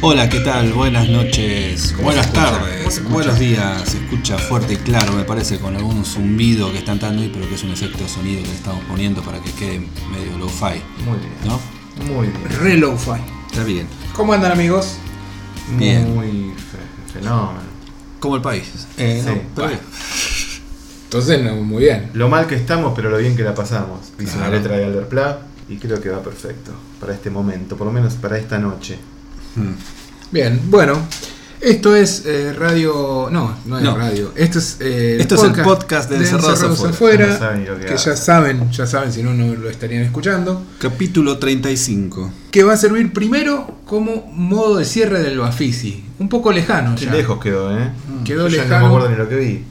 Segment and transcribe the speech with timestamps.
[0.00, 0.72] Hola, ¿qué tal?
[0.74, 3.88] Buenas noches, buenas tardes, buenos días.
[3.88, 7.48] Se escucha fuerte y claro, me parece, con algún zumbido que están dando ahí, pero
[7.48, 9.78] que es un efecto de sonido que le estamos poniendo para que quede
[10.12, 11.32] medio low-fi, Muy bien.
[11.46, 11.60] ¿no?
[12.12, 12.44] Muy bien.
[12.60, 13.12] Re lo-fi.
[13.50, 13.86] Está bien.
[14.12, 14.96] ¿Cómo andan amigos?
[15.78, 16.14] Bien.
[16.14, 17.60] Muy fe- fenómeno.
[18.20, 18.86] Como el país.
[18.98, 19.40] Eh, no, Sí.
[19.56, 19.80] pero-.
[21.14, 22.10] Entonces, no, muy bien.
[22.14, 24.00] Lo mal que estamos, pero lo bien que la pasamos.
[24.18, 27.86] Hice una letra de Alder Pla y creo que va perfecto para este momento, por
[27.86, 28.98] lo menos para esta noche.
[29.54, 29.74] Hmm.
[30.32, 30.98] Bien, bueno.
[31.60, 33.28] Esto es eh, radio.
[33.30, 33.96] No, no es No.
[33.96, 34.32] radio.
[34.36, 34.76] Esto es.
[34.80, 39.10] eh, Esto es el podcast de Encerrados Afuera, no saben que ya saben, ya saben,
[39.12, 40.62] si no, no lo estarían escuchando.
[40.78, 42.30] Capítulo 35.
[42.50, 46.04] Que va a servir primero como modo de cierre del Bafisi.
[46.18, 47.12] Un poco lejano Qué ya.
[47.12, 47.92] lejos quedó, ¿eh?
[48.24, 48.80] Quedó Yo ya lejano.
[48.80, 49.64] no me acuerdo ni lo que vi.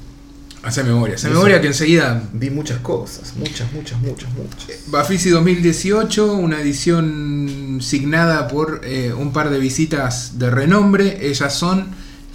[0.63, 1.15] Hace memoria.
[1.15, 4.67] Hace memoria que enseguida Vi muchas cosas, muchas, muchas, muchas, muchas.
[4.87, 11.27] Bafisi 2018, una edición signada por eh, un par de visitas de renombre.
[11.29, 11.87] Ellas son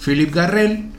[0.05, 0.89] Philip Garrel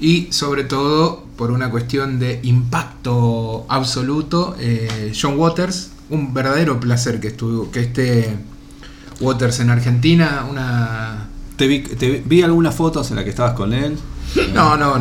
[0.00, 5.90] y sobre todo por una cuestión de impacto absoluto, eh, John Waters.
[6.10, 8.34] Un verdadero placer que, estuvo, que esté
[9.20, 10.44] Waters en Argentina.
[10.50, 11.28] Una...
[11.56, 13.96] Te vi, te vi- vi algunas fotos en las que estabas con él.
[14.54, 14.94] No, no,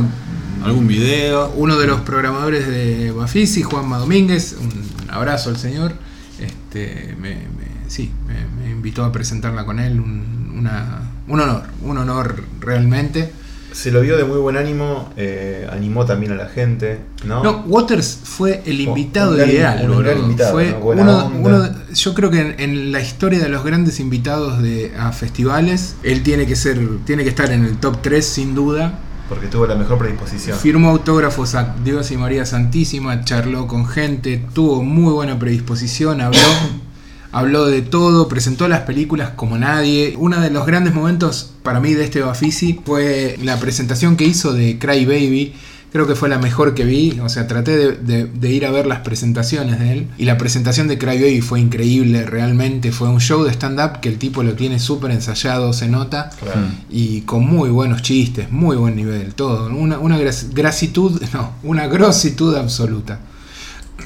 [0.64, 1.52] Algún video.
[1.56, 4.72] uno de los programadores de Bafisi, Juanma Domínguez, un
[5.10, 5.94] abrazo al señor,
[6.40, 11.64] este, me, me- sí, me, me invitó a presentarla con él, un, una- un honor,
[11.82, 13.32] un honor realmente.
[13.72, 17.44] Se lo vio de muy buen ánimo, eh, animó también a la gente, ¿no?
[17.44, 22.32] No, Waters fue el Oh, invitado ideal, un invitado, fue uno, uno de- yo creo
[22.32, 26.56] que en, en la historia de los grandes invitados de, a festivales, él tiene que
[26.56, 29.00] ser, tiene que estar en el top 3 sin duda.
[29.30, 30.58] Porque tuvo la mejor predisposición.
[30.58, 36.40] Firmó autógrafos a Dios y María Santísima, charló con gente, tuvo muy buena predisposición, habló,
[37.32, 40.16] habló de todo, presentó las películas como nadie.
[40.18, 44.52] Uno de los grandes momentos para mí de este Bafisi fue la presentación que hizo
[44.52, 45.54] de Cry Baby.
[45.92, 48.72] Creo que fue la mejor que vi, o sea, traté de, de- de ir a
[48.72, 50.08] ver las presentaciones de él.
[50.20, 52.92] Y la presentación de Cry Baby fue increíble, realmente.
[52.92, 56.62] Fue un show de stand-up que el tipo lo tiene súper ensayado, se nota Claro.
[56.92, 59.68] y con muy buenos chistes, muy buen nivel, todo.
[59.76, 63.20] Una, una gras- grasitud, no, una grositud absoluta.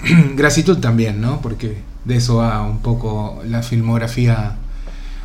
[0.36, 1.42] grasitud también, ¿no?
[1.42, 4.56] Porque de eso va un poco la filmografía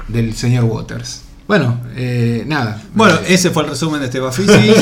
[0.08, 1.22] del señor Waters.
[1.46, 2.82] Bueno, eh, nada.
[2.94, 4.50] Bueno, Eh, ese fue el resumen de este Bafisi.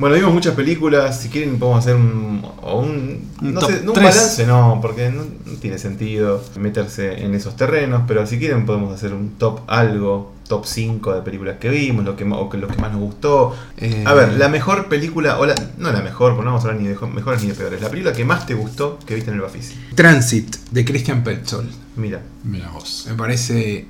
[0.00, 1.20] Bueno, vimos muchas películas.
[1.20, 2.42] Si quieren, podemos hacer un.
[2.62, 4.16] o un Un no top sé, no un tres.
[4.16, 8.02] balance, no, porque no, no tiene sentido meterse en esos terrenos.
[8.08, 12.16] Pero si quieren, podemos hacer un top algo, top 5 de películas que vimos, lo
[12.16, 13.54] que, o que, lo que más nos gustó.
[13.76, 16.68] eh, A ver, la mejor película, o la, no la mejor, porque no vamos a
[16.70, 17.80] hablar ni de jo- mejores ni de peores.
[17.82, 19.74] La película que más te gustó que viste en el Bafisi.
[19.94, 21.70] Transit de Christian Petzold.
[21.96, 23.06] Mira, Mira vos.
[23.08, 23.86] Me parece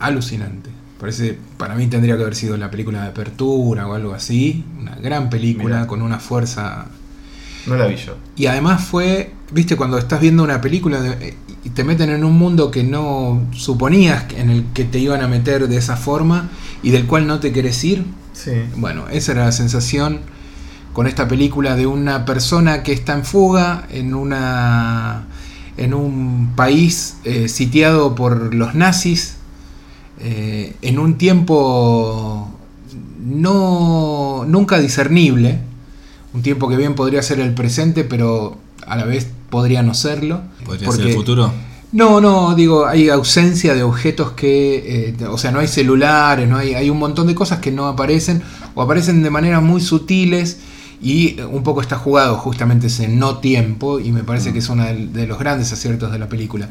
[0.00, 0.70] alucinante.
[1.04, 4.64] Parece, para mí tendría que haber sido la película de apertura o algo así.
[4.80, 5.86] Una gran película Mirá.
[5.86, 6.86] con una fuerza
[7.66, 8.16] no la vi yo.
[8.36, 12.38] Y además fue, viste, cuando estás viendo una película de- y te meten en un
[12.38, 16.48] mundo que no suponías en el que te iban a meter de esa forma
[16.82, 18.06] y del cual no te querés ir.
[18.32, 18.52] Sí.
[18.76, 20.20] Bueno, esa era la sensación
[20.94, 25.24] con esta película de una persona que está en fuga en una
[25.76, 29.33] en un país eh, sitiado por los nazis
[30.20, 32.48] eh, en un tiempo
[33.24, 35.58] no nunca discernible
[36.32, 40.40] un tiempo que bien podría ser el presente pero a la vez podría no serlo
[40.64, 41.52] ¿Podría ser porque- el futuro?
[41.92, 46.56] no, no, digo, hay ausencia de objetos que, eh, o sea, no hay celulares, no
[46.56, 48.42] hay, hay un montón de cosas que no aparecen
[48.74, 50.58] o aparecen de maneras muy sutiles
[51.00, 54.84] y un poco está jugado justamente ese no tiempo y me parece que es uno
[54.84, 56.68] de los grandes aciertos de la película.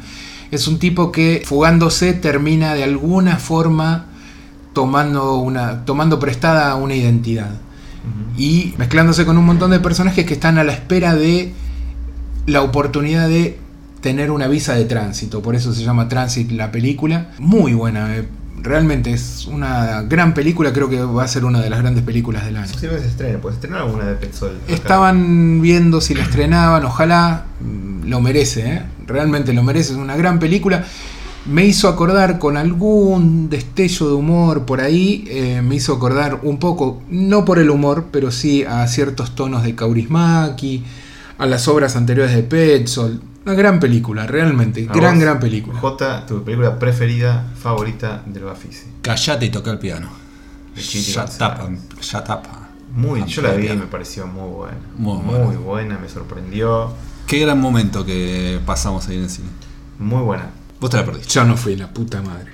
[0.53, 4.05] Es un tipo que fugándose termina de alguna forma
[4.73, 7.55] tomando, una, tomando prestada una identidad
[8.37, 11.53] y mezclándose con un montón de personajes que están a la espera de
[12.45, 13.57] la oportunidad de
[14.01, 15.41] tener una visa de tránsito.
[15.41, 17.31] Por eso se llama Transit la película.
[17.39, 18.27] Muy buena, eh,
[18.61, 20.73] realmente es una gran película.
[20.73, 22.67] Creo que va a ser una de las grandes películas del año.
[22.67, 24.57] Si no se estrena, pues estrenar alguna de Petzol.
[24.67, 28.81] Estaban viendo si la estrenaban, ojalá mm, lo merece, ¿eh?
[29.07, 30.85] realmente lo merece, es una gran película.
[31.45, 36.57] Me hizo acordar con algún destello de humor por ahí, eh, me hizo acordar un
[36.57, 40.85] poco, no por el humor, pero sí a ciertos tonos de Kaurismäki,
[41.37, 43.32] a las obras anteriores de Petzold.
[43.45, 45.79] Una gran película, realmente, A gran, vos, gran película.
[45.79, 48.85] J, tu película preferida, favorita del Bafisi.
[49.01, 50.09] Callate y toca el piano.
[50.75, 51.37] González.
[51.41, 52.41] up, shut up.
[52.95, 54.77] Muy, yo la vi me pareció muy buena.
[54.95, 55.59] Muy Muy, buena.
[55.59, 56.93] buena, me sorprendió.
[57.27, 59.49] Qué gran momento que pasamos ahí en el cine.
[59.99, 60.49] Muy buena.
[60.79, 61.29] Vos te la perdiste.
[61.33, 62.51] Yo no fui la puta madre.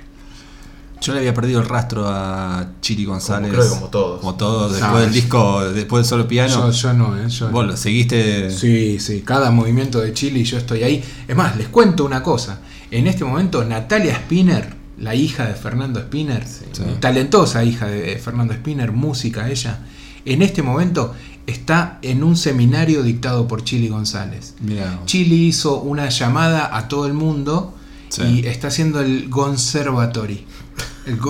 [1.00, 3.50] Yo le había perdido el rastro a Chiri González.
[3.50, 4.20] creo que como todos.
[4.20, 6.70] Como todos, después No, del disco, después del solo piano.
[6.70, 7.28] Yo, yo no, ¿eh?
[7.28, 8.50] Yo Vos lo seguiste.
[8.50, 11.02] Sí, sí, cada movimiento de Chile y yo estoy ahí.
[11.26, 12.60] Es más, les cuento una cosa.
[12.90, 16.82] En este momento, Natalia Spinner, la hija de Fernando Spinner, Sí.
[17.00, 19.78] talentosa hija de Fernando Spinner, música ella,
[20.26, 21.14] en este momento
[21.46, 24.54] está en un seminario dictado por Chili González.
[24.60, 25.00] Mirá.
[25.06, 27.74] Chili hizo una llamada a todo el mundo
[28.10, 28.22] Sí.
[28.42, 30.44] y está haciendo el Conservatory,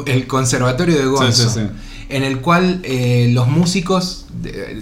[0.07, 1.67] el, conservatorio de Gonzo, Sí, sí, sí.
[2.09, 4.27] en el cual eh, los músicos,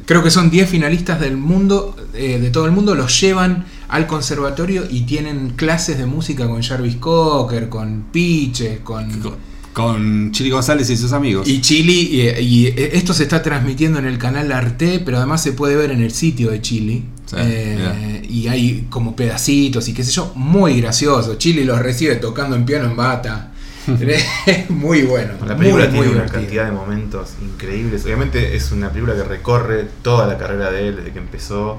[0.06, 4.06] creo que son 10 finalistas del mundo, eh, de todo el mundo, los llevan al
[4.06, 9.10] conservatorio y tienen clases de música con Jarvis Cocker, con Piche, con...
[9.20, 11.46] Con, con Chiri González y sus amigos.
[11.48, 15.52] Y Chili, y, y esto se está transmitiendo en el canal Arte, pero además se
[15.52, 17.04] puede ver en el sitio de Chili.
[17.26, 21.36] Sí, Eh, y hay como pedacitos y qué sé yo, muy gracioso.
[21.36, 23.47] Chili los recibe tocando en piano en bata.
[23.88, 25.32] Es muy bueno.
[25.46, 26.40] La película muy, tiene muy una divertido.
[26.40, 28.04] cantidad de momentos increíbles.
[28.04, 31.78] Obviamente es una película que recorre toda la carrera de él desde que empezó,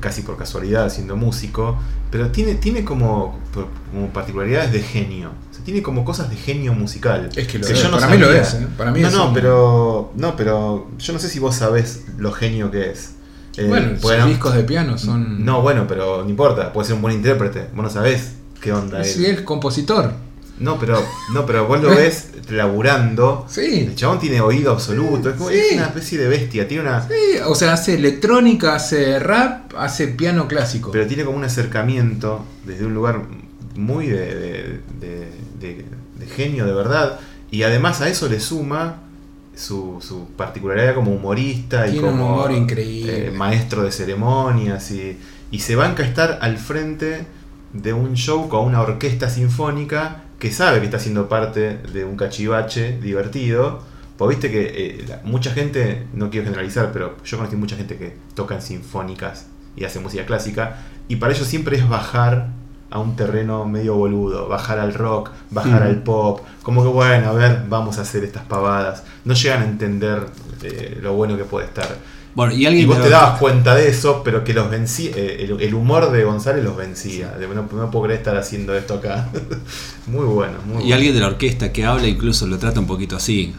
[0.00, 1.76] casi por casualidad, siendo músico.
[2.10, 3.38] Pero tiene, tiene como,
[3.92, 5.30] como particularidades de genio.
[5.50, 7.28] O sea, tiene como cosas de genio musical.
[7.34, 8.66] Es que lo que es, yo no para mí lo es, ¿eh?
[8.78, 12.04] Para mí no, es no, un- pero, no, pero yo no sé si vos sabés
[12.16, 13.12] lo genio que es.
[13.56, 15.44] Eh, Bueno, sus bueno, discos de piano son.
[15.44, 17.68] No, bueno, pero no importa, puede ser un buen intérprete.
[17.74, 19.32] Vos no sabés qué onda Sí, él.
[19.36, 20.12] es compositor.
[20.58, 21.02] No, pero,
[21.34, 23.46] no, pero vos lo ves laburando.
[23.48, 23.80] Sí.
[23.88, 25.56] El chabón tiene oído absoluto, es, como, Sí.
[25.56, 27.14] es una especie de bestia, tiene una, Sí,
[27.44, 30.90] o sea, hace electrónica, hace rap, hace piano clásico.
[30.92, 33.22] pero tiene como un acercamiento desde un lugar
[33.74, 35.30] muy de, de- de-
[35.60, 35.84] de-
[36.18, 37.20] de genio de verdad,
[37.50, 39.02] y además a eso le suma
[39.54, 43.28] su, su particularidad como humorista y un como humor increíble.
[43.28, 45.18] eh, maestro de ceremonias, y,
[45.50, 47.26] y se banca a estar al frente
[47.72, 52.16] de un show con una orquesta sinfónica que sabe que está siendo parte de un
[52.16, 53.80] cachivache divertido.
[54.16, 54.62] Pues viste que
[55.00, 58.62] eh, la- mucha gente, no quiero generalizar, pero yo conocí mucha gente que toca en
[58.62, 59.46] sinfónicas
[59.76, 60.78] y hace música clásica,
[61.08, 62.48] y para ellos siempre es bajar
[62.90, 67.32] a un terreno medio boludo, bajar al rock, bajar al pop, como que bueno, a
[67.32, 69.02] ver, vamos a hacer estas pavadas.
[69.26, 70.26] No llegan a entender
[70.62, 71.88] eh, lo bueno que puede estar.
[72.36, 75.74] Bueno, y vos te dabas cuenta de eso, pero que los vencía, eh, el, el
[75.74, 77.34] humor de González los vencía.
[77.40, 79.30] No, no puedo creer estar haciendo esto acá.
[80.06, 80.94] muy bueno, muy Y bueno.
[80.94, 83.54] alguien de la orquesta que habla incluso lo trata un poquito así.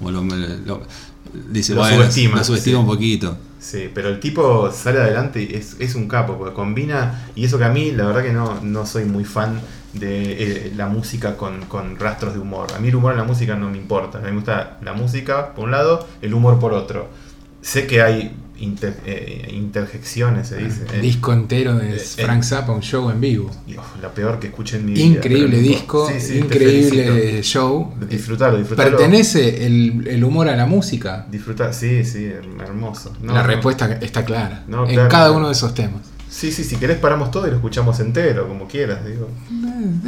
[0.00, 0.82] O lo, lo-
[1.50, 2.80] dice, Lo bueno, subestima, lo subestima sí.
[2.80, 3.36] un poquito.
[3.58, 7.58] Sí, pero el tipo sale adelante y es, es un capo, porque combina, y eso
[7.58, 9.60] que a mí la verdad que no, no soy muy fan
[9.92, 12.68] de eh, la música con, con rastros de humor.
[12.74, 14.94] A mí el humor en la música no me importa, a mí me gusta la
[14.94, 17.08] música por un lado, el humor por otro.
[17.62, 20.82] Sé que hay inter- eh, interjecciones, se dice.
[20.92, 23.50] El disco entero de Frank Zappa, un show en vivo.
[24.00, 25.04] la peor que escuché en mi vida.
[25.04, 26.08] Increíble disco.
[26.10, 27.94] Sí, sí, increíble show.
[28.08, 28.96] Disfrutarlo, disfrutarlo.
[28.98, 31.26] ¿Pertenece el, el humor a la música?
[31.30, 32.26] Disfrutar, sí, sí,
[32.60, 33.16] hermoso.
[33.22, 33.46] No, la no.
[33.46, 34.64] respuesta está clara.
[34.68, 35.08] No, en claro.
[35.08, 36.02] cada uno de esos temas.
[36.34, 39.28] Sí, sí, si querés paramos todo y lo escuchamos entero, como quieras, digo.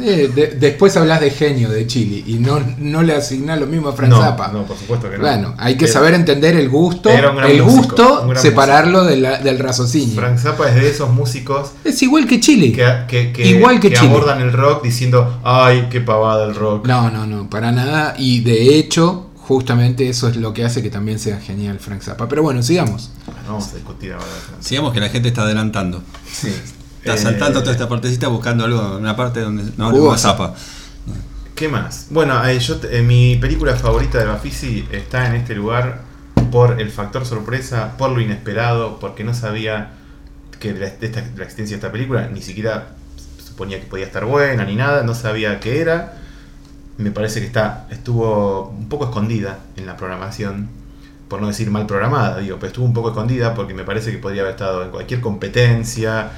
[0.01, 3.89] Eh, de- después hablas de genio de Chile y no, no le asignás lo mismo
[3.89, 4.47] a Frank no, Zappa.
[4.47, 5.21] no, por supuesto que no.
[5.23, 7.65] Bueno, hay que saber entender el gusto, el músico,
[8.25, 10.15] gusto, separarlo de la- del raciocinio.
[10.15, 12.71] Frank Zappa es de esos músicos Es igual que Chile.
[12.71, 14.09] que, que, que- Igual que Chile.
[14.09, 16.87] abordan el rock diciendo, ay, qué pavada el rock.
[16.87, 18.15] No, no, no, para nada.
[18.17, 22.27] Y de hecho, justamente eso es lo que hace que también sea genial Frank Zappa.
[22.27, 23.11] Pero bueno, sigamos.
[23.45, 24.25] No vamos a discutir ahora.
[24.59, 26.01] Sigamos que la gente está adelantando.
[26.31, 26.49] Sí.
[26.99, 30.55] Está Eh, saltando toda esta partecita buscando algo, una parte donde no no zapa.
[31.53, 32.07] ¿Qué más?
[32.09, 36.01] Bueno, eh, yo eh, mi película favorita de Bafisi está en este lugar
[36.51, 39.91] por el factor sorpresa, por lo inesperado, porque no sabía
[40.59, 42.89] que de la, de esta- de la existencia de esta película, ni siquiera
[43.45, 46.21] suponía que podía estar buena ni nada, no sabía qué era.
[46.97, 50.69] Me parece que está estuvo un poco escondida en la programación,
[51.27, 54.17] por no decir mal programada, digo, pero estuvo un poco escondida porque me parece que
[54.17, 56.29] podría haber estado en cualquier competencia,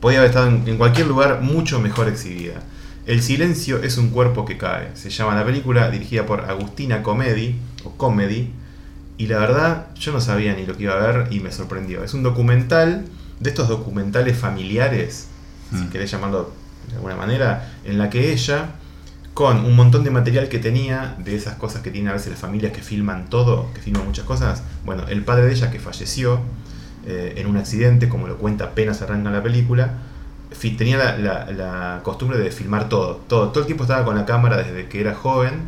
[0.00, 2.54] podía haber estado en, en cualquier lugar mucho mejor exhibida.
[3.06, 4.90] El silencio es un cuerpo que cae.
[4.94, 8.50] Se llama la película, dirigida por Agustina Comedy, o Comedy.
[9.18, 12.02] Y la verdad, yo no sabía ni lo que iba a ver y me sorprendió.
[12.04, 13.04] Es un documental,
[13.40, 15.26] de estos documentales familiares,
[15.70, 15.90] si Mm.
[15.90, 16.52] querés llamarlo
[16.88, 18.70] de alguna manera, en la que ella,
[19.34, 22.38] con un montón de material que tenía, de esas cosas que tienen a veces las
[22.40, 26.40] familias que filman todo, que filman muchas cosas, bueno, el padre de ella que falleció
[27.06, 29.94] eh, en un accidente, como lo cuenta apenas arranca la película,
[30.76, 33.48] tenía la, la- la costumbre de filmar todo, todo.
[33.48, 35.62] Todo el tiempo estaba con la cámara desde que era joven,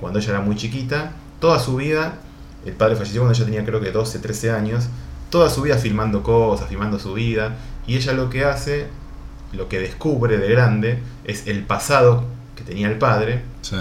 [0.00, 2.14] cuando ella era muy chiquita, toda su vida
[2.66, 4.88] el padre falleció cuando ella tenía creo que 12, 13 años,
[5.30, 8.88] toda su vida filmando cosas, filmando su vida, y ella lo que hace,
[9.52, 12.24] lo que descubre de grande, es el pasado
[12.60, 13.76] que tenía el padre, Sí.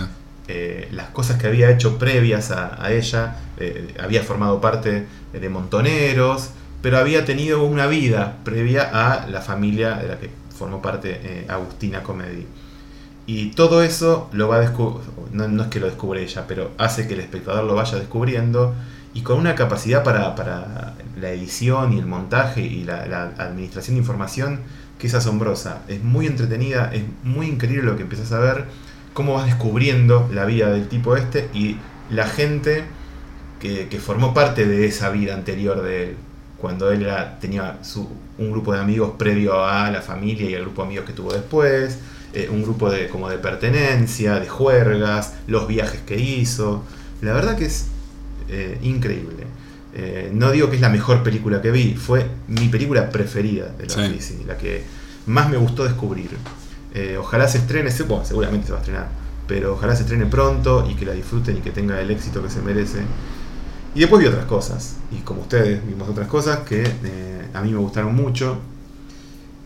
[0.48, 5.50] eh, las cosas que había hecho previas a, a ella, eh, había formado parte de
[5.50, 6.50] montoneros,
[6.82, 11.46] pero había tenido una vida previa a la familia de la que formó parte eh,
[11.50, 12.46] Agustina Comedy.
[13.28, 14.74] Y todo eso lo va a
[15.34, 18.74] no, no es que lo descubre ella, pero hace que el espectador lo vaya descubriendo
[19.14, 23.96] y con una capacidad para, para la edición y el montaje y la, la administración
[23.96, 24.62] de información
[25.00, 25.82] que es asombrosa.
[25.88, 28.66] Es muy entretenida, es muy increíble lo que empiezas a ver,
[29.14, 31.78] cómo vas descubriendo la vida del tipo este y
[32.12, 32.84] la gente
[33.60, 36.16] que, formó parte de esa vida anterior de él.
[36.58, 37.08] Cuando él
[37.40, 41.06] tenía su, un grupo de amigos previo a la familia y el grupo de amigos
[41.06, 42.00] que tuvo después,
[42.34, 46.84] eh, un grupo de, como de pertenencia, de juergas, los viajes que hizo.
[47.22, 47.88] La verdad que es
[48.50, 49.46] eh, increíble.
[49.94, 53.88] Eh, no digo que es la mejor película que vi, fue mi película preferida de
[53.88, 54.44] la Sí.
[54.48, 54.84] La que
[55.26, 56.30] más me gustó descubrir.
[56.94, 59.08] Eh, ojalá se estrene, bueno, seguramente se va a estrenar,
[59.48, 62.50] pero ojalá se estrene pronto y que la disfruten y que tenga el éxito que
[62.50, 63.00] se merece.
[63.96, 67.72] Y después vi otras cosas, y como ustedes vimos otras cosas que eh, a mí
[67.72, 68.58] me gustaron mucho,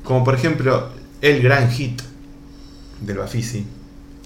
[0.03, 0.89] como por ejemplo
[1.21, 2.01] el gran hit
[3.01, 3.65] del Bafisi,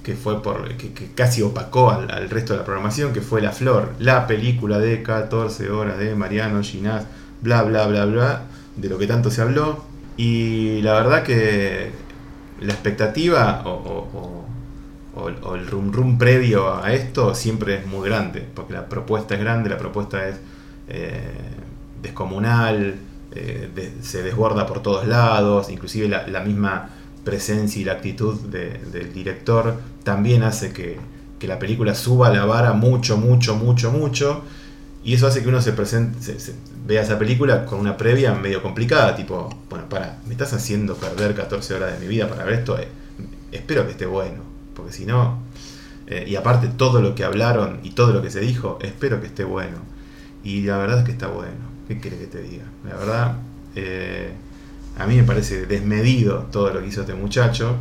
[0.07, 3.51] que fue por que, casi opacó al, al resto de la programación, que fue La
[3.51, 7.05] Flor, la película de 14 horas de Mariano Ginás,
[7.41, 8.43] bla bla bla bla,
[8.77, 9.83] de lo que tanto se habló.
[10.15, 11.91] Y la verdad que
[12.61, 18.73] la expectativa o, o- el rum rum previo a esto siempre es muy grande, porque
[18.73, 20.37] la propuesta es grande, la propuesta es
[20.89, 21.31] eh,
[22.01, 22.95] descomunal,
[23.33, 26.89] eh, se desborda por todos lados, inclusive la misma
[27.27, 30.97] presencia y la actitud de- del director también hace que,
[31.39, 34.41] que la película suba la vara mucho, mucho, mucho, mucho.
[35.03, 36.53] Y eso hace que uno se, presente, se-
[36.87, 41.35] vea esa película con una previa medio complicada, tipo, bueno, para, me estás haciendo perder
[41.35, 42.87] 14 horas de mi vida para ver esto, eh,
[43.51, 44.41] espero que esté bueno,
[44.75, 45.39] porque si no,
[46.07, 49.27] eh, y aparte todo lo que hablaron y todo lo que se dijo, espero que
[49.27, 49.77] esté bueno.
[50.43, 52.63] Y la verdad es que está bueno, ¿qué quiere que te diga?
[52.85, 53.35] La verdad,
[53.75, 54.31] eh,
[54.97, 57.75] a mí me parece desmedido todo lo que hizo este muchacho.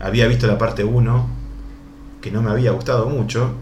[0.00, 1.28] Había visto la parte 1,
[2.20, 3.52] que no me había gustado mucho,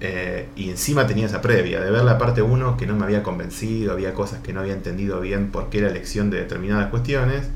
[0.00, 3.22] eh, y encima tenía esa previa de ver la parte 1 que no me había
[3.22, 7.48] convencido, había cosas que no había entendido bien por qué la elección de determinadas cuestiones.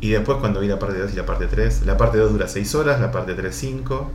[0.00, 2.48] Y después cuando vi la parte 2 y la parte 3, la parte 2 dura
[2.48, 4.10] 6 horas, la parte 3 5.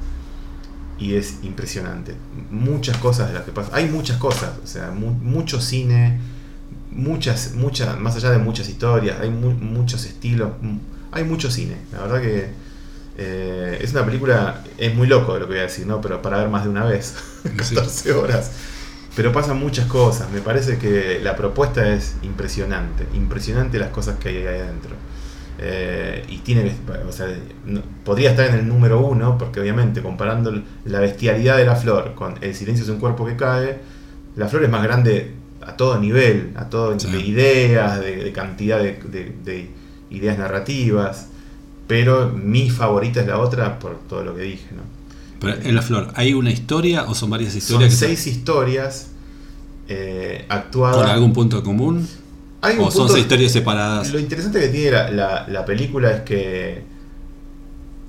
[0.99, 2.15] Y es impresionante.
[2.51, 3.73] Muchas cosas de las que pasan.
[3.73, 6.19] Hay muchas cosas, o sea, mu- mucho cine,
[6.91, 10.51] muchas, muchas, más allá de muchas historias, hay mu- muchos estilos,
[11.11, 11.75] hay mucho cine.
[11.91, 12.47] La verdad que
[13.17, 16.01] eh, es una película, es muy loco lo que voy a decir, ¿no?
[16.01, 17.15] Pero para ver más de una vez,
[17.63, 17.75] Sí.
[17.75, 18.51] 14 horas.
[19.15, 24.29] Pero pasan muchas cosas, me parece que la propuesta es impresionante, impresionante las cosas que
[24.29, 24.95] hay ahí adentro.
[25.59, 26.71] Eh, y tiene que,
[27.07, 27.27] o sea,
[27.65, 32.15] no- podría estar en el número uno, porque obviamente comparando la bestialidad de la flor
[32.15, 33.79] con el silencio es un cuerpo que cae,
[34.37, 35.33] la flor es más grande
[35.65, 37.09] a todo nivel, a todo Sí.
[37.11, 39.69] de ideas, de, de cantidad de, de- de
[40.09, 41.27] ideas narrativas,
[41.87, 44.81] pero mi favorita es la otra por todo lo que dije, ¿no?
[45.39, 49.07] Pero en la flor, ¿hay una historia o son varias Son historias que seis historias
[49.87, 50.97] eh, actuadas.
[50.97, 52.07] con algún punto común?
[52.61, 54.11] Hay ¿O son seis historias separadas?
[54.11, 56.83] Lo interesante que tiene la, la- la película es que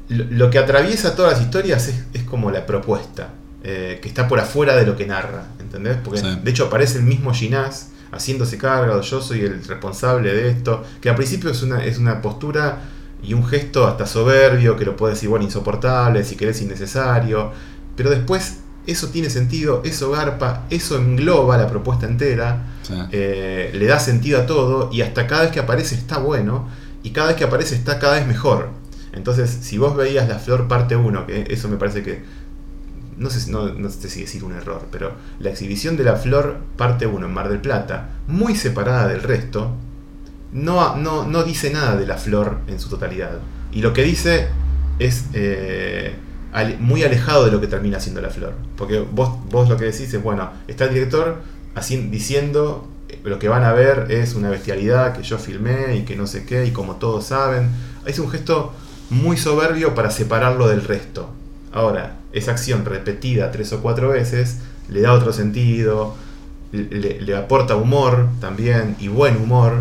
[0.08, 3.30] lo, lo que atraviesa todas las historias es, es como la propuesta,
[3.64, 5.96] eh, que está por afuera de lo que narra, ¿entendés?
[6.04, 6.38] Porque Sí.
[6.42, 11.08] de hecho aparece el mismo Ginás haciéndose cargo, yo soy el responsable de esto, que
[11.08, 12.80] al principio es una, es una postura
[13.22, 17.52] y un gesto hasta soberbio, que lo puedes decir, bueno, insoportable, si querés innecesario,
[17.96, 22.94] pero después eso tiene sentido, eso garpa, eso engloba la propuesta entera, Sí.
[23.12, 26.68] eh, le da sentido a todo y hasta cada vez que aparece está bueno
[27.02, 28.70] y cada vez que aparece está cada vez mejor.
[29.14, 32.24] Entonces, si vos veías La Flor parte 1, que eso me parece que,
[33.22, 36.58] no sé, no, no sé si decir un error, pero la exhibición de La Flor
[36.76, 39.70] parte 1 en Mar del Plata, muy separada del resto,
[40.52, 43.38] no, no, no dice nada de La Flor en su totalidad.
[43.72, 44.48] Y lo que dice
[44.98, 46.14] es eh,
[46.80, 48.54] muy alejado de lo que termina siendo La Flor.
[48.76, 51.40] Porque vos, vos lo que decís es, bueno, está el director
[51.74, 56.02] así, diciendo eh, lo que van a ver es una bestialidad que yo filmé y
[56.02, 57.70] que no sé qué, y como todos saben.
[58.04, 58.74] Es un gesto
[59.10, 61.30] muy soberbio para separarlo del resto.
[61.72, 66.14] Ahora, esa acción repetida tres o cuatro veces le da otro sentido,
[66.72, 69.74] le, le aporta humor también, y buen humor.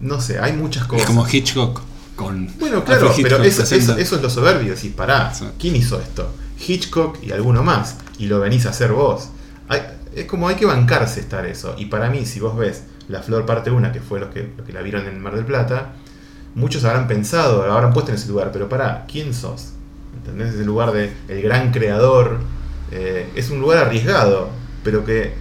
[0.00, 1.06] No sé, hay muchas Es cosas.
[1.06, 1.80] como Hitchcock
[2.16, 2.48] con.
[2.58, 5.46] Bueno, claro, pero eso, eso- eso es lo soberbio, decís, pará, Sí.
[5.58, 6.34] ¿quién hizo esto?
[6.66, 9.28] Hitchcock y alguno más, y lo venís a hacer vos.
[9.68, 9.80] Hay,
[10.14, 11.74] es como hay que bancarse estar eso.
[11.78, 14.66] Y para mí, si vos ves La Flor parte 1, que fue los que, los
[14.66, 15.92] que la vieron en Mar del Plata,
[16.54, 19.70] muchos habrán pensado, habrán puesto en ese lugar, pero para, ¿quién sos?
[20.24, 20.54] ¿Entendés?
[20.54, 22.38] Ese lugar de el gran creador.
[22.90, 24.50] eh, es un lugar arriesgado,
[24.84, 25.32] pero que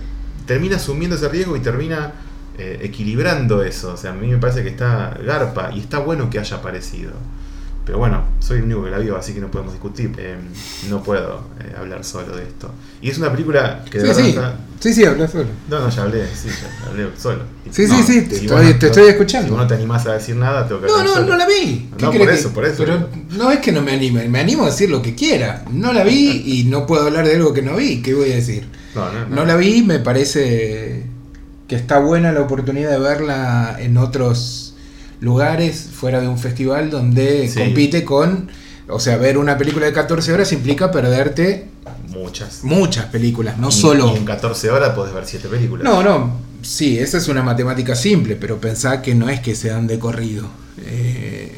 [0.46, 2.14] termina asumiendo ese riesgo y termina
[2.58, 3.94] eh, equilibrando eso.
[3.94, 7.12] O sea, a mí me parece que está garpa y está bueno que haya aparecido.
[7.92, 10.14] Pero bueno, soy el único que la vio, así que no podemos discutir.
[10.18, 10.38] Eh,
[10.90, 12.72] no puedo eh, hablar solo de esto.
[13.02, 15.48] Y es una película que de Sí, verdad sí, está- sí, sí, habla solo.
[15.70, 17.42] No, no, ya hablé, sí, ya hablé solo.
[17.70, 19.48] Sí, No, sí, sí, te si estoy- te estoy escuchando.
[19.48, 21.28] Si vos no te animás a decir nada, tengo que No, hablar no, solo.
[21.28, 21.90] no la vi.
[21.98, 22.76] ¿Qué No, por que- eso, por eso.
[22.78, 25.66] Pero no es que no me anime, me animo a decir lo que quiera.
[25.70, 28.02] No la vi y no puedo hablar de algo que no vi.
[28.02, 28.70] ¿Qué voy a decir?
[28.96, 29.36] No, no, no.
[29.36, 31.04] No la vi, me parece
[31.68, 34.71] que está buena la oportunidad de verla en otros
[35.22, 37.58] lugares fuera de un festival donde Sí.
[37.60, 38.50] compite con,
[38.90, 41.68] o sea, ver una película de 14 horas implica perderte
[42.10, 42.64] Muchas.
[42.64, 44.12] muchas películas, no Y- solo...
[44.14, 45.84] Y en 14 horas podés ver 7 películas.
[45.86, 49.70] No, no, sí, esa es una matemática simple, pero pensá que no es que se
[49.70, 50.48] dan de corrido.
[50.86, 51.52] Eh,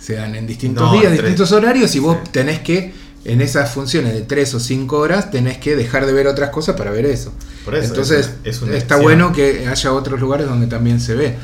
[0.00, 1.18] se dan en distintos No, días, tres.
[1.20, 2.30] distintos horarios y vos Sí.
[2.32, 2.92] tenés que,
[3.24, 6.74] en esas funciones de 3 o 5 horas, tenés que dejar de ver otras cosas
[6.76, 7.32] para ver eso.
[7.64, 10.98] Por eso, Entonces, es una- es una está bueno que haya otros lugares donde también
[11.00, 11.36] se ve.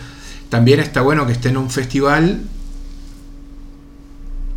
[0.48, 2.42] También está bueno que esté en un festival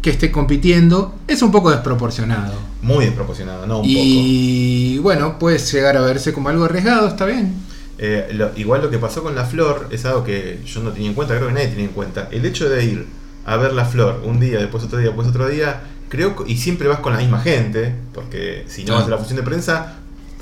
[0.01, 1.15] que esté compitiendo.
[1.27, 2.53] Es un poco desproporcionado.
[2.81, 7.53] Muy desproporcionado, no un y bueno, puede llegar a verse como algo arriesgado, está bien.
[7.99, 11.09] Eh, lo- igual lo que pasó con la flor es algo que yo no tenía
[11.09, 12.27] en cuenta, creo que nadie tenía en cuenta.
[12.31, 13.05] El hecho de ir
[13.45, 16.57] a ver la flor un día, después otro día, después otro día, creo que- y
[16.57, 19.97] siempre vas con la misma gente, porque si no vas a la función de prensa,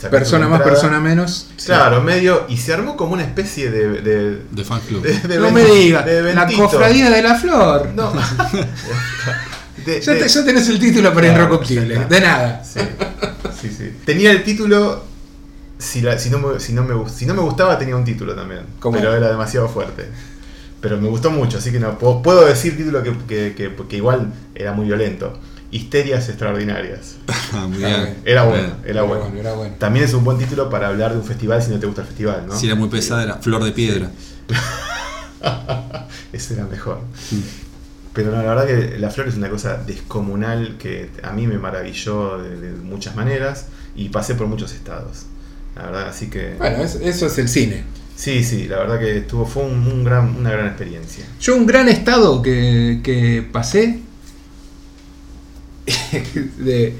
[0.08, 1.48] Persona más, persona menos.
[1.66, 4.02] Claro, medio, y se armó como una especie de.
[4.02, 5.02] de, De fan club.
[5.02, 7.90] de- de no ven- me digas, la cofradía de la flor.
[7.96, 8.14] No.
[9.86, 11.50] De- Ya, de- te- ya tenés el título para Claro.
[12.10, 12.64] De nada.
[12.64, 12.80] Sí,
[13.62, 13.94] sí, sí.
[14.06, 15.04] Tenía el título.
[15.78, 18.04] Si, la- si, no me, si, no me, gust- si no me gustaba, tenía un
[18.04, 18.62] título también.
[18.80, 18.98] ¿Cómo?
[18.98, 20.10] Pero era demasiado fuerte.
[20.82, 23.96] Pero me gustó mucho, así que no puedo, puedo decir título que, que, que- que
[23.98, 25.40] igual era muy violento.
[25.72, 27.16] Histerias extraordinarias.
[27.52, 28.18] Ah, muy bien.
[28.26, 28.76] Era bueno, bien.
[28.86, 29.32] era bueno.
[29.36, 29.74] era bueno.
[29.80, 32.08] También es un buen título para hablar de un festival si no te gusta el
[32.08, 32.56] festival, ¿no?
[32.56, 34.12] Si era muy pesada, era Flor de Piedra.
[36.34, 37.02] Ese era mejor.
[38.14, 41.58] Pero no, la verdad que La Flor es una cosa descomunal que a mí me
[41.58, 45.24] maravilló de, de muchas maneras y pasé por muchos estados.
[45.76, 46.56] La verdad, así que...
[46.58, 47.84] Bueno, es- eso es el cine.
[48.16, 51.26] Sí, sí, la verdad que estuvo, fue un, un gran, una gran experiencia.
[51.40, 54.02] Yo un gran estado que, que pasé
[56.58, 56.94] de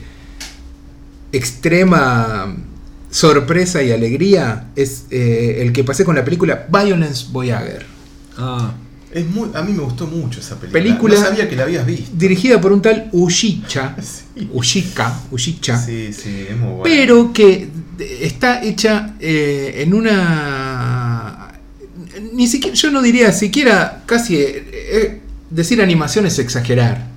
[1.32, 2.56] extrema
[3.12, 7.86] sorpresa y alegría es eh, el que pasé con la película Violence Voyager.
[8.38, 8.74] Ah,
[9.12, 10.84] Es muy, a mí me gustó mucho esa película.
[10.84, 12.12] Película- No sabía que la habías visto.
[12.14, 13.96] Dirigida por un tal Ushicha.
[14.40, 15.78] Sí, Ushika, Ushicha.
[15.78, 16.84] sí, sí, es muy bueno.
[16.84, 17.68] pero que
[18.22, 21.52] está hecha eh, en una
[22.34, 27.08] ni siquiera yo no diría siquiera casi eh, eh, decir animación es exagerar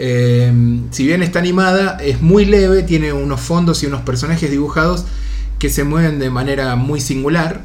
[0.00, 0.52] Eh,
[0.92, 5.04] si bien está animada es muy leve tiene unos fondos y unos personajes dibujados
[5.58, 7.62] que se mueven de manera muy singular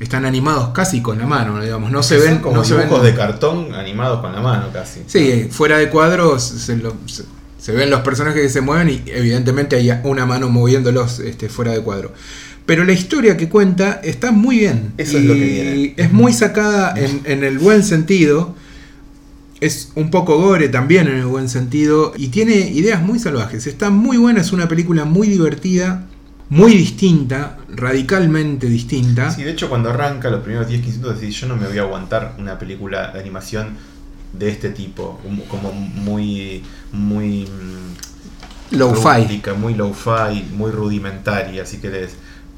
[0.00, 3.04] están animados casi con la mano digamos no se ven como no se ven dibujos
[3.04, 5.00] de cartón animados con la mano casi.
[5.06, 7.24] Sí, fuera de cuadros se, lo- se-
[7.58, 11.72] se ven los personajes que se mueven y evidentemente hay una mano moviéndolos este, fuera
[11.72, 12.12] de cuadro.
[12.64, 14.92] Pero la historia que cuenta está muy bien.
[14.98, 15.94] Eso es lo que viene.
[15.96, 18.54] Es muy sacada en, en el buen sentido.
[19.60, 22.12] Es un poco gore también en el buen sentido.
[22.16, 23.66] Y tiene ideas muy salvajes.
[23.66, 26.06] Está muy buena, es una película muy divertida,
[26.50, 29.30] muy distinta, radicalmente distinta.
[29.30, 31.82] Sí, de hecho cuando arranca los primeros 10-15 minutos decís, yo no me voy a
[31.82, 33.70] aguantar una película de animación
[34.32, 39.40] de este tipo, como- muy muy mm, Low-fi.
[39.58, 42.16] muy low-fi, muy rudimentaria, si querés.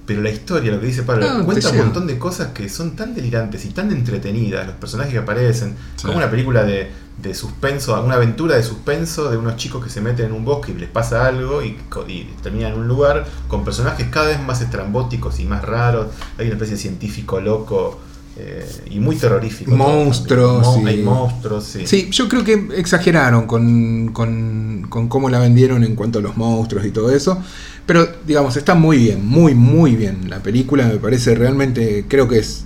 [0.08, 2.68] Pero la historia, lo que dice Pablo, No, te cuenta un montón de cosas que
[2.70, 6.06] son tan delirantes y tan entretenidas, los personajes que aparecen, Sí.
[6.06, 6.90] como una película de,
[7.22, 10.72] de suspenso, una aventura de suspenso de unos chicos que se meten en un bosque
[10.72, 14.40] y les pasa algo y, co- y terminan en un lugar con personajes cada vez
[14.40, 16.06] más estrambóticos y más raros.
[16.38, 18.00] Hay una especie de científico loco
[18.38, 19.74] eh, y muy terrorífico.
[19.74, 21.86] Monstruos y- Hay monstruos, sí.
[21.86, 26.36] Sí, yo creo que exageraron con, con, con cómo la vendieron en cuanto a los
[26.36, 27.42] monstruos y todo eso.
[27.86, 30.28] Pero, digamos, está muy bien, muy, muy bien.
[30.28, 32.64] La película me parece realmente, creo que es...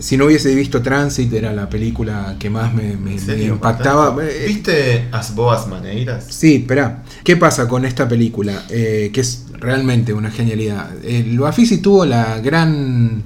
[0.00, 2.96] Si no hubiese visto Transit, era la película que más me,
[3.44, 4.14] impactaba.
[4.24, 6.26] Eh, ¿Viste As Boas Maneiras?
[6.28, 7.04] Sí, espera.
[7.22, 8.64] ¿Qué pasa con esta película?
[8.68, 10.90] Eh, que es realmente una genialidad.
[11.04, 13.22] El Bafisi tuvo la gran,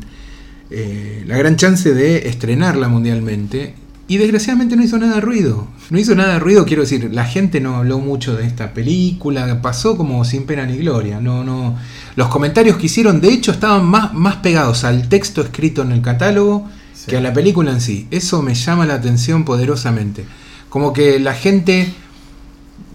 [0.71, 3.75] eh, la gran chance de estrenarla mundialmente
[4.07, 5.67] Y desgraciadamente no hizo nada de ruido.
[5.91, 9.61] No hizo nada de ruido, quiero decir, la gente no habló mucho de esta película,
[9.61, 11.21] pasó como sin pena ni gloria.
[11.21, 11.77] No, no.
[12.17, 16.01] Los comentarios que hicieron, de hecho, estaban más, más pegados al texto escrito en el
[16.03, 17.05] catálogo Sí.
[17.11, 18.07] que a la película en sí.
[18.11, 20.25] Eso me llama la atención poderosamente.
[20.69, 21.93] Como que la gente,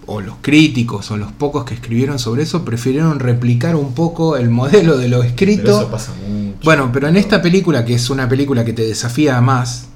[0.07, 4.49] o los críticos, o los pocos que escribieron sobre eso, prefirieron replicar un poco el
[4.49, 5.79] modelo de lo Pero escrito.
[5.81, 6.57] eso pasa mucho.
[6.63, 9.87] Bueno, pero en esta película, que es una película que te desafía más,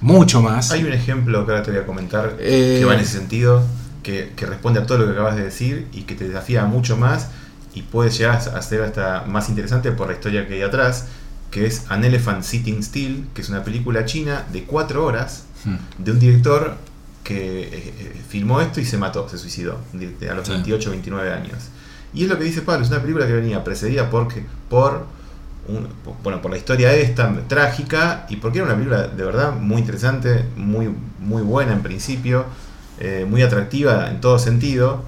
[0.00, 0.70] mucho más.
[0.70, 3.62] Hay un ejemplo que ahora te voy a comentar Eh, que va en ese sentido,
[4.02, 6.96] que, que responde a todo lo que acabas de decir y que te desafía mucho
[6.96, 7.28] más
[7.74, 11.06] y puede llegar a ser hasta más interesante por la historia que hay atrás,
[11.50, 15.74] que es An Elephant Sitting Still, que es una película china de 4 horas Hmm.
[15.98, 16.76] de un director
[17.24, 19.78] que eh, eh, filmó esto y se mató, se suicidó
[20.30, 20.52] a los Sí.
[20.52, 21.58] 28 29 años.
[22.14, 25.04] Y es lo que dice Pablo, es una película que venía precedida porque, por,
[25.68, 25.88] un-
[26.22, 30.44] bueno, por la historia esta trágica y porque era una película de verdad muy interesante,
[30.56, 32.46] muy, muy buena en principio,
[32.98, 35.04] eh, muy atractiva en todo sentido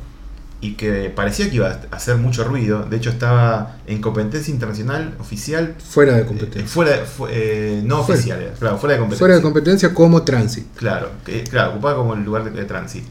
[0.62, 2.84] y que parecía que iba a hacer mucho ruido.
[2.84, 5.74] De hecho estaba en competencia internacional oficial.
[5.78, 6.68] Fuera de eh, competencia.
[6.68, 8.18] fuera, fu- eh, no Fuera.
[8.18, 9.18] oficial, era, claro, fuera de competencia.
[9.20, 10.66] Fuera de competencia como Transit.
[10.76, 13.08] Claro, que, claro, ocupaba como el lugar de, de tránsito.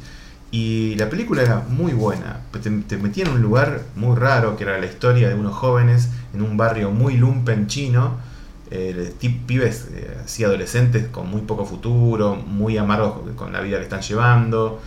[0.51, 2.41] Y la película era muy buena.
[2.61, 6.09] Te, te metía en un lugar muy raro, que era la historia de unos jóvenes
[6.33, 8.17] en un barrio muy lumpen chino.
[8.71, 9.13] eh,
[9.47, 14.01] pibes eh, así adolescentes con muy poco futuro, muy amargos con la vida que están
[14.01, 14.79] llevando,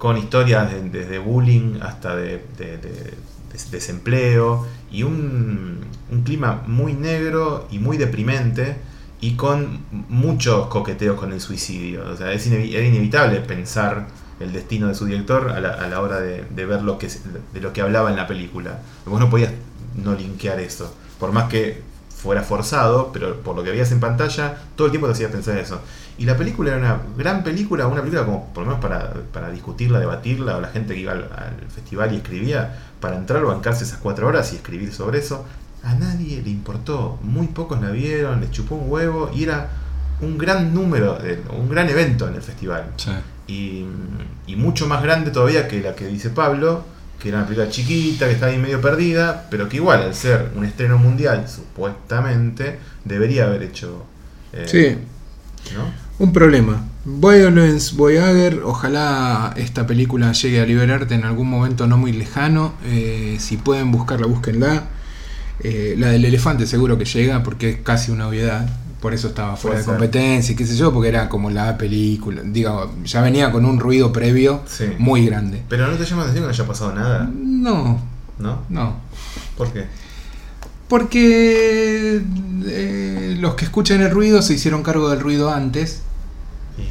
[0.00, 3.14] con historias de- desde bullying hasta de, de- de-
[3.52, 5.80] des- desempleo y un,
[6.24, 8.76] clima muy negro y muy deprimente
[9.20, 12.08] y con muchos coqueteos con el suicidio.
[12.10, 14.06] O sea, era inevitable pensar
[14.40, 17.08] el destino de su director a la, a la hora de, ver lo que,
[17.52, 18.80] de lo que hablaba en la película.
[19.04, 19.52] Vos no podías
[20.02, 20.96] no linkear eso.
[21.18, 21.82] Por más que
[22.20, 25.56] fuera forzado, pero por lo que veías en pantalla, todo el tiempo te hacía pensar
[25.56, 25.80] eso.
[26.18, 29.50] Y la película era una gran película, una película como por lo menos para, para
[29.50, 33.48] discutirla, debatirla, o la gente que iba al, al festival y escribía, para entrar o
[33.48, 35.46] bancarse esas cuatro horas y escribir sobre eso.
[35.82, 39.70] A nadie le importó, muy pocos la vieron, les chupó un huevo y era
[40.20, 41.18] un gran número,
[41.58, 42.84] un gran evento en el festival.
[42.96, 43.12] Sí.
[43.46, 43.86] Y,
[44.46, 46.84] y mucho más grande todavía que la que dice Pablo,
[47.20, 50.50] que era una película chiquita, que estaba ahí medio perdida, pero que igual al ser
[50.56, 54.06] un estreno mundial, supuestamente, debería haber hecho...
[54.52, 54.96] eh, Sí,
[55.74, 55.94] ¿no?
[56.18, 56.86] un problema.
[57.04, 62.74] Violence Voyager, ojalá esta película llegue a liberarte en algún momento no muy lejano.
[62.84, 64.84] Eh, si pueden buscarla, búsquenla.
[65.62, 68.68] Eh, la del elefante seguro que llega porque es casi una obviedad.
[69.00, 72.42] Por eso estaba fuera de competencia y qué sé yo, porque era como la película.
[72.44, 74.84] Digo, ya venía con un ruido previo Sí.
[74.98, 75.62] muy grande.
[75.68, 77.98] Pero no te llama la atención que no haya pasado nada, No,
[78.38, 78.62] ¿no?
[78.68, 78.96] no.
[79.56, 79.86] ¿Por qué?
[80.88, 82.20] Porque
[82.66, 86.02] eh, los que escuchan el ruido se hicieron cargo del ruido antes.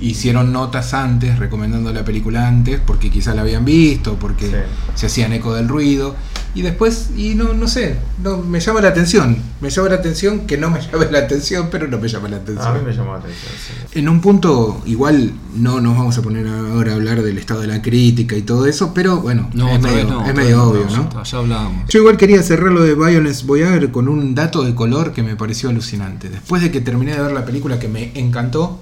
[0.01, 4.55] Hicieron notas antes, recomendando la película antes, porque quizá la habían visto, porque Sí.
[4.95, 6.15] se hacían eco del ruido.
[6.55, 9.37] Y después, y no, no sé, no, me llama la atención.
[9.61, 12.37] Me llama la atención que no me llame la atención, pero no me llama la
[12.37, 12.67] atención.
[12.67, 13.99] A mí me llamó la atención, sí.
[13.99, 17.67] En un punto, igual no nos vamos a poner ahora a hablar del estado de
[17.67, 21.23] la crítica y todo eso, pero bueno, No, es, medio, no, es medio obvio, ¿no?
[21.23, 21.87] Ya hablábamos.
[21.87, 25.35] Yo igual quería cerrar lo de Violence Voyager con un dato de color que me
[25.35, 26.29] pareció alucinante.
[26.29, 28.81] Después de que terminé de ver la película que me encantó,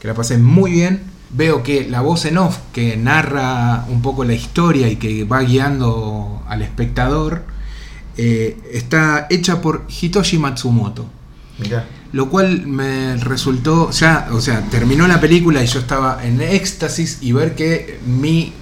[0.00, 4.24] que la pasé muy bien, veo que la voz en off que narra un poco
[4.24, 7.42] la historia y que va guiando al espectador
[8.16, 11.06] eh, está hecha por Hitoshi Matsumoto.
[11.58, 16.40] Mirá, Lo cual me resultó, ya, o sea, terminó la película y yo estaba en
[16.40, 18.52] éxtasis y ver que mi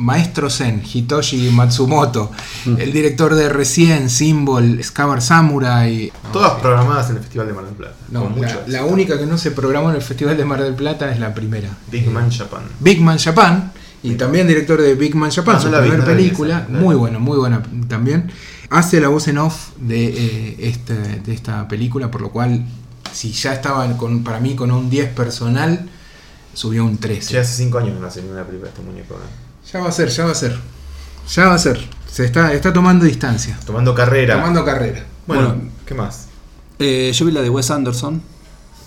[0.00, 2.30] maestro Zen, Hitoshi Matsumoto,
[2.66, 7.74] el director de Recién, Symbol, Scabar Samurai, todas programadas en el Festival de Mar del
[7.74, 7.94] Plata.
[8.10, 11.10] no, la, la única que no se programó en el Festival de Mar del Plata
[11.12, 11.68] es la primera.
[11.90, 12.62] Big Man Japan.
[12.80, 15.90] Big Man Japan, y también director de Big Man Japan, Ah, su no la vi,
[15.90, 18.30] primera película, esa, muy buena, muy buena también.
[18.70, 22.64] Hace la voz en off de, eh, este, de esta película, por lo cual,
[23.12, 25.88] si ya estaba con, para mí con un 10 personal,
[26.54, 27.34] subió un 13.
[27.34, 29.14] Ya hace 5 años que no hace ninguna película este muñeco.
[29.14, 29.49] ¿eh?
[29.72, 30.56] Ya va a ser, ya va a ser.
[31.34, 31.80] Ya va a ser.
[32.10, 33.58] Se está, está tomando distancia.
[33.64, 34.34] Tomando carrera.
[34.34, 35.04] Tomando carrera.
[35.26, 35.62] Bueno, Bueno.
[35.86, 36.26] ¿qué más?
[36.78, 38.20] Eh, yo vi la de Wes Anderson.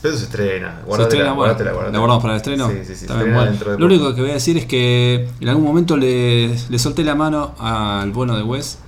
[0.01, 0.79] Pero eso se estrena.
[0.81, 2.69] Se Guardatela, estrena, bueno, guardatela, ¿La guardamos para el estreno?
[2.69, 3.05] Sí, sí, sí.
[3.05, 3.51] Está se bien, estrena bueno.
[3.51, 6.79] dentro de Lo único que voy a decir es que en algún momento le, le
[6.79, 8.79] solté la mano al bueno de Wes.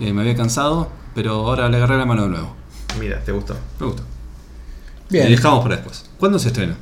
[0.00, 2.54] Eh, me había cansado, pero ahora le agarré la mano de nuevo.
[3.00, 3.56] Mira, ¿te gustó?
[3.80, 4.02] Me gusta.
[5.08, 5.28] Bien.
[5.28, 6.04] Y dejamos para después.
[6.18, 6.76] ¿Cuándo se estrena?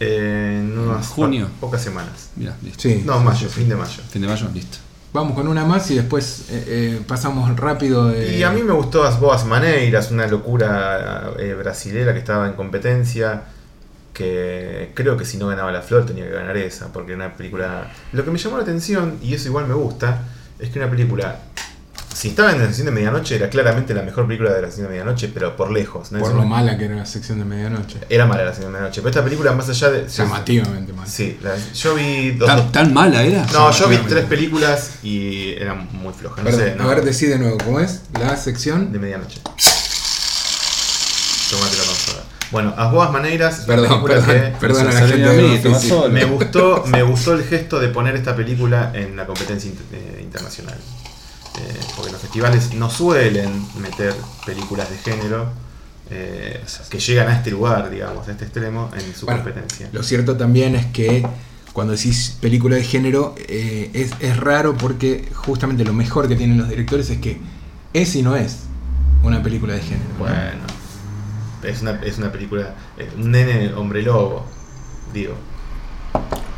[0.00, 1.46] Eh, en unas Junio.
[1.60, 2.30] po- pocas semanas.
[2.36, 2.80] Mira, listo.
[2.82, 3.02] Sí.
[3.04, 4.02] No, mayo, fin de mayo.
[4.10, 4.78] Fin de mayo, listo.
[5.12, 8.36] Vamos con una más y después eh, eh, pasamos rápido de.
[8.36, 12.52] Y a mí me gustó As Boas Maneiras, una locura eh, brasilera que estaba en
[12.52, 13.44] competencia,
[14.12, 17.34] que creo que si no ganaba la flor tenía que ganar esa, porque era una
[17.34, 17.90] película...
[18.12, 20.22] Lo que me llamó la atención, y eso igual me gusta,
[20.58, 21.38] es que una película...
[22.18, 24.86] Si estaba en la sesión de medianoche, era claramente la mejor película de la sesión
[24.86, 26.12] de medianoche, pero por lejos.
[26.12, 26.18] ¿no?
[26.20, 27.98] Por Es lo mala que era la sección de medianoche.
[28.08, 30.08] Era mala la sesión de medianoche, pero esta película más allá de...
[30.08, 31.06] Llamativamente mal.
[31.06, 32.48] Sí, la- yo vi dos...
[32.48, 33.44] ¿Tan, tan mala era?
[33.52, 36.38] No, yo vi tres películas y eran muy flojas.
[36.42, 38.00] No Perdón, sé, no, a ver, decí de nuevo, ¿cómo es?
[38.18, 38.92] La sección.
[38.92, 39.42] de medianoche.
[41.50, 42.22] Tomate la consola.
[42.50, 45.60] Bueno, As Boas Maneiras, Perdón, perdón, que perdón a la gente de mí,
[46.12, 50.78] me gustó, me gustó el gesto de poner esta película en la competencia eh, internacional.
[51.58, 54.14] Eh, porque los festivales no suelen meter
[54.44, 55.50] películas de género
[56.10, 59.88] eh, que llegan a este lugar, digamos, a este extremo en su Bueno, competencia.
[59.92, 61.26] Lo cierto también es que
[61.72, 66.58] cuando decís película de género eh, es, es raro porque justamente lo mejor que tienen
[66.58, 67.38] los directores es que
[67.92, 68.58] es y no es
[69.22, 70.08] una película de género.
[70.12, 70.24] ¿no?
[70.24, 70.62] Bueno,
[71.62, 72.74] es una, es una película,
[73.16, 74.46] un nene hombre lobo,
[75.12, 75.34] digo.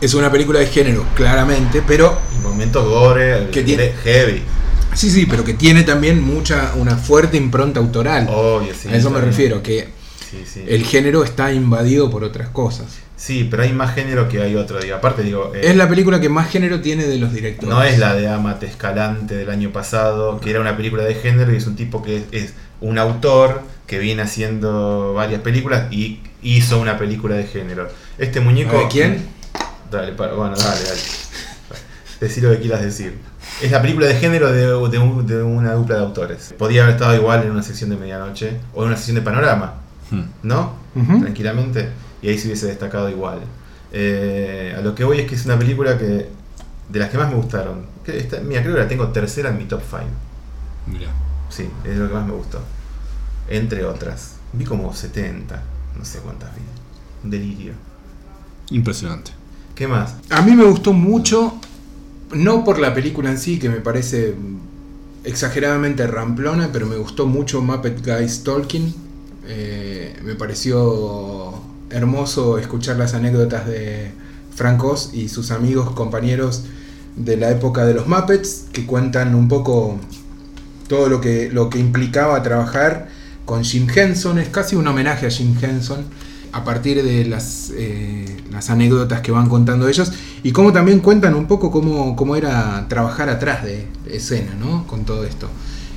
[0.01, 4.43] Es una película de género, claramente, pero Y momentos gore, Que tiene- heavy.
[4.99, 8.27] Sí, sí, pero que tiene también mucha, una fuerte impronta autoral.
[8.29, 8.89] Obvio, sí.
[8.89, 9.89] a eso me refiero, que
[10.31, 10.65] Sí, sí.
[10.67, 12.87] el género está invadido por otras cosas.
[13.17, 14.79] Sí, pero hay más género que hay otro.
[14.79, 14.95] Digo.
[14.95, 17.69] Aparte, digo, eh, Es la película que más género tiene de los directores.
[17.75, 21.53] no es la de Amate Escalante del año pasado, que era una película de género
[21.53, 26.21] y es un tipo que es, es un autor que viene haciendo varias películas y
[26.43, 27.89] hizo una película de género.
[28.19, 28.79] Este muñeco.
[28.79, 29.27] ¿De quién?
[29.91, 31.01] Dale, para, bueno, dale, dale.
[32.21, 33.19] Decí lo que quieras decir.
[33.63, 36.55] Es la película de género de, de un- de una dupla de autores.
[36.59, 39.75] Podía haber estado igual en una sección de medianoche o en una sección de panorama,
[40.11, 40.23] Hmm.
[40.43, 40.73] ¿no?
[41.21, 41.89] Tranquilamente.
[42.23, 43.41] Y ahí se hubiese destacado igual.
[43.93, 46.29] Eh, a lo que voy es que es una película que
[46.89, 47.87] de las que más me gustaron.
[48.05, 50.03] Que mira, creo que la tengo tercera en mi top 5.
[50.87, 51.11] Mirá.
[51.51, 52.61] Sí, es lo que más me gustó.
[53.49, 54.37] Entre otras.
[54.53, 55.63] Vi como 70,
[55.99, 56.63] no sé cuántas vi.
[57.25, 57.73] Un delirio.
[58.71, 59.31] Impresionante.
[59.75, 60.15] ¿Qué más?
[60.31, 61.55] A mí me gustó mucho,
[62.33, 64.35] no por la película en sí, que me parece
[65.25, 68.95] exageradamente ramplona, pero me gustó mucho Muppet Guys Talking.
[69.47, 71.55] Eh, me pareció
[71.91, 74.11] hermoso escuchar las anécdotas de
[74.55, 76.65] Frank y sus amigos, compañeros
[77.17, 79.99] de la época de los Muppets, que cuentan un poco
[80.89, 83.09] todo lo que, lo que implicaba trabajar
[83.45, 84.39] con Jim Henson.
[84.39, 86.05] Es casi un homenaje a Jim Henson
[86.53, 90.13] a partir de las, eh, las anécdotas que van contando ellos
[90.43, 94.87] y cómo también cuentan un poco cómo, cómo era trabajar atrás de escena, ¿no?
[94.87, 95.49] Con todo esto.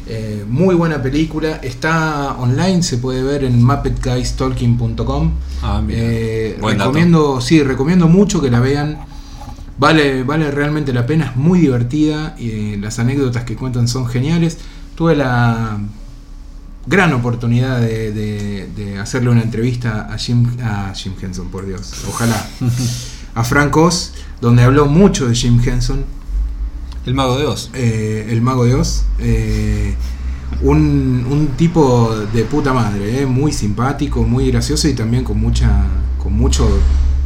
[0.08, 5.32] Eh, muy buena película, está online, se puede ver en muppetguystalking.com.
[5.62, 6.00] Ah, mira.
[6.02, 6.90] Eh, Buen dato.
[6.90, 9.00] recomiendo, sí, recomiendo mucho que la vean.
[9.78, 14.06] Vale, vale realmente la pena, es muy divertida y eh, las anécdotas que cuentan son
[14.08, 14.58] geniales.
[14.96, 15.80] Tuve la
[16.86, 21.94] gran oportunidad de, de- de hacerle una entrevista a Jim, a Jim Henson, por Dios,
[22.10, 22.46] ojalá,
[23.36, 26.04] a Frank Oz, donde habló mucho de Jim Henson,
[27.06, 27.70] El mago de Oz.
[27.74, 29.04] eh, el mago de Oz.
[29.20, 29.96] eh,
[30.62, 35.86] un, un tipo de puta madre, eh, muy simpático, muy gracioso y también con mucha,
[36.22, 36.68] con mucho,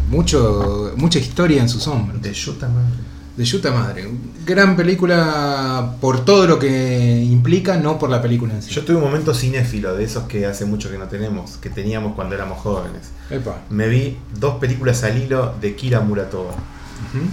[0.10, 2.22] mucho, mucha historia en sus hombros.
[2.22, 2.94] De Yuta Madre.
[3.36, 4.08] De Yuta Madre,
[4.46, 8.72] gran película por todo lo que implica, no por la película en sí.
[8.72, 12.14] Yo tuve un momento cinéfilo de esos que hace mucho que no tenemos, que teníamos
[12.16, 13.10] cuando éramos jóvenes.
[13.30, 13.62] Epa.
[13.70, 16.54] Me vi dos películas al hilo de Kira Muratova.
[17.10, 17.26] Ujú.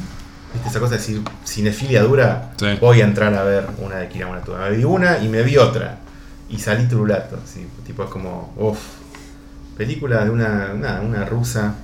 [0.53, 2.53] ¿Viste esa cosa de decir cinefilia dura?
[2.59, 2.66] Sí.
[2.81, 4.29] Voy a entrar a ver una de Kira.
[4.29, 5.98] Me vi una y me vi otra.
[6.51, 7.38] Y salí trulato.
[7.87, 8.79] tipo es como, uff.
[9.77, 11.75] Película de una, una, una rusa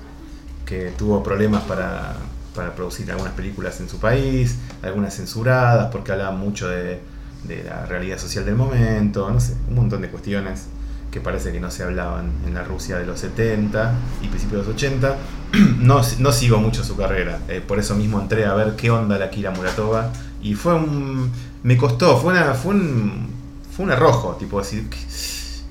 [0.65, 2.15] que tuvo problemas para,
[2.53, 7.01] para producir algunas películas en su país, algunas censuradas porque hablaba mucho de,
[7.45, 10.67] de la realidad social del momento, no sé, un montón de cuestiones
[11.11, 14.67] que parece que no se hablaban en la Rusia de los 70 y principios de
[14.67, 15.17] los 80.
[15.79, 19.17] No, no sigo mucho su carrera, eh, por eso mismo entré a ver qué onda
[19.17, 20.11] la Kira Muratova
[20.43, 21.31] y fue un...
[21.63, 23.27] me costó, fue, una, fue, un,
[23.75, 24.87] fue un arrojo, tipo decir,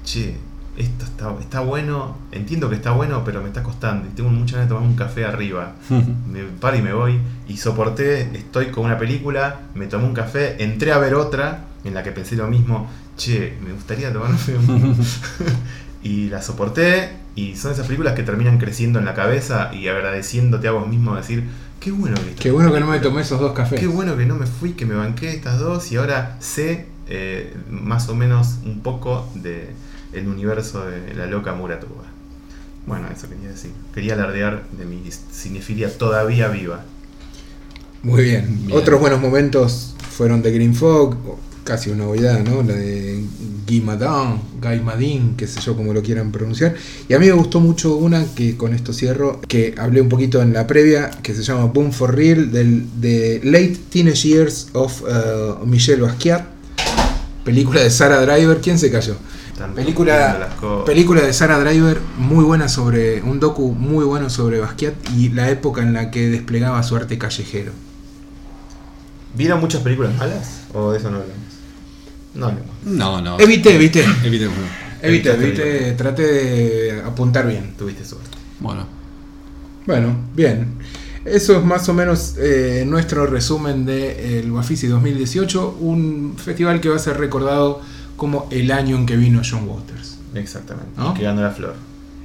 [0.02, 0.36] che,
[0.76, 4.54] esto está, está bueno, entiendo que está bueno, pero me está costando y tengo muchas
[4.54, 5.74] ganas de tomar un café arriba.
[5.90, 10.62] Me paro y me voy y soporté, estoy con una película, me tomé un café,
[10.62, 14.96] entré a ver otra en la que pensé lo mismo, che, me gustaría tomarme un...
[16.02, 20.68] y la soporté y son esas películas que terminan creciendo en la cabeza y agradeciéndote
[20.68, 21.44] a vos mismo decir,
[21.80, 23.78] qué bueno que Qué bueno que no me tomé esos dos cafés.
[23.78, 27.54] Qué bueno que no me fui, que me banqué estas dos y ahora sé eh,
[27.70, 29.70] más o menos un poco de
[30.12, 32.04] el universo de la loca Muratova.
[32.86, 33.70] Bueno, eso quería decir.
[33.94, 36.84] Quería alardear de mi cinefilia todavía viva.
[38.02, 38.66] Muy bien.
[38.66, 38.78] Bien.
[38.78, 41.16] Otros buenos momentos fueron de Green Fog,
[41.68, 42.62] casi una novedad, ¿no?
[42.62, 43.22] La de
[43.66, 46.74] Guy Madin, qué sé yo como lo quieran pronunciar.
[47.10, 50.40] Y a mí me gustó mucho una que con esto cierro, que hablé un poquito
[50.40, 55.02] en la previa, que se llama Boom for Real, del, de Late Teenage Years of
[55.02, 56.46] uh, Michelle Basquiat,
[57.44, 58.62] película de Sarah Driver.
[58.62, 59.16] ¿Quién se cayó?
[59.74, 65.28] Película, película de Sarah Driver, muy buena sobre, un docu muy bueno sobre Basquiat y
[65.30, 67.72] la época en la que desplegaba su arte callejero.
[69.34, 70.62] ¿Vieron muchas películas malas?
[70.72, 71.47] ¿O de eso no hablamos?
[72.34, 72.70] No hablemos.
[72.84, 73.38] No, no.
[73.40, 74.04] Evité, evité.
[75.00, 77.74] Evité, evité, traté de apuntar bien.
[77.76, 78.36] Tuviste suerte.
[78.60, 78.86] Bueno,
[79.86, 80.74] Bueno, bien.
[81.24, 86.88] Eso es más o menos eh, nuestro resumen del el Bafisi 2018, un festival que
[86.88, 87.80] va a ser recordado
[88.16, 90.90] como el año en que vino John Waters Exactamente.
[90.96, 91.12] ¿No?
[91.12, 91.74] Y que ganó la flor.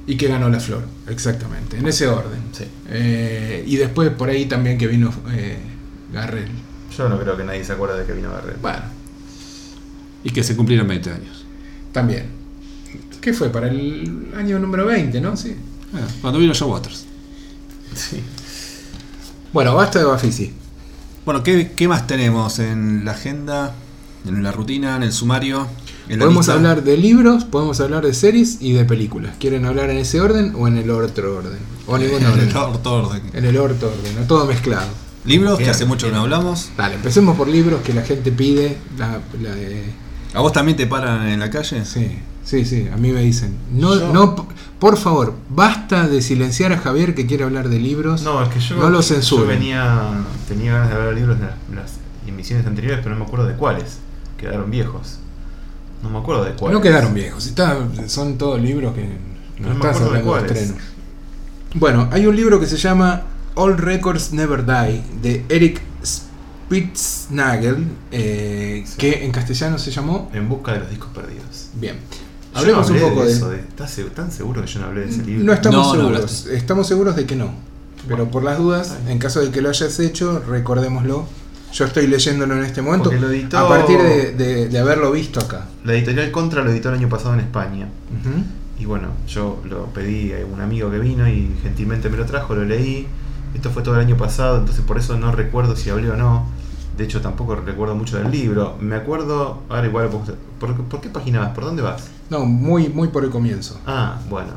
[0.06, 2.40] y que ganó la flor, exactamente, en ese orden.
[2.52, 2.64] Sí.
[2.88, 5.58] Eh, y después por ahí también que vino eh,
[6.12, 6.50] Garrel.
[6.96, 8.60] Yo no creo que nadie se acuerda de que vino Garrett.
[8.60, 8.82] Bueno,
[10.24, 11.44] y que se cumplieron 20 años.
[11.92, 12.26] también.
[13.20, 13.48] ¿Qué fue?
[13.50, 15.36] Para el año número 20, ¿no?
[15.36, 15.54] Sí.
[15.94, 17.04] Ah, Cuando vino John Waters.
[17.94, 18.20] Sí.
[19.52, 20.52] Bueno, basta de Bafisi.
[21.24, 23.74] Bueno, ¿qué, qué más tenemos en la agenda,
[24.26, 25.68] en la rutina, en el sumario?
[26.08, 26.52] en Podemos lista?
[26.54, 29.36] hablar de libros, podemos hablar de series y de películas.
[29.40, 31.58] ¿Quieren hablar en ese orden o en el otro orden?
[31.86, 32.48] O ningún en orden.
[32.50, 33.22] el orto orden.
[33.32, 34.88] En el orto orden, no todo mezclado.
[35.24, 36.68] Libros, que hace mucho que no hablamos.
[36.76, 38.76] Dale, empecemos por libros que la gente pide.
[38.98, 40.03] La, la de-
[40.34, 41.84] ¿A vos también te paran en la calle?
[41.84, 43.56] sí, sí, sí, a mí me dicen.
[43.72, 48.22] No, Yo- no, por favor, basta de silenciar a Javier que quiere hablar de libros.
[48.22, 49.48] No, es que yo, No lo yo censuren.
[49.48, 50.10] venía,
[50.48, 51.92] tenía ganas de ver libros de las, las
[52.26, 53.98] emisiones anteriores, pero no me acuerdo de cuáles.
[54.36, 55.18] Quedaron viejos.
[56.02, 56.76] No me acuerdo de cuáles.
[56.76, 59.02] no quedaron viejos, está- son todos libros que
[59.58, 60.62] no, No me estás acuerdo de hablando de cuáles.
[60.62, 60.84] estrenos.
[61.74, 63.22] Bueno, hay un libro que se llama
[63.54, 65.80] All Records Never Die de Eric
[66.66, 68.94] Spitznagel, eh, Sí.
[68.98, 70.30] que en castellano se llamó.
[70.32, 71.68] En busca de los discos perdidos.
[71.74, 71.96] Bien.
[72.52, 73.50] Yo Hablemos no un poco de, eso.
[73.50, 75.44] De, ¿Estás tan seguro que yo no hablé de ese libro?
[75.44, 76.46] No estamos No, seguros.
[76.46, 77.52] estamos seguros de que no.
[78.08, 81.26] Pero por las dudas, en caso de que lo hayas hecho, recordémoslo.
[81.72, 83.10] Yo estoy leyéndolo en este momento.
[83.10, 85.66] Lo editó- A partir de, de- de haberlo visto acá.
[85.84, 87.88] La editorial Contra lo editó el año pasado en España.
[88.78, 92.54] Y bueno, yo lo pedí a un amigo que vino y gentilmente me lo trajo,
[92.54, 93.06] lo leí.
[93.54, 96.46] Esto fue todo el año pasado, entonces por eso no recuerdo si hablé o no.
[96.96, 98.76] De hecho, tampoco recuerdo mucho del libro.
[98.80, 99.62] Me acuerdo.
[99.68, 100.10] Ahora, igual.
[100.60, 101.48] ¿Por, por qué página vas?
[101.50, 102.08] ¿Por dónde vas?
[102.30, 103.80] No, muy, muy por el comienzo.
[103.86, 104.52] Ah, bueno.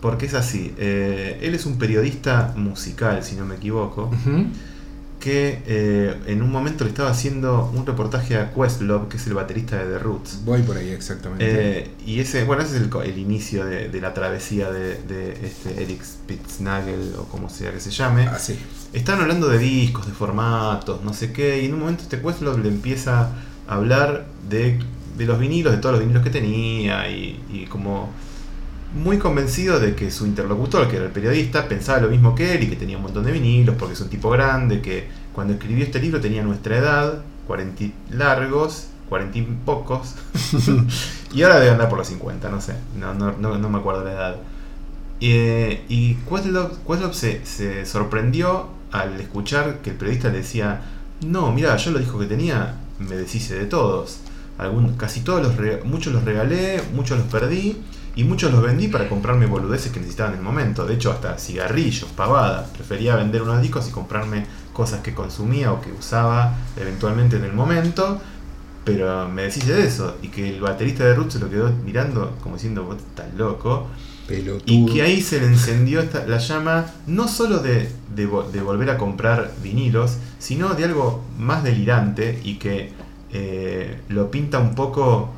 [0.00, 0.74] Porque es así.
[0.78, 4.04] eh, él es un periodista musical, si no me equivoco.
[4.06, 4.46] Ujú.
[5.20, 9.34] Que eh, en un momento le estaba haciendo un reportaje a Questlove, que es el
[9.34, 10.40] baterista de The Roots.
[10.46, 11.44] Voy por ahí exactamente.
[11.46, 15.32] Eh, y ese, bueno, ese es el, el inicio de, de la travesía de, de
[15.44, 18.28] este Eric Spitznagel, o como sea que se llame.
[18.28, 18.58] Así.
[18.94, 22.62] Están hablando de discos, de formatos, no sé qué, y en un momento este Questlove
[22.62, 23.32] le empieza
[23.68, 24.80] a hablar de,
[25.18, 28.08] de los vinilos, de todos los vinilos que tenía, y, y como
[28.94, 32.64] muy convencido de que su interlocutor, que era el periodista, pensaba lo mismo que él
[32.64, 35.84] y que tenía un montón de vinilos, porque es un tipo grande, que cuando escribió
[35.84, 40.14] este libro tenía nuestra edad, 40 y largos, 40 y pocos,
[41.32, 44.04] y ahora debe andar por los 50, no sé, no, no, no, no me acuerdo
[44.04, 44.36] la edad.
[45.20, 50.80] Eh, y Questlove, Questlove se, se sorprendió al escuchar que el periodista le decía,
[51.24, 54.20] no, mira, yo lo dijo que tenía, me deshice de todos.
[54.58, 57.78] Algún, casi todos los muchos los regalé, muchos los perdí
[58.16, 60.84] y muchos los vendí para comprarme boludeces que necesitaba en el momento.
[60.86, 62.68] De hecho, hasta cigarrillos, pavadas.
[62.70, 67.52] Prefería vender unos discos y comprarme cosas que consumía o que usaba eventualmente en el
[67.52, 68.20] momento.
[68.84, 70.16] Pero me deshice de eso.
[70.22, 73.86] Y que el baterista de Roots se lo quedó mirando como diciendo, vos estás loco.
[74.26, 74.62] Pelotudo.
[74.66, 78.96] Y que ahí se le encendió esta- la llama no solo de, de volver a
[78.98, 82.92] comprar vinilos, sino de algo más delirante y que
[83.32, 85.30] eh, lo pinta un poco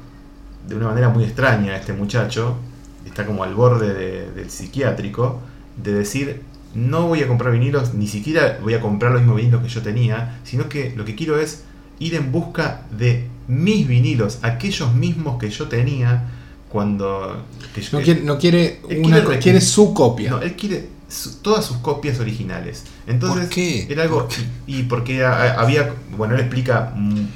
[0.68, 2.56] de una manera muy extraña a este muchacho,
[3.04, 5.40] está como al borde de- del psiquiátrico,
[5.82, 6.42] de decir,
[6.74, 9.82] no voy a comprar vinilos, ni siquiera voy a comprar los mismos vinilos que yo
[9.82, 11.64] tenía, sino que lo que quiero es
[11.98, 16.24] ir en busca de mis vinilos, aquellos mismos que yo tenía
[16.72, 17.44] cuando...
[17.92, 20.30] No quiere, no quiere, Él una, quiere su copia.
[20.30, 22.84] no, él quiere su- todas sus copias originales.
[23.06, 23.86] Entonces, ¿Por qué?
[23.90, 24.20] era algo.
[24.20, 24.42] ¿Por qué?
[24.66, 25.94] Y porque a- había.
[26.16, 26.92] Bueno, él explica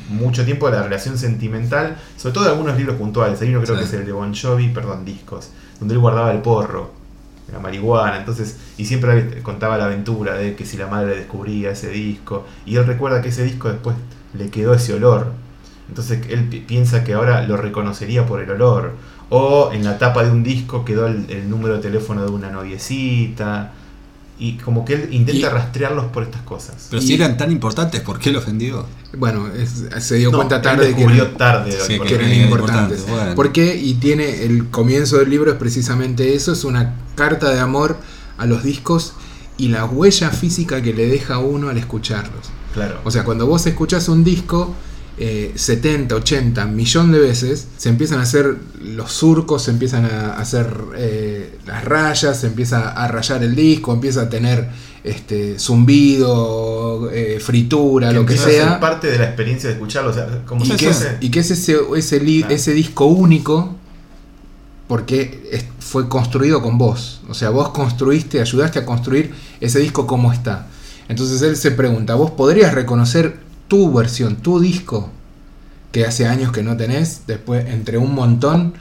[0.08, 3.40] mucho tiempo la relación sentimental, sobre todo de algunos libros puntuales.
[3.42, 3.80] Hay uno creo Sí.
[3.82, 6.90] que es el de Bon Jovi, perdón, discos, donde él guardaba el porro,
[7.52, 8.18] la marihuana.
[8.18, 12.46] Entonces, y siempre contaba la aventura de que si la madre descubría ese disco.
[12.64, 13.96] Y él recuerda que ese disco después
[14.34, 15.32] le quedó ese olor.
[15.88, 18.94] Entonces él pi- piensa que ahora lo reconocería por el olor.
[19.28, 22.50] O en la tapa de un disco quedó el, el número de teléfono de una
[22.50, 23.72] noviecita.
[24.38, 26.88] y como que él intenta Y- rastrearlos por estas cosas.
[26.90, 28.84] Pero Y- si eran tan importantes, ¿por qué lo ofendió?
[29.16, 32.06] Bueno, es- se dio No, cuenta tarde que eran, tarde Sí, importante.
[32.06, 32.98] que eran importantes.
[33.00, 33.34] importantes, bueno.
[33.34, 33.76] ¿Por qué?
[33.76, 37.96] Y tiene el comienzo del libro es precisamente eso, es una carta de amor
[38.36, 39.14] a los discos
[39.56, 42.50] y la huella física que le deja a uno al escucharlos.
[42.74, 43.00] Claro.
[43.04, 44.74] O sea, cuando vos escuchás un disco
[45.18, 50.34] eh, 70, 80, millón de veces, se empiezan a hacer los surcos, se empiezan a
[50.34, 54.68] hacer eh, las rayas, se empieza a rayar el disco, empieza a tener
[55.04, 58.80] este zumbido, eh, fritura, lo que a ser sea.
[58.80, 60.10] parte de la experiencia de escucharlo.
[60.10, 62.54] O sea, como Y si que, es, y que es ese, ese, li- Claro.
[62.54, 63.74] ese disco único
[64.88, 67.20] porque es- fue construido con vos.
[67.28, 70.66] O sea, vos construiste, ayudaste a construir ese disco como está.
[71.08, 73.36] Entonces él se pregunta, ¿vos podrías reconocer
[73.68, 75.10] tu versión, tu disco,
[75.92, 78.74] que hace años que no tenés, después entre un montón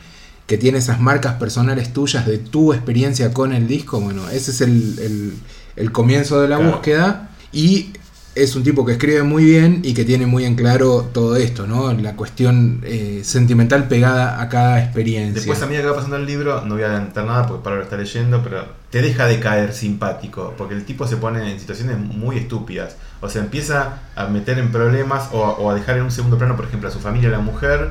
[0.48, 4.00] que tiene esas marcas personales tuyas de tu experiencia con el disco?
[4.00, 5.34] Bueno, ese es el, el-
[5.76, 6.72] el comienzo de la Claro.
[6.74, 7.92] búsqueda y
[8.36, 11.66] es un tipo que escribe muy bien y que tiene muy en claro todo esto,
[11.68, 11.94] ¿no?
[11.94, 15.34] La cuestión eh, sentimental pegada a cada experiencia.
[15.36, 17.78] Después a medida que va pasando el libro, no voy a adelantar nada porque para
[17.78, 21.60] lo está leyendo, pero te deja de caer simpático, porque el tipo se pone en
[21.60, 22.98] situaciones muy estúpidas.
[23.22, 26.56] O sea, empieza a meter en problemas o, o a dejar en un segundo plano,
[26.58, 27.90] por ejemplo, a su familia, a la mujer,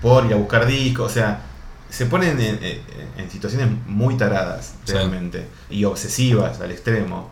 [0.00, 1.10] por ir a buscar discos.
[1.10, 1.42] O sea,
[1.90, 2.80] se ponen en, en-
[3.18, 4.92] en situaciones muy taradas, Sí.
[4.92, 7.30] realmente, y obsesivas al extremo.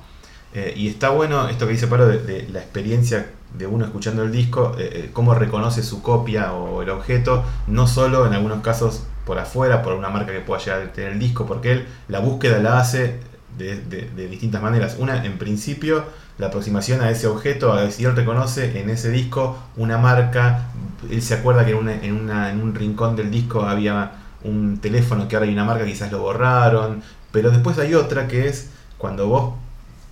[0.57, 3.27] Eh, y está bueno esto que dice Pablo de, la experiencia
[3.59, 7.87] de uno escuchando el disco, eh, eh, cómo reconoce su copia o el objeto, no
[7.87, 11.19] solo en algunos casos por afuera, por una marca que pueda llegar a tener el
[11.19, 13.21] disco, porque él la búsqueda la hace
[13.59, 14.97] de, distintas maneras.
[14.99, 16.05] Una, en principio,
[16.39, 20.69] la aproximación a ese objeto, a si él reconoce en ese disco una marca,
[21.11, 25.29] él se acuerda que en, una- en en un rincón del disco había un teléfono
[25.29, 29.29] que ahora hay una marca, quizás lo borraron, pero después hay otra que es cuando
[29.29, 29.55] vos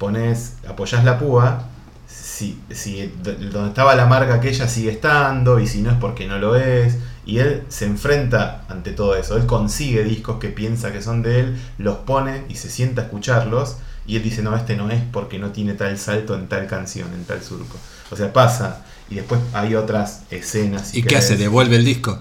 [0.04, 1.64] pones, apoyás la púa,
[2.06, 6.38] si, si donde estaba la marca aquella sigue estando y si no es porque no
[6.38, 6.96] lo es.
[7.26, 9.36] Y él se enfrenta ante todo eso.
[9.38, 13.04] Él consigue discos que piensa que son de él, los pone y se sienta a
[13.06, 13.76] escucharlos.
[14.06, 17.08] Y él dice, no, este no es porque no tiene tal salto en tal canción,
[17.14, 17.78] en tal surco.
[18.10, 18.82] O sea, pasa.
[19.08, 20.88] Y después hay otras escenas.
[20.88, 21.36] si ¿Y qué hace?
[21.38, 22.18] ¿Devuelve el disco?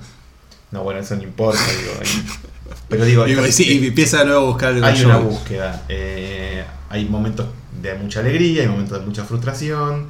[0.72, 1.60] No, bueno, eso no importa.
[1.78, 2.26] Digo, ahí-
[2.88, 5.08] Pero digo, Digo, y sí, y empieza de nuevo a buscar algo hay yo.
[5.08, 5.84] una búsqueda.
[5.90, 7.48] eh, hay momentos
[7.82, 10.08] de mucha alegría, hay momentos de mucha frustración.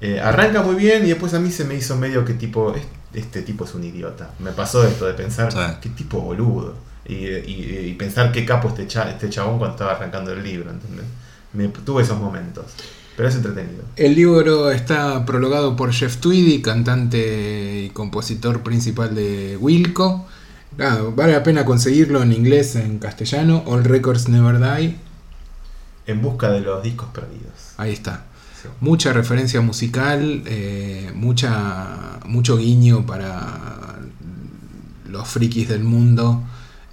[0.00, 2.82] eh, arranca muy bien y después a mí se me hizo medio que tipo, "Es-
[3.14, 4.32] este tipo es un idiota.
[4.38, 5.58] Me pasó esto de pensar, Sí.
[5.80, 6.74] qué tipo boludo.
[7.06, 10.70] Y, y- y pensar qué capo este, cha- este chabón cuando estaba arrancando el libro,
[10.70, 11.06] ¿entendés?
[11.54, 12.66] Me, tuve esos momentos.
[13.16, 13.84] Pero es entretenido.
[13.96, 20.26] El libro está prologado por Jeff Tweedy, cantante y compositor principal de Wilco.
[20.76, 23.62] Nada, vale la pena conseguirlo en inglés, en castellano.
[23.66, 24.96] All Records Never Die.
[26.06, 27.52] En busca de los discos perdidos.
[27.76, 28.24] Ahí está.
[28.60, 28.68] Sí.
[28.80, 33.98] Mucha referencia musical, eh, mucha, mucho guiño para
[35.06, 36.42] los frikis del mundo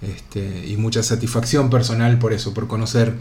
[0.00, 3.14] este, y mucha satisfacción personal por eso, por conocer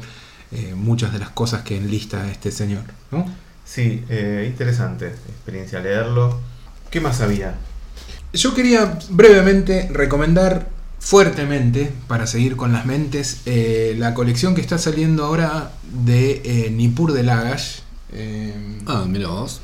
[0.52, 2.84] eh, muchas de las cosas que enlista este señor.
[3.12, 3.26] ¿no?
[3.66, 6.40] Sí, eh, interesante experiencia leerlo.
[6.90, 7.56] ¿Qué más había?
[8.34, 10.68] Yo quería brevemente recomendar
[11.02, 15.72] fuertemente, para seguir con las mentes, eh, la colección que está saliendo ahora
[16.06, 17.80] de eh, Nippur de Lagash.
[18.14, 18.54] Eh,
[18.86, 19.62] Ah, mira vos.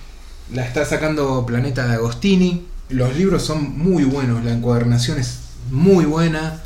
[0.53, 2.65] la está sacando Planeta de Agostini.
[2.89, 5.39] Los libros son muy buenos, la encuadernación es
[5.71, 6.63] muy buena,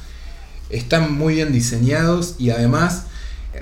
[0.69, 3.03] están muy bien diseñados y además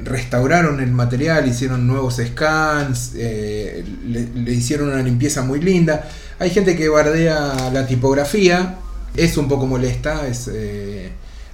[0.03, 6.07] restauraron el material, hicieron nuevos scans, eh, le, le hicieron una limpieza muy linda.
[6.37, 8.75] Hay gente que bardea la tipografía,
[9.15, 11.09] es un poco molesta, es eh,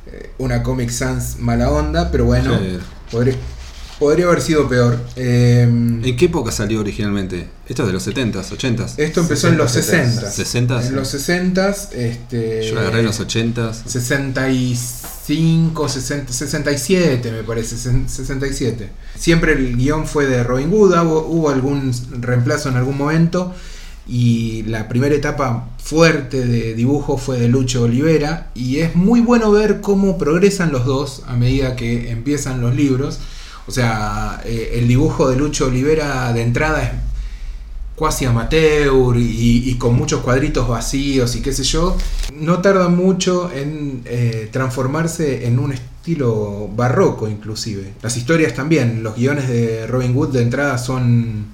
[0.07, 2.77] eh, una Comic Sans mala onda, pero bueno, Sí.
[3.11, 3.35] podría,
[3.99, 4.97] podría haber sido peor.
[5.15, 7.47] Eh, ¿En qué época salió originalmente?
[7.67, 8.93] Esto es de los 70s, 80s.
[8.97, 10.81] Esto empezó en los 60, 60.
[10.81, 10.87] 60s.
[10.87, 12.69] En los 60, este.
[12.69, 13.73] Yo agarré en los 80s.
[13.85, 18.89] 65, 60, 67 me parece, 67.
[19.17, 21.91] Siempre el guion fue de Robin Hood, hubo, hubo algún
[22.21, 23.53] reemplazo en algún momento
[24.07, 29.51] y la primera etapa fuerte de dibujo fue de Lucho Olivera y es muy bueno
[29.51, 33.19] ver cómo progresan los dos a medida que empiezan los libros.
[33.67, 36.91] O sea, eh, el dibujo de Lucho Olivera de entrada es
[37.95, 41.97] cuasi amateur y, con muchos cuadritos vacíos y qué sé yo,
[42.33, 47.93] no tarda mucho en eh, transformarse en un estilo barroco inclusive.
[48.01, 51.45] Las historias también, los guiones de Robin Hood de entrada son,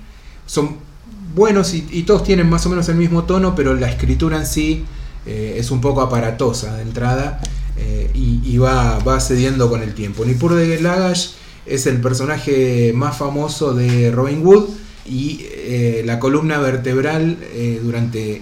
[0.46, 0.91] son
[1.36, 4.46] buenos y, y todos tienen más o menos el mismo tono, pero la escritura en
[4.46, 4.84] sí
[5.26, 7.40] eh, es un poco aparatosa de entrada
[7.78, 10.26] eh, y, y va, va cediendo con el tiempo.
[10.26, 11.30] Nippur de Lagash
[11.66, 14.66] es el personaje más famoso de Robin Hood
[15.06, 18.42] y eh, la columna vertebral eh, durante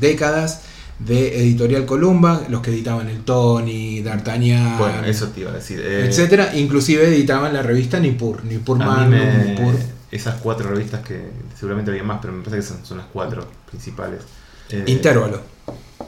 [0.00, 0.62] décadas
[0.98, 5.78] de Editorial Columba, los que editaban el Tony, D'Artagnan, Bueno, eso te iba a decir.
[5.80, 9.74] etcétera, inclusive editaban la revista Nippur, Nippur me- Nippur.
[10.10, 13.46] Esas cuatro revistas que seguramente había más, pero me parece que son, son las cuatro
[13.68, 14.22] principales.
[14.70, 15.40] Eh, Intervalo.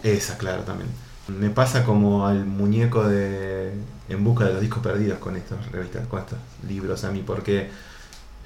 [0.02, 0.88] Esa, claro, también.
[1.28, 3.72] Me pasa como al muñeco de
[4.08, 7.68] En busca de los discos perdidos con estas revistas, con estos libros a mí, porque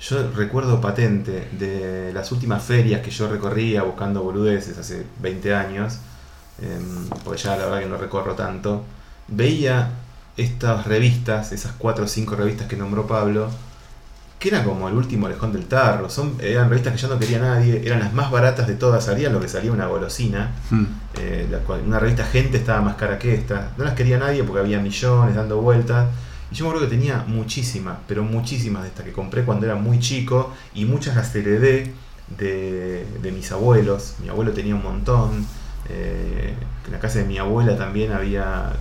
[0.01, 5.99] yo recuerdo patente de las últimas ferias que yo recorría buscando boludeces hace 20 años,
[6.61, 8.83] em, porque ya la verdad que no recorro tanto,
[9.29, 9.93] veía
[10.37, 13.49] estas revistas, esas cuatro o cinco revistas que nombró Pablo,
[14.43, 17.39] que eran como el último alejón del tarro, son, eran revistas que ya no quería
[17.39, 20.51] nadie, eran las más baratas de todas, salían lo que salía una golosina.
[20.69, 20.85] Hmm.
[21.21, 23.71] Eh, la cual- una revista Gente estaba más cara que esta.
[23.77, 26.09] No las quería nadie porque había millones dando vueltas.
[26.51, 29.77] Y yo me acuerdo que tenía muchísimas, pero muchísimas de estas que compré cuando era
[29.77, 30.53] muy chico.
[30.75, 31.93] Y muchas las heredé
[32.37, 34.15] de, de mis abuelos.
[34.23, 35.47] Mi abuelo tenía un montón.
[35.89, 36.53] Eh,
[36.87, 38.73] en la casa de mi abuela también había,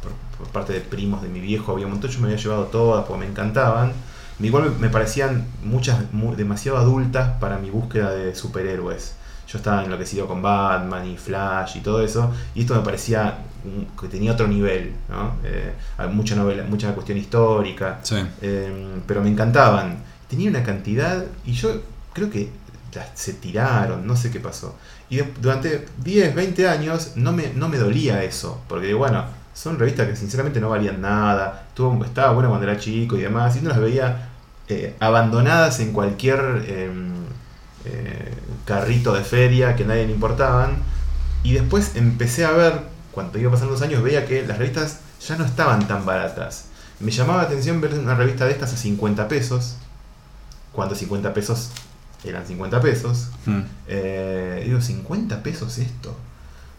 [0.00, 2.08] por, por parte de primos de mi viejo, había un montón.
[2.08, 3.92] Yo me había llevado todas porque me encantaban.
[4.40, 9.14] Igual me, parecían muchas, mu- demasiado adultas para mi búsqueda de superhéroes.
[9.48, 13.38] Yo estaba enloquecido con Batman y Flash y todo eso, y esto me parecía
[14.00, 15.32] que tenía otro nivel, ¿no?
[15.42, 18.16] Eh, hay mucha novela, mucha cuestión histórica, Sí.
[18.42, 19.96] eh, pero me encantaban.
[20.28, 21.80] Tenía una cantidad y yo
[22.12, 22.50] creo que
[23.14, 24.76] se tiraron, no sé qué pasó.
[25.10, 29.24] Y durante 10, 20 años no me, no me dolía eso, porque bueno,
[29.54, 33.56] son revistas que sinceramente no valían nada, estuvo, estaba bueno cuando era chico y demás,
[33.56, 34.27] y no las veía
[34.68, 37.08] eh, abandonadas en cualquier em,
[37.84, 40.76] eh, carrito de feria que nadie le importaban.
[41.42, 42.80] Y después empecé a ver,
[43.12, 46.66] cuando iba pasando los años, veía que las revistas ya no estaban tan baratas.
[47.00, 49.76] Me llamaba la atención ver una revista de estas a 50 pesos,
[50.72, 51.70] cuando 50 pesos
[52.24, 53.28] eran 50 pesos.
[53.46, 53.62] Hmm.
[53.86, 56.14] Eh, digo, 50 pesos esto.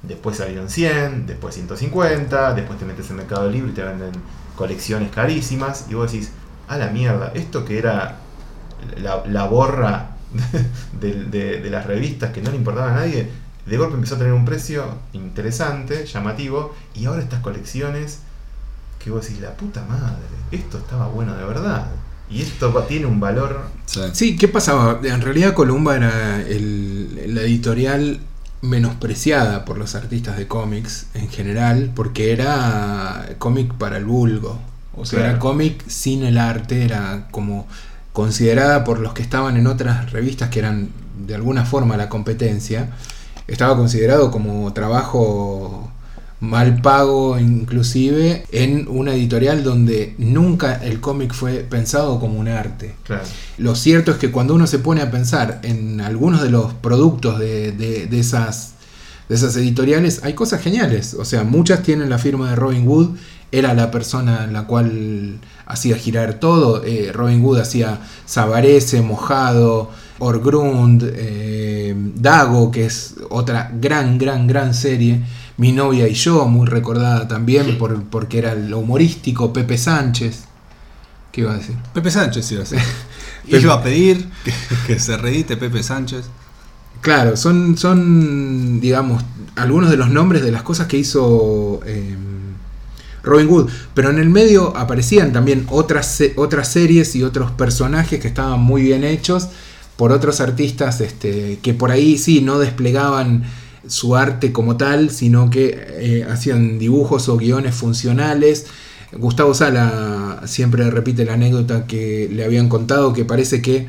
[0.03, 4.11] Después salieron 100, después 150, después te metes en Mercado Libre y te venden
[4.55, 5.85] colecciones carísimas.
[5.89, 6.31] Y vos decís,
[6.69, 8.17] a la mierda, esto que era
[9.01, 10.11] la, la borra
[11.01, 13.29] de, de- de las revistas que no le importaba a nadie,
[13.65, 18.19] de golpe empezó a tener un precio interesante, llamativo, y ahora estas colecciones
[19.03, 20.17] que vos decís, la puta madre,
[20.51, 21.87] esto estaba bueno de verdad.
[22.31, 24.01] Y esto tiene un valor Sí.
[24.13, 24.99] Sí, ¿qué pasaba?
[25.03, 28.19] En realidad Columba era el- la editorial
[28.61, 34.59] menospreciada por los artistas de cómics en general, porque era cómic para el vulgo.
[34.99, 35.31] O sea, Claro.
[35.31, 37.67] era cómic sin el arte, era como
[38.13, 40.89] considerada por los que estaban en otras revistas que eran
[41.25, 42.89] de alguna forma la competencia,
[43.47, 45.91] estaba considerado como trabajo
[46.41, 52.95] mal pago inclusive en una editorial donde nunca el cómic fue pensado como un arte.
[53.03, 53.23] claro.
[53.57, 57.39] Lo cierto es que cuando uno se pone a pensar en algunos de los productos
[57.39, 58.71] de, de- de esas,
[59.27, 61.13] de esas editoriales, hay cosas geniales.
[61.13, 63.17] O sea, muchas tienen la firma de Robin Hood.
[63.51, 66.83] Era la persona la cual hacía girar todo.
[66.83, 69.89] Eh, Robin Hood hacía Sabarese, Mojado,
[70.19, 75.21] Orgrund, eh, Dago, que es otra gran, gran, gran serie.
[75.57, 79.51] Mi novia y yo, muy recordada también por, porque era lo humorístico.
[79.51, 80.43] Pepe Sánchez.
[81.31, 81.75] ¿Qué iba a decir?
[81.93, 82.81] Pepe Sánchez iba a Pepe-
[83.59, 84.53] iba a pedir que,
[84.87, 86.25] que se reedite Pepe Sánchez.
[87.01, 89.23] Claro, son, son, digamos,
[89.55, 92.15] algunos de los nombres de las cosas que hizo eh,
[93.23, 93.69] Robin Hood.
[93.93, 98.81] Pero en el medio aparecían también otras, otras series y otros personajes que estaban muy
[98.81, 99.49] bien hechos
[99.95, 103.43] por otros artistas este, que por ahí sí no desplegaban
[103.85, 108.67] su arte como tal, sino que eh, hacían dibujos o guiones funcionales.
[109.11, 113.87] Gustavo Sala siempre repite la anécdota que le habían contado que parece que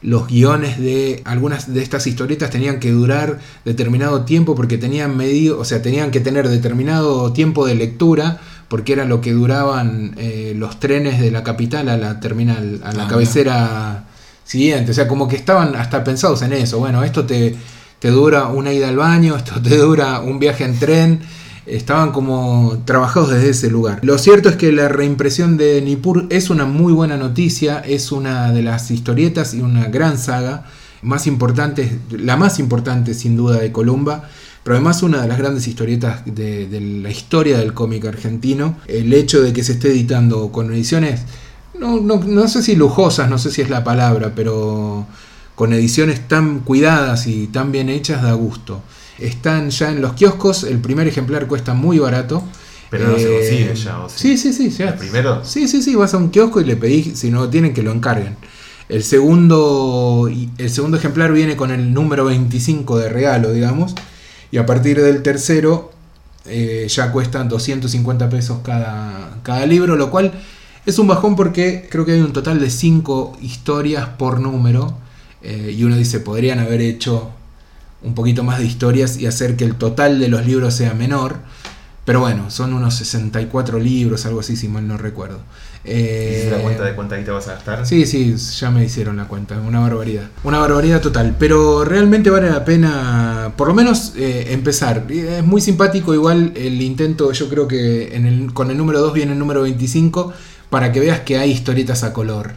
[0.00, 5.58] los guiones de algunas de estas historietas tenían que durar determinado tiempo porque tenían medido,
[5.58, 10.52] o sea, tenían que tener determinado tiempo de lectura porque era lo que duraban eh,
[10.56, 14.04] los trenes de la capital a la terminal, a la Ah, cabecera
[14.44, 17.56] siguiente, o sea, como que estaban hasta pensados en eso, bueno, esto te,
[17.98, 21.20] te dura una ida al baño, esto te dura un viaje en tren,
[21.66, 24.00] estaban como trabajados desde ese lugar.
[24.02, 28.52] Lo cierto es que la reimpresión de Nippur es una muy buena noticia, es una
[28.52, 30.64] de las historietas y una gran saga
[31.02, 34.28] más importantes, la más importante sin duda de Columba,
[34.62, 38.78] pero además una de las grandes historietas de, de la historia del cómic argentino.
[38.86, 41.22] El hecho de que se esté editando con ediciones,
[41.78, 45.06] no, no, no sé si lujosas, no sé si es la palabra, pero
[45.54, 48.82] con ediciones tan cuidadas y tan bien hechas da gusto.
[49.18, 52.44] Están ya en los kioscos, el primer ejemplar cuesta muy barato.
[52.90, 54.70] Pero no se Eh, consigue ya, ¿o sí, sí, sí.
[54.70, 54.90] ya.
[54.90, 55.44] ¿El primero?
[55.44, 55.94] Sí, sí, sí.
[55.94, 58.36] Vas a un kiosco y le pedís, si no lo tienen, que lo encarguen.
[58.88, 60.28] El segundo,
[60.58, 63.94] el segundo ejemplar viene con el número 25 de regalo, digamos.
[64.50, 65.92] Y a partir del tercero
[66.46, 70.32] eh, ya cuestan 250 pesos cada, cada libro, lo cual
[70.86, 74.96] es un bajón porque creo que hay un total de 5 historias por número.
[75.42, 77.30] eh, y uno dice, podrían haber hecho
[78.02, 81.36] un poquito más de historias y hacer que el total de los libros sea menor.
[82.04, 85.40] Pero bueno, son unos 64 libros, algo así, si mal no recuerdo.
[85.88, 87.86] Eh, ¿Hiciste la cuenta de cuánta guita vas a gastar?
[87.86, 90.28] Sí, sí, ya me hicieron la cuenta, una barbaridad.
[90.44, 95.06] Una barbaridad total, pero realmente vale la pena, por lo menos, eh, empezar.
[95.10, 99.14] Es muy simpático igual el intento, yo creo que en el, con el número 2
[99.14, 100.32] viene el número 25,
[100.70, 102.52] para que veas que hay historietas a color.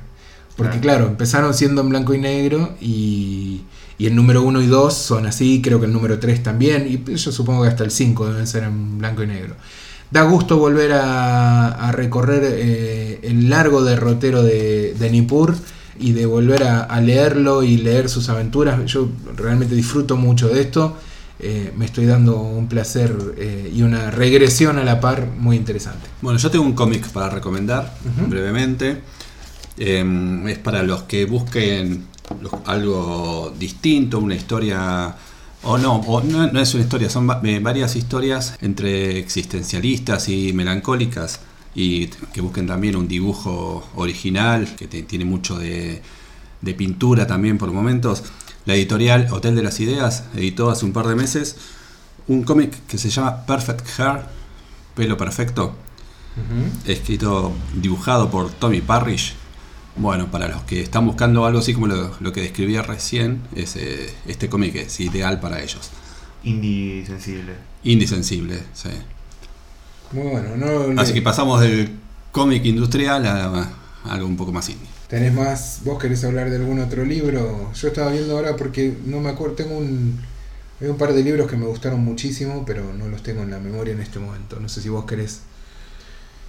[0.58, 3.62] Porque claro, empezaron siendo en blanco y negro y,
[3.98, 7.16] y el número 1 y 2 son así, creo que el número 3 también, y
[7.16, 9.56] yo supongo que hasta el 5 deben ser en blanco y negro.
[10.12, 15.56] Da gusto volver a, a recorrer eh, el largo derrotero de, de Nippur
[16.00, 18.84] y de volver a, a leerlo y leer sus aventuras.
[18.92, 19.08] Yo
[19.38, 20.98] realmente disfruto mucho de esto.
[21.40, 26.08] Eh, me estoy dando un placer eh, y una regresión a la par muy interesante.
[26.22, 27.96] Bueno, yo tengo un cómic para recomendar
[28.28, 29.02] brevemente.
[29.78, 32.06] Eh, es para los que busquen
[32.42, 35.16] los- algo distinto, una historia.
[35.64, 40.54] O no, o no, no es una historia, son eh, varias historias entre existencialistas y
[40.54, 41.40] melancólicas.
[41.74, 46.02] Y que busquen también un dibujo original, que te- tiene mucho de,
[46.62, 48.24] de pintura también por momentos.
[48.66, 51.56] La editorial Hotel de las Ideas editó hace un par de meses
[52.28, 54.22] un cómic que se llama Perfect Hair,
[54.96, 55.74] pelo perfecto,
[56.86, 59.36] escrito, dibujado por Tommy Parrish.
[59.96, 63.76] Bueno, para los que están buscando algo así como lo, lo que describí recién, es,
[63.76, 65.92] eh, este cómic es ideal para ellos.
[66.44, 67.54] Indie sensible.
[67.84, 68.90] Indie sensible, sí.
[70.12, 70.56] Muy bueno.
[70.58, 72.00] No, Así que pasamos del
[72.32, 73.46] cómic industrial a,
[74.06, 74.88] a algo un poco más indie.
[75.08, 75.82] ¿Tenés más?
[75.84, 77.72] ¿Vos querés hablar de algún otro libro?
[77.74, 79.56] Yo estaba viendo ahora porque no me acuerdo.
[79.56, 80.22] Tengo un,
[80.80, 83.60] hay un par de libros que me gustaron muchísimo, pero no los tengo en la
[83.60, 84.60] memoria en este momento.
[84.60, 85.42] No sé si vos querés.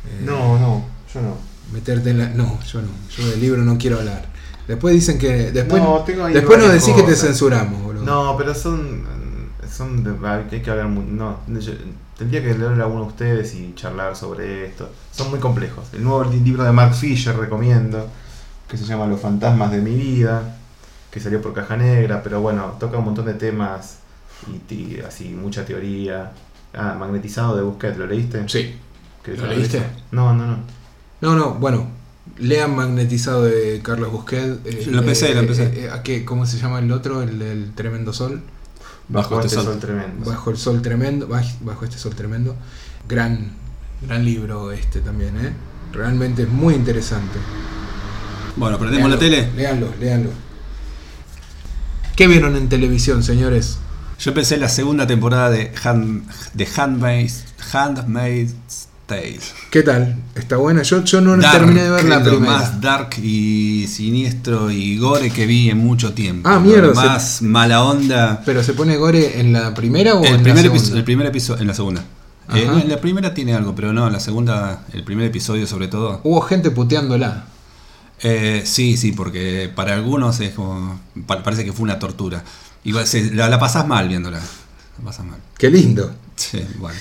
[0.04, 1.51] eh, No, no, yo no.
[1.72, 2.28] Meterte en la.
[2.30, 2.88] No, yo no.
[3.16, 4.26] Yo del libro no quiero hablar.
[4.68, 5.50] Después dicen que.
[5.52, 8.04] Después, No, tengo ahí después nos decís que te censuramos, boludo.
[8.04, 9.04] No, pero son.
[9.70, 10.86] son de- hay que hablar.
[10.88, 11.72] No, yo-
[12.18, 14.90] tendría que leerle a alguno de ustedes y charlar sobre esto.
[15.12, 15.86] Son muy complejos.
[15.92, 18.06] El nuevo li- libro de Mark Fisher recomiendo,
[18.68, 20.56] que se llama Los fantasmas de mi vida,
[21.10, 23.96] que salió por Caja Negra, pero bueno, toca un montón de temas
[24.70, 26.32] y, así mucha teoría.
[26.74, 28.48] Ah, Magnetizado de Busquets, ¿lo leíste?
[28.48, 28.74] Sí.
[29.22, 29.82] ¿Querés ¿Lo de leíste?
[30.10, 30.56] No, no, no.
[31.22, 31.86] No, no, bueno.
[32.38, 34.58] Lean Magnetizado de Carlos Busquets.
[34.66, 35.84] eh, Lo empecé, eh, lo empecé.
[35.84, 36.24] eh, ¿a qué?
[36.24, 37.22] ¿Cómo se llama el otro?
[37.22, 38.42] El Tremendo Sol.
[39.08, 39.80] Bajo, Bajo este este sol, sol.
[39.80, 40.30] tremendo.
[40.30, 42.54] Bajo el sol tremendo, baj- bajo este sol tremendo.
[43.08, 43.52] Gran,
[44.06, 45.52] gran libro este también, ¿eh?
[45.92, 47.38] Realmente es muy interesante.
[48.56, 49.50] Bueno, prendemos la tele.
[49.56, 50.30] Leanlo, leanlo.
[52.16, 53.78] ¿Qué vieron en televisión, señores?
[54.18, 58.81] Yo empecé la segunda temporada de, Hand, de Handmaid's, Handmaid's
[59.16, 59.40] Tale.
[59.70, 60.16] ¿Qué tal?
[60.34, 60.82] ¿Está buena?
[60.82, 62.40] Yo, yo no Dark, terminé de ver la primera.
[62.52, 66.48] más dark y siniestro y gore que vi en mucho tiempo.
[66.48, 68.42] Ah, mierda, se- más mala onda.
[68.46, 70.96] ¿Pero se pone gore en la primera o El en primer, la segunda?
[70.98, 72.04] el primer episodio, en la segunda.
[72.54, 75.88] Eh, en la primera tiene algo, pero no, en la segunda, el primer episodio sobre
[75.88, 76.20] todo.
[76.24, 77.44] Hubo gente puteándola.
[78.22, 82.42] Eh, sí, sí, porque para algunos es como, pa- parece que fue una tortura.
[82.84, 84.38] Igual se- la, la pasás mal viéndola.
[84.38, 85.38] La pasás mal.
[85.58, 86.12] Qué lindo.
[86.36, 86.98] Sí, bueno.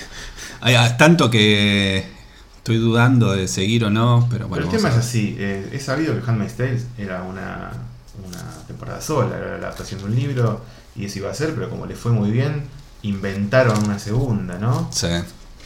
[0.62, 2.04] Hay, ah, tanto que
[2.56, 4.64] estoy dudando de seguir o no, pero bueno.
[4.64, 7.72] Pero el tema es así, eh, he sabido que Handmaid's Tale era una,
[8.26, 10.60] una temporada sola, era la adaptación de un libro
[10.94, 12.62] y eso iba a ser, pero como le fue muy bien,
[13.02, 14.88] inventaron una segunda, ¿no?
[14.92, 15.08] Sí.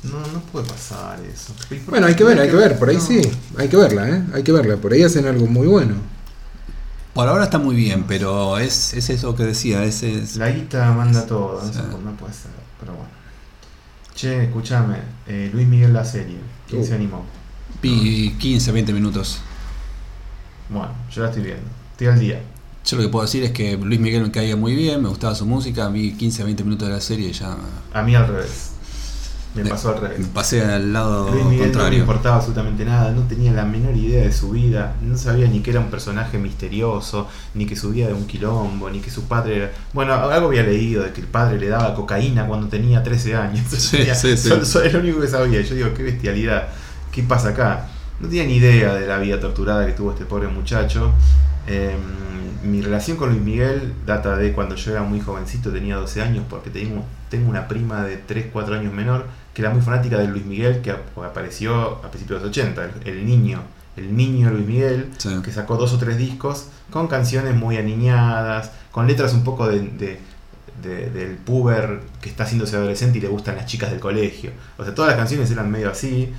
[0.05, 1.53] No, no puede pasar eso.
[1.71, 2.79] ¿Y por Bueno, hay que ver, hay que ver.
[2.79, 3.03] Por ahí No.
[3.03, 3.21] sí.
[3.59, 4.23] Hay que verla, ¿eh?
[4.35, 4.77] Hay que verla.
[4.77, 5.95] Por ahí hacen algo muy bueno.
[7.13, 10.93] Por ahora está muy bien, pero es, es eso que decía, es, es- La guita
[10.93, 11.79] manda todo, Sí.
[11.91, 13.09] puede- no puede ser, pero bueno.
[14.17, 14.97] Che, escúchame,
[15.27, 16.39] eh, Luis Miguel la serie,
[16.69, 16.85] ¿quién Uh.
[16.87, 17.25] se animó?
[17.83, 19.39] vi 15, 20 minutos.
[20.71, 21.63] Bueno, yo la estoy viendo,
[21.93, 22.41] estoy al día.
[22.87, 25.35] Yo lo que puedo decir es que Luis Miguel me caía muy bien, me gustaba
[25.35, 27.57] su música, vi 15, 20 minutos de la serie y ya
[27.93, 28.71] A mí al revés.
[29.57, 30.19] Me pasó al revés.
[30.19, 33.97] me pasé al lado Luis Miguel no me importaba absolutamente nada, no tenía la menor
[33.97, 38.07] idea de su vida, no sabía ni que era un personaje misterioso, ni que subía
[38.09, 39.73] de un quilombo, ni que su padre era...
[39.93, 43.67] Bueno, algo había leído de que el padre le daba cocaína cuando tenía 13 años.
[43.71, 44.49] Sí, Tenía- sí, sí.
[44.49, 45.61] Solo, solo era lo único que sabía.
[45.63, 46.69] Yo digo, qué bestialidad,
[47.13, 47.89] ¿qué pasa acá?
[48.21, 51.13] No tenía ni idea de la vida torturada que tuvo este pobre muchacho.
[51.67, 51.97] Eh,
[52.65, 56.45] mi relación con Luis Miguel data de cuando yo era muy jovencito, tenía 12 años,
[56.49, 59.27] porque tengo una prima de 3, 4 años menor
[59.57, 62.91] que era muy fanática de Luis Miguel, que ap- apareció a principios de los 80,
[63.07, 63.63] el, niño,
[63.97, 65.31] el niño Luis Miguel, Sí.
[65.43, 69.81] que sacó dos o tres discos con canciones muy aniñadas, con letras un poco de,
[69.81, 70.21] de-
[70.83, 74.51] de- del puber que está haciéndose adolescente y le gustan las chicas del colegio.
[74.77, 76.35] O sea, todas las canciones eran medio así.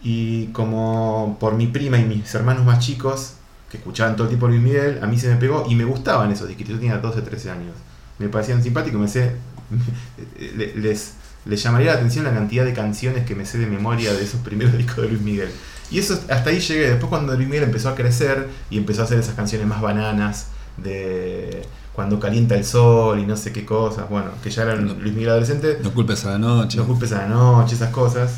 [0.00, 3.34] Y como por mi prima y mis hermanos más chicos,
[3.68, 5.84] que escuchaban todo el tipo de Luis Miguel, a mí se me pegó y me
[5.84, 6.74] gustaban esos disquitos.
[6.74, 7.74] Yo tenía 12, 13 años.
[8.20, 9.32] Me parecían simpáticos, me sé.
[10.56, 11.14] le- Les,
[11.46, 14.40] les llamaría la atención la cantidad de canciones que me sé de memoria de esos
[14.40, 15.50] primeros discos de Luis Miguel.
[15.90, 16.88] Y eso hasta ahí llegué.
[16.90, 20.46] Después cuando Luis Miguel empezó a crecer y empezó a hacer esas canciones más bananas
[20.76, 21.62] de
[21.92, 24.94] cuando calienta el sol y no sé qué cosas, bueno, que ya eran No.
[24.94, 26.78] Luis Miguel adolescente, No culpes a la noche.
[26.78, 28.32] no culpes a la noche, esas cosas.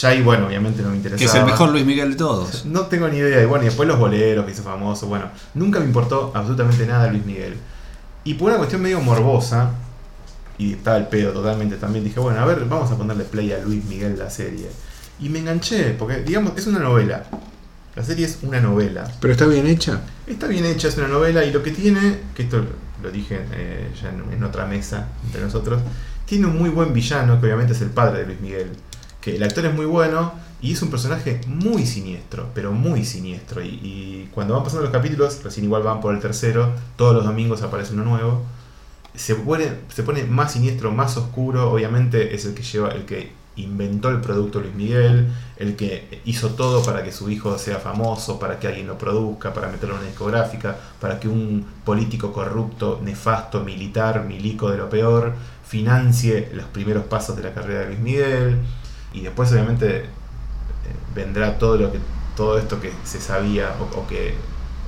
[0.00, 1.18] Ya ahí, bueno, obviamente no me interesaba.
[1.18, 2.64] que es el mejor Luis Miguel de todos.
[2.64, 3.42] No tengo ni idea.
[3.42, 5.06] Y bueno, y después los boleros que hizo famoso.
[5.06, 7.56] Bueno, nunca me importó absolutamente nada Luis Miguel.
[8.24, 9.70] Y por una cuestión medio morbosa,
[10.58, 13.58] y estaba el pedo totalmente también, dije, bueno, a ver, vamos a ponerle play a
[13.58, 14.68] Luis Miguel la serie.
[15.20, 17.24] Y me enganché, porque digamos, es una novela.
[17.94, 19.10] La serie es una novela.
[19.20, 20.00] Pero está bien hecha.
[20.26, 22.64] Está bien hecha, es una novela, y lo que tiene, que esto
[23.02, 25.80] lo dije eh, ya en, en otra mesa entre nosotros,
[26.26, 28.70] tiene un muy buen villano, que obviamente es el padre de Luis Miguel.
[29.20, 33.62] Que el actor es muy bueno y es un personaje muy siniestro, pero muy siniestro.
[33.62, 37.24] Y, y cuando van pasando los capítulos, recién igual van por el tercero, todos los
[37.24, 38.44] domingos aparece uno nuevo.
[39.14, 41.70] Se pone, se pone más siniestro, más oscuro.
[41.70, 46.50] Obviamente es el que lleva, el que inventó el producto Luis Miguel, el que hizo
[46.50, 50.00] todo para que su hijo sea famoso, para que alguien lo produzca, para meterlo en
[50.00, 55.34] una discográfica, para que un político corrupto, nefasto, militar, milico de lo peor,
[55.66, 58.58] financie los primeros pasos de la carrera de Luis Miguel.
[59.12, 60.08] Y después obviamente eh,
[61.14, 62.00] vendrá todo lo que
[62.36, 64.34] todo esto que se sabía o, o que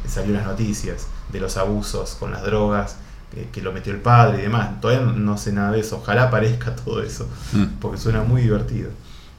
[0.09, 2.97] salió en las noticias de los abusos con las drogas
[3.37, 4.81] que, que lo metió el padre y demás.
[4.81, 5.99] Todavía no sé nada de eso.
[5.99, 7.79] Ojalá aparezca todo eso Mm.
[7.81, 8.91] porque suena muy divertido.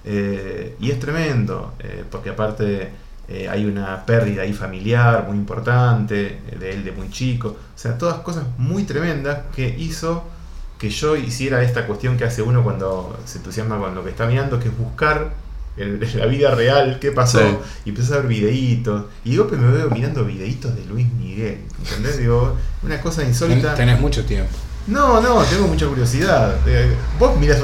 [0.06, 2.90] Eh, y es tremendo, eh, porque aparte
[3.28, 7.50] eh, hay una pérdida ahí familiar muy importante, eh, de él de muy chico.
[7.50, 10.24] O sea, todas cosas muy tremendas que hizo
[10.80, 14.28] que yo hiciera esta cuestión que hace uno cuando se entusiasma con lo que está
[14.28, 15.34] mirando, que es buscar
[15.78, 17.40] en la vida real qué pasó.
[17.40, 17.58] Sí.
[17.86, 19.06] Y empiezo a ver videitos.
[19.24, 21.60] Y de golpe me veo mirando videitos de Luis Miguel.
[21.80, 22.18] ¿Entendés?
[22.18, 23.76] Digo, una cosa insólita.
[23.76, 24.52] Tenés mucho tiempo.
[24.88, 26.56] No, no, tengo mucha curiosidad.
[26.66, 26.88] Eh,
[27.20, 27.60] vos mirás,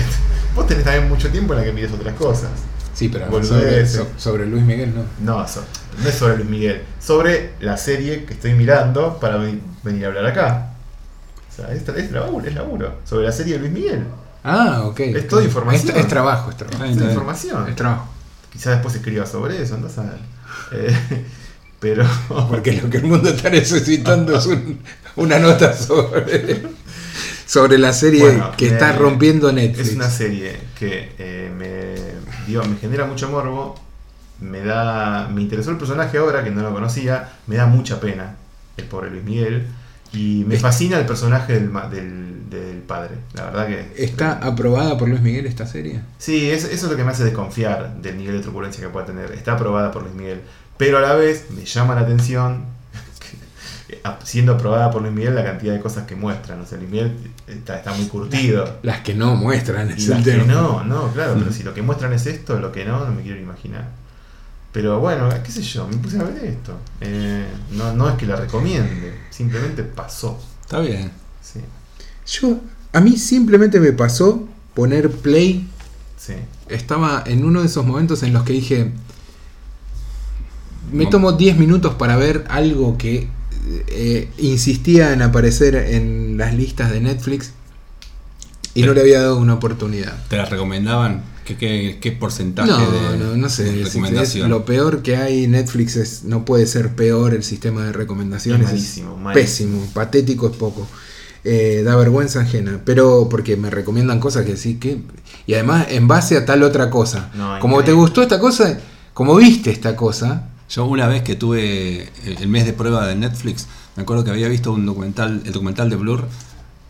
[0.54, 2.50] vos tenés también mucho tiempo en la que mirás otras cosas.
[2.94, 5.04] Sí, pero sobre, so- sobre Luis Miguel no.
[5.38, 5.64] No, so-
[6.02, 10.08] no es sobre Luis Miguel, sobre la serie que estoy mirando para ven- venir a
[10.08, 10.72] hablar acá.
[11.50, 12.94] O sea, es, es laburo, es laburo.
[13.04, 14.04] Sobre la serie de Luis Miguel.
[14.44, 15.00] Ah, ok.
[15.00, 15.96] Es toda información.
[15.96, 16.84] Es, es trabajo, es trabajo.
[16.84, 17.08] Es bien.
[17.10, 17.68] información.
[17.68, 18.08] Es trabajo.
[18.52, 20.18] Quizás después escriba sobre eso, andás a ver.
[20.72, 21.24] Eh,
[21.78, 22.04] pero.
[22.48, 24.80] Porque lo que el mundo está necesitando es un-
[25.16, 26.62] una nota sobre,
[27.46, 29.88] sobre la serie Bueno, que me- está rompiendo Netflix.
[29.88, 33.74] Es una serie que eh, me, digo, me genera mucho morbo.
[34.40, 35.28] Me da.
[35.32, 37.30] Me interesó el personaje ahora, que no lo conocía.
[37.46, 38.36] Me da mucha pena
[38.76, 39.66] el pobre Luis Miguel.
[40.12, 43.16] Y me fascina el personaje del, del, del padre.
[43.34, 43.92] La verdad que.
[43.96, 46.00] ¿Está aprobada por Luis Miguel esta serie?
[46.18, 49.06] Sí, es- eso es lo que me hace desconfiar del nivel de truculencia que pueda
[49.06, 49.30] tener.
[49.32, 50.40] Está aprobada por Luis Miguel.
[50.76, 52.64] Pero a la vez me llama la atención,
[53.20, 56.60] que, siendo aprobada por Luis Miguel, la cantidad de cosas que muestran.
[56.60, 58.78] O sea, Luis Miguel está, está muy curtido.
[58.82, 61.82] Las que no muestran Y es las que no, no, claro, pero si lo que
[61.82, 63.88] muestran es esto, lo que no, no me quiero ni imaginar.
[64.72, 66.76] Pero bueno, qué sé yo, me puse a ver esto.
[67.00, 70.38] Eh, no, no es que la recomiende, simplemente pasó.
[70.62, 71.10] Está bien.
[71.42, 71.60] Sí,
[72.26, 72.60] Yo,
[72.92, 75.68] a mí simplemente me pasó poner play.
[76.16, 76.34] sí.
[76.68, 78.92] Estaba en uno de esos momentos en los que dije,
[80.92, 83.28] me tomo 10 minutos para ver algo que
[83.88, 87.52] eh, insistía en aparecer en las listas de Netflix
[88.74, 90.16] y no le había dado una oportunidad.
[90.28, 91.22] ¿Te las recomendaban?
[91.50, 93.64] ¿Qué, qué, qué porcentaje No, de, no, no sé.
[93.64, 97.92] de es lo peor que hay Netflix es no puede ser peor el sistema de
[97.92, 98.68] recomendaciones.
[98.68, 99.32] Es es malísimo, malísimo.
[99.78, 100.86] pésimo, patético es poco.
[101.42, 104.98] Eh, da vergüenza ajena, pero porque me recomiendan cosas que sí que
[105.46, 107.30] y además en base a tal otra cosa.
[107.34, 108.78] No, como te gustó esta cosa,
[109.14, 113.66] como viste esta cosa, Yo una vez que tuve el mes de prueba de Netflix,
[113.96, 116.28] me acuerdo que había visto un documental, el documental de Blur,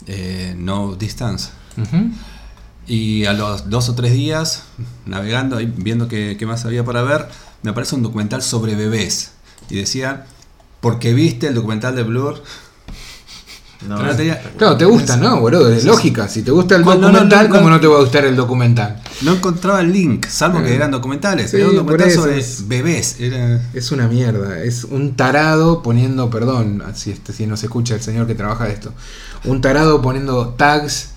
[0.06, 1.50] eh, No Distance.
[1.76, 2.11] ujú,
[2.93, 4.64] Y a los dos o tres días,
[5.07, 7.28] navegando, ahí, viendo qué, qué más había para ver,
[7.62, 9.30] me aparece un documental sobre bebés.
[9.68, 10.26] Y decía,
[10.80, 12.43] porque viste el documental de Blur,
[13.88, 15.72] No, Pero no tenía- claro, te gusta, ¿no, boludo?
[15.72, 16.28] Es lógica.
[16.28, 17.80] Si te gusta el No, no, no, documental, no, ¿cómo no.
[17.80, 19.01] te va a gustar el documental?
[19.22, 20.74] no encontraba el link, salvo que Ah.
[20.74, 21.51] eran documentales.
[21.51, 23.16] Sí, era un documental eso sobre es- bebés.
[23.20, 27.95] Era, Es una mierda, es un tarado poniendo, perdón, si, este, si no se escucha
[27.95, 28.93] el señor que trabaja de esto,
[29.45, 31.12] un tarado poniendo tags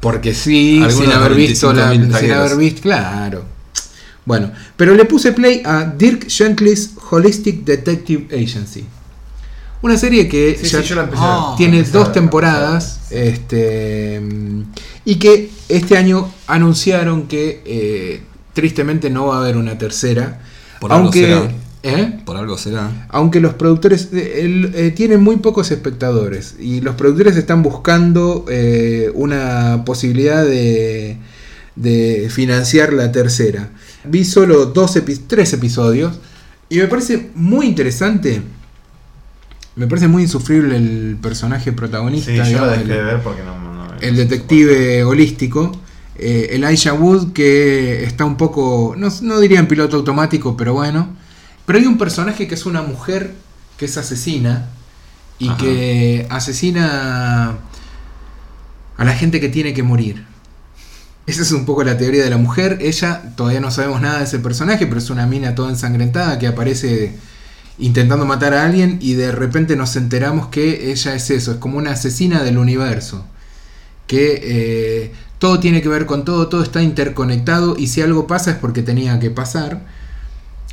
[0.00, 1.92] Porque sí, sin haber visto la.
[1.92, 2.82] 25.000 Sin haber visto.
[2.82, 3.44] Claro.
[4.24, 8.84] Bueno, pero le puse play a Dirk Gently's Holistic Detective Agency.
[9.82, 13.00] Una serie que Sí, ya sí, Ah, tiene a dos temporadas.
[13.10, 13.14] a.
[13.14, 14.20] Este.
[15.04, 18.22] Y que este año anunciaron que eh,
[18.52, 20.40] tristemente no va a haber una tercera.
[20.80, 21.50] Por aunque.
[21.82, 22.20] ¿Eh?
[22.24, 23.06] Por algo será.
[23.08, 28.44] Aunque los productores eh, el- eh, tienen muy pocos espectadores y los productores están buscando
[28.48, 31.16] eh, una posibilidad de,
[31.76, 33.70] de financiar la tercera.
[34.04, 36.18] Vi solo dos epi- tres episodios
[36.68, 38.42] y me parece muy interesante.
[39.76, 43.22] Me parece muy insufrible el personaje protagonista, Sí, yo la digamos, dejé el- de ver
[43.22, 43.58] porque no.
[43.58, 43.70] no-
[44.00, 45.72] el detective holístico,
[46.16, 51.18] eh, Elijah Wood, que está un poco, no, no diría en piloto automático, pero bueno.
[51.70, 53.32] Pero hay un personaje que es una mujer
[53.76, 54.70] que es asesina
[55.38, 55.56] y Ajá.
[55.56, 57.58] que asesina
[58.96, 60.24] a la gente que tiene que morir.
[61.28, 62.78] Esa es un poco la teoría de la mujer.
[62.80, 66.48] Ella, todavía no sabemos nada de ese personaje, pero es una mina toda ensangrentada que
[66.48, 67.14] aparece
[67.78, 71.78] intentando matar a alguien y de repente nos enteramos que ella es eso, es como
[71.78, 73.24] una asesina del universo.
[74.08, 78.50] Que eh, todo tiene que ver con todo, todo está interconectado y si algo pasa
[78.50, 79.99] es porque tenía que pasar.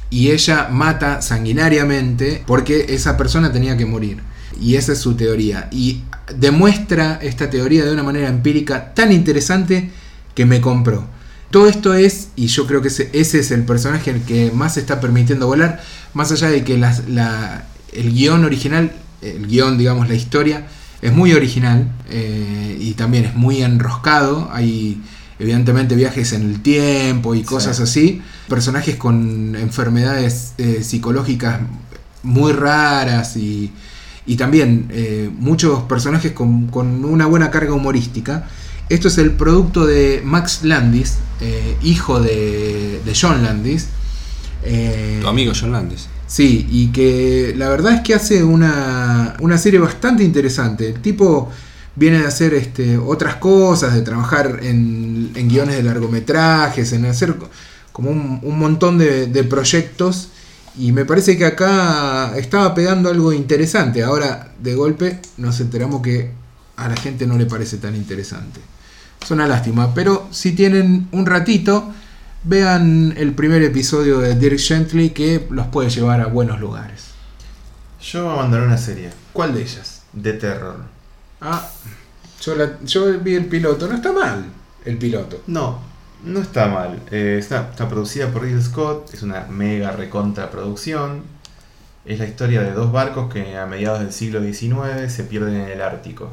[0.09, 4.19] Y ella mata sanguinariamente porque esa persona tenía que morir.
[4.61, 5.67] Y esa es su teoría.
[5.71, 6.03] Y
[6.35, 9.91] demuestra esta teoría de una manera empírica tan interesante
[10.33, 11.05] que me compró.
[11.51, 14.81] Todo esto es, y yo creo que ese, es el personaje el que más se
[14.81, 15.81] está permitiendo volar,
[16.13, 18.91] más allá de que la- el guion original,
[19.21, 20.67] el guion, digamos, la historia,
[21.01, 24.49] es muy original eh, y también es muy enroscado.
[24.51, 25.01] Hay
[25.39, 27.83] evidentemente viajes en el tiempo y cosas Sí.
[27.83, 28.21] así.
[28.47, 31.59] Personajes con enfermedades eh, psicológicas
[32.23, 33.71] muy raras y,
[34.25, 38.47] y también eh, muchos personajes con, con una buena carga humorística.
[38.89, 43.87] Esto es el producto de Max Landis, eh, hijo de, de John Landis.
[45.21, 46.07] Tu amigo John Landis.
[46.25, 50.89] Sí, y que la verdad es que hace una, una serie bastante interesante.
[50.89, 51.49] El tipo
[51.97, 57.35] viene de hacer este, otras cosas, de trabajar en, guiones de largometrajes, en hacer
[57.91, 60.29] como un, montón de, proyectos.
[60.77, 64.03] Y me parece que acá estaba pegando algo interesante.
[64.03, 66.31] Ahora, de golpe, nos enteramos que
[66.75, 68.59] a la gente no le parece tan interesante.
[69.19, 71.91] Es una lástima, pero si tienen un ratito,
[72.43, 77.05] vean el primer episodio de Dirk Gently que los puede llevar a buenos lugares.
[77.99, 80.03] Yo abandoné una serie ¿Cuál de ellas?
[80.13, 80.96] de terror.
[81.49, 81.69] Ah,
[82.41, 84.45] yo, la- yo vi el piloto, no está mal
[84.85, 85.41] el piloto.
[85.47, 85.79] No,
[86.23, 87.01] no está mal.
[87.11, 91.23] Eh, está, está producida por Ridley Scott, es una mega recontra producción.
[92.05, 95.69] Es la historia de dos barcos que a mediados del siglo XIX se pierden en
[95.69, 96.29] el Ártico.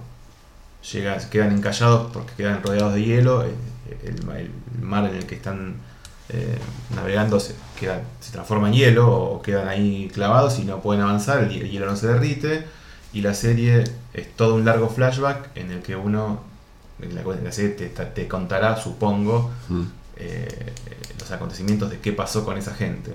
[0.92, 3.42] Llegan, quedan encallados porque quedan rodeados de hielo.
[3.42, 3.54] El,
[4.04, 4.50] el ma- el
[4.80, 5.76] mar en el que están
[6.28, 6.58] eh,
[6.94, 11.42] navegando se, queda- se transforma en hielo o quedan ahí clavados y no pueden avanzar,
[11.44, 12.66] el, el hielo no se derrite.
[13.14, 16.40] Y la serie es todo un largo flashback en el que uno,
[17.00, 19.82] en la, en la serie te, te contará, supongo, Mm.
[20.16, 20.72] eh,
[21.18, 23.12] los acontecimientos de qué pasó con esa gente.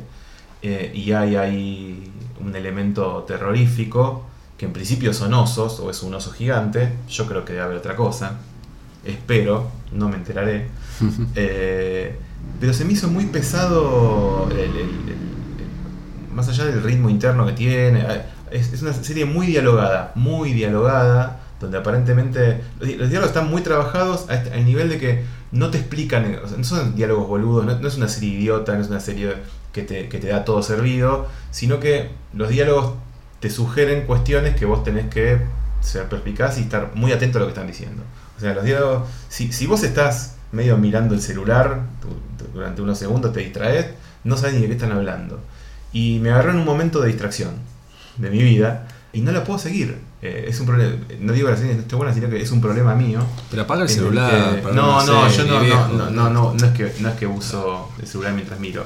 [0.62, 4.26] Eh, y hay ahí un elemento terrorífico,
[4.58, 7.78] que en principio son osos, o es un oso gigante, yo creo que debe haber
[7.78, 8.40] otra cosa,
[9.06, 10.68] espero, no me enteraré.
[11.36, 12.16] Eh,
[12.60, 17.46] pero se me hizo muy pesado, el- el- el- el- más allá del ritmo interno
[17.46, 18.06] que tiene,
[18.52, 23.62] es, una serie muy dialogada, muy dialogada, donde aparentemente los, di- los diálogos están muy
[23.62, 27.88] trabajados este- al nivel de que no te explican, o no son diálogos boludos, no,
[27.88, 29.34] es una serie idiota, no es una serie
[29.74, 32.94] que te, que te da todo servido, sino que los diálogos
[33.40, 35.38] te sugieren cuestiones que vos tenés que
[35.82, 38.04] ser perspicaz y estar muy atento a lo que están diciendo.
[38.38, 41.82] O sea, los diálogos, si, si vos estás medio mirando el celular
[42.54, 43.88] durante unos segundos, te distraes,
[44.24, 45.40] no sabes ni de qué están hablando.
[45.94, 47.52] Y me agarró en un momento de distracción
[48.20, 49.98] de mi vida y no la puedo seguir.
[50.22, 52.52] Eh, es un problema, no digo que la serie no esté buena, sino que es
[52.52, 53.22] un problema mío.
[53.50, 54.62] Pero apaga el celular.
[54.62, 55.88] que- no, no, yo no, viejo.
[55.94, 58.86] no, no, no, no, es que, no es que uso el celular mientras miro.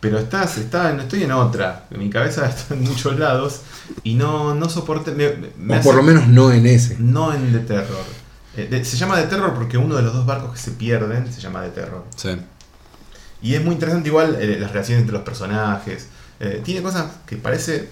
[0.00, 1.86] Pero estás, está, no estoy en otra.
[1.90, 3.60] Mi cabeza está en muchos lados
[4.02, 5.12] y no, no soporte.
[5.12, 6.96] Me, me O hace- por lo menos no en ese.
[6.98, 8.04] no en de terror.
[8.56, 11.32] Eh, de- se llama de terror porque uno de los dos barcos que se pierden
[11.32, 12.04] se llama de terror.
[12.16, 12.30] Sí.
[13.42, 16.08] Y es muy interesante igual eh, las relaciones entre los personajes.
[16.64, 17.88] Tiene cosas que parece,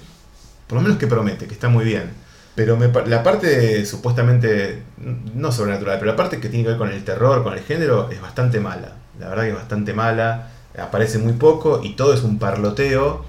[0.67, 2.11] por lo menos que promete, que está muy bien.
[2.55, 4.83] Pero me la parte supuestamente,
[5.35, 8.11] no sobrenatural, pero la parte que tiene que ver con el terror, con el género,
[8.11, 8.93] es bastante mala.
[9.19, 10.51] La verdad que es bastante mala.
[10.79, 13.25] Aparece muy poco y todo es un parloteo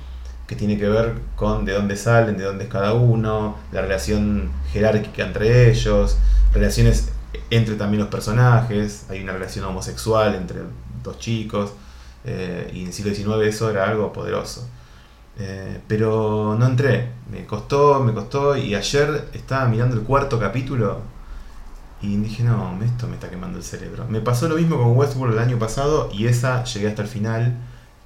[0.48, 4.52] que tiene que ver con de dónde salen, de dónde es cada uno, la relación
[4.72, 6.18] jerárquica entre ellos,
[6.54, 7.10] relaciones
[7.50, 10.62] entre también los personajes, hay una relación homosexual entre
[11.02, 11.74] dos chicos,
[12.26, 14.68] eh, y en el siglo XIX eso era algo poderoso.
[15.40, 21.00] Eh, pero no entré, me costó, me costó, y ayer estaba mirando el cuarto capítulo
[22.02, 24.06] y dije, no, esto me está quemando el cerebro.
[24.10, 27.58] Me pasó lo mismo con Westworld el año pasado y esa llegué hasta el final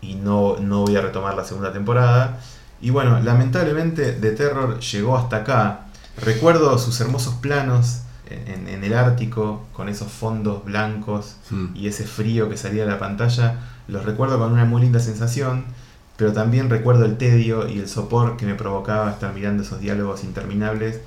[0.02, 2.40] y no, no voy a retomar la segunda temporada.
[2.80, 5.88] Y bueno, lamentablemente The Terror llegó hasta acá.
[6.24, 11.76] Recuerdo sus hermosos planos en, en el Ártico, con esos fondos blancos Mm.
[11.76, 13.60] y ese frío que salía de la pantalla.
[13.88, 15.66] Los recuerdo con una muy linda sensación,
[16.18, 20.24] pero también recuerdo el tedio y el sopor que me provocaba estar mirando esos diálogos
[20.24, 20.98] interminables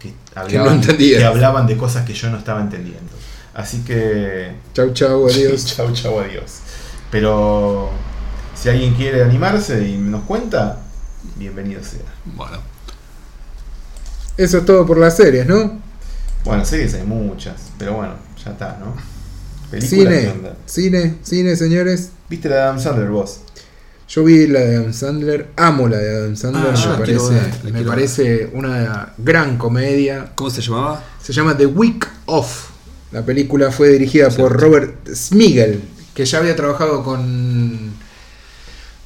[0.00, 1.20] que hablaban, entendías.
[1.20, 3.12] que hablaban de cosas que yo no estaba entendiendo.
[3.54, 5.64] Así que Chau, chau, adiós.
[5.76, 6.58] chau, chau, adiós.
[7.10, 7.90] Pero
[8.54, 10.80] si alguien quiere animarse y nos cuenta,
[11.36, 12.00] bienvenido sea.
[12.24, 12.58] Bueno,
[14.36, 15.80] Eso es todo por las series, ¿no?
[16.44, 18.14] Bueno, series hay muchas, pero bueno,
[18.44, 18.94] ya está, ¿no?
[19.70, 22.10] Películas, ¿qué Cine, cine, cine, señores.
[22.28, 23.40] ¿Viste la de Adam Sandler vos?
[24.08, 27.42] Yo vi la de Adam Sandler, amo la de Adam Sandler, Ah, me parece, ver,
[27.42, 30.30] la me quiero parece una gran comedia.
[30.36, 31.02] ¿cómo se llamaba?
[31.20, 32.70] Se llama The Week Off.
[33.10, 34.60] La película fue dirigida por.
[34.60, 35.80] Robert Smigel,
[36.14, 37.90] que ya había trabajado con,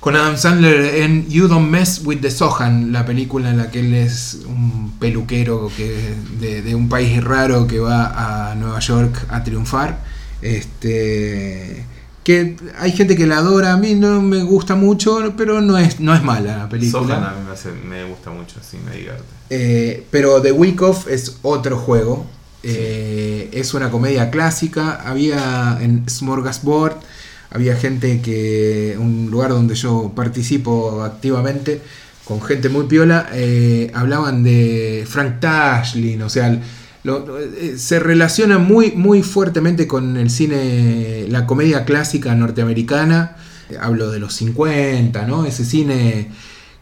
[0.00, 3.80] con Adam Sandler en You Don't Mess with the Sohan, la película en la que
[3.80, 9.26] él es un peluquero que, de, de un país raro que va a Nueva York
[9.30, 9.98] a triunfar.
[10.42, 11.84] Este,
[12.24, 16.00] que hay gente que la adora, a mí no me gusta mucho, pero no es,
[16.00, 17.06] no es mala la película.
[17.06, 19.22] Sohan a mí me, hace- me gusta mucho, sí, me divierte.
[19.48, 22.26] Eh, pero The Week Off es otro juego.
[22.62, 25.00] Eh, es una comedia clásica.
[25.04, 26.96] Había en Smorgasbord,
[27.50, 28.96] había gente que.
[28.98, 31.80] Un lugar donde yo participo activamente,
[32.24, 36.60] con gente muy piola, eh, hablaban de Frank Tashlin, o sea.
[37.04, 43.36] Lo- eh, se relaciona muy, muy fuertemente con el cine, la comedia clásica norteamericana.
[43.80, 45.44] Hablo de los 50, ¿no?
[45.44, 46.28] Ese cine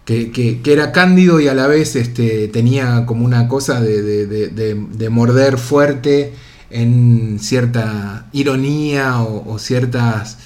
[0.05, 4.27] que, que- era cándido y a la vez este, tenía como una cosa de, de-
[4.27, 6.33] de- de- de morder fuerte
[6.71, 10.39] en cierta ironía o, o ciertas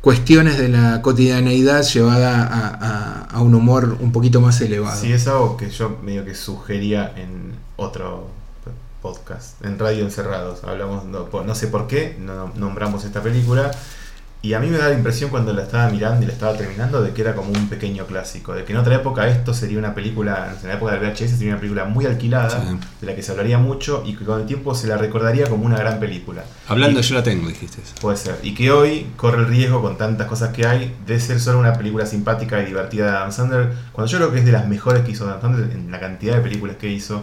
[0.00, 5.00] cuestiones de la cotidianeidad llevada a, a- a un humor un poquito más elevado.
[5.00, 8.28] Sí, es algo que yo medio que sugería en otro
[9.04, 10.64] podcast, en Radio Encerrados.
[10.64, 13.70] Hablamos, no, sé por qué, no nombramos esta película.
[14.44, 17.00] Y a mí me da la impresión cuando la estaba mirando y la estaba terminando
[17.02, 18.52] de que era como un pequeño clásico.
[18.52, 21.52] De que en otra época esto sería una película, en la época del VHS sería
[21.52, 22.76] una película muy alquilada, Sí.
[23.00, 25.64] de la que se hablaría mucho y que con el tiempo se la recordaría como
[25.64, 26.44] una gran película.
[26.68, 27.78] Hablando, Y- yo la tengo, dijiste.
[28.02, 28.38] Puede ser.
[28.42, 31.72] Y que hoy corre el riesgo con tantas cosas que hay de ser solo una
[31.72, 33.72] película simpática y divertida de Adam Sandler.
[33.92, 36.34] Cuando yo creo que es de las mejores que hizo Adam Sandler en la cantidad
[36.36, 37.22] de películas que hizo.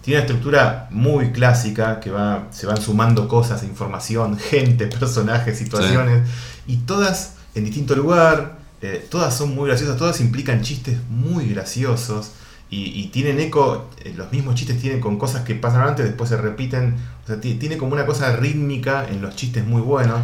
[0.00, 6.22] Tiene una estructura muy clásica que va, se van sumando cosas, información, gente, personajes, situaciones.
[6.66, 8.58] Y todas en distinto lugar.
[8.82, 12.32] eh, todas son muy graciosas, todas implican chistes muy graciosos.
[12.70, 16.28] Y, y tienen eco, eh, los mismos chistes tienen con cosas que pasan antes, después
[16.28, 16.94] se repiten.
[17.24, 20.20] O sea, ti- tiene como una cosa rítmica en los chistes muy buenos.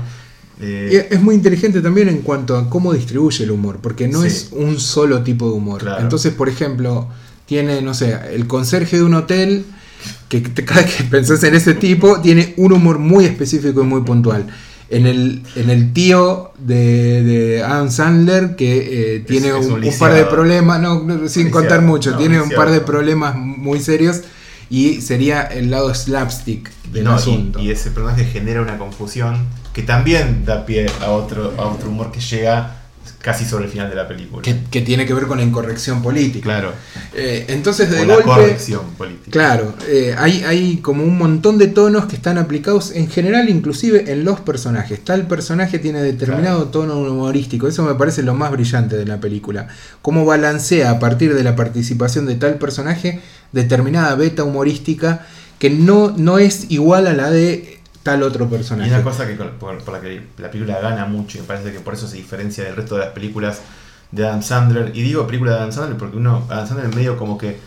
[0.61, 4.27] Eh, es muy inteligente también en cuanto a cómo distribuye el humor, porque no Sí.
[4.27, 5.81] es un solo tipo de humor.
[5.81, 6.03] Claro.
[6.03, 7.09] Entonces, por ejemplo,
[7.47, 9.65] tiene, no sé, el conserje de un hotel,
[10.29, 13.87] que te- cada vez que pensás en ese tipo, tiene un humor muy específico y
[13.87, 14.47] muy puntual.
[14.91, 19.85] En el, en el tío de, de Adam Sandler, que eh, tiene es un, un
[19.85, 22.81] un par de problemas, no, no, sin Lisiado, contar mucho, no, tiene un par de
[22.81, 24.23] problemas muy serios
[24.69, 27.61] y sería el lado slapstick del no, y- asunto.
[27.61, 32.11] y ese personaje genera una confusión que también da pie a otro, a otro humor
[32.11, 32.80] que llega
[33.23, 34.43] casi sobre el final de la película.
[34.43, 36.45] que, que tiene que ver con la incorrección política.
[36.45, 36.73] Claro,
[37.13, 39.31] Eh, entonces, de o la corrección política.
[39.31, 44.11] claro, eh, hay, hay como un montón de tonos que están aplicados en general, inclusive
[44.13, 45.05] en los personajes.
[45.05, 47.69] Tal personaje tiene determinado tono humorístico.
[47.69, 49.69] Eso me parece lo más brillante de la película.
[50.01, 53.21] Cómo balancea a partir de la participación de tal personaje
[53.53, 55.27] determinada beta humorística
[55.59, 58.91] que no, no es igual a la de tal otro Y personaje.
[58.91, 61.81] una cosa que por, por la que la película gana mucho, y me parece que
[61.81, 63.61] por eso se diferencia del resto de las películas
[64.11, 67.17] de Adam Sandler, y digo película de Adam Sandler porque uno, Adam Sandler en medio
[67.17, 67.59] como que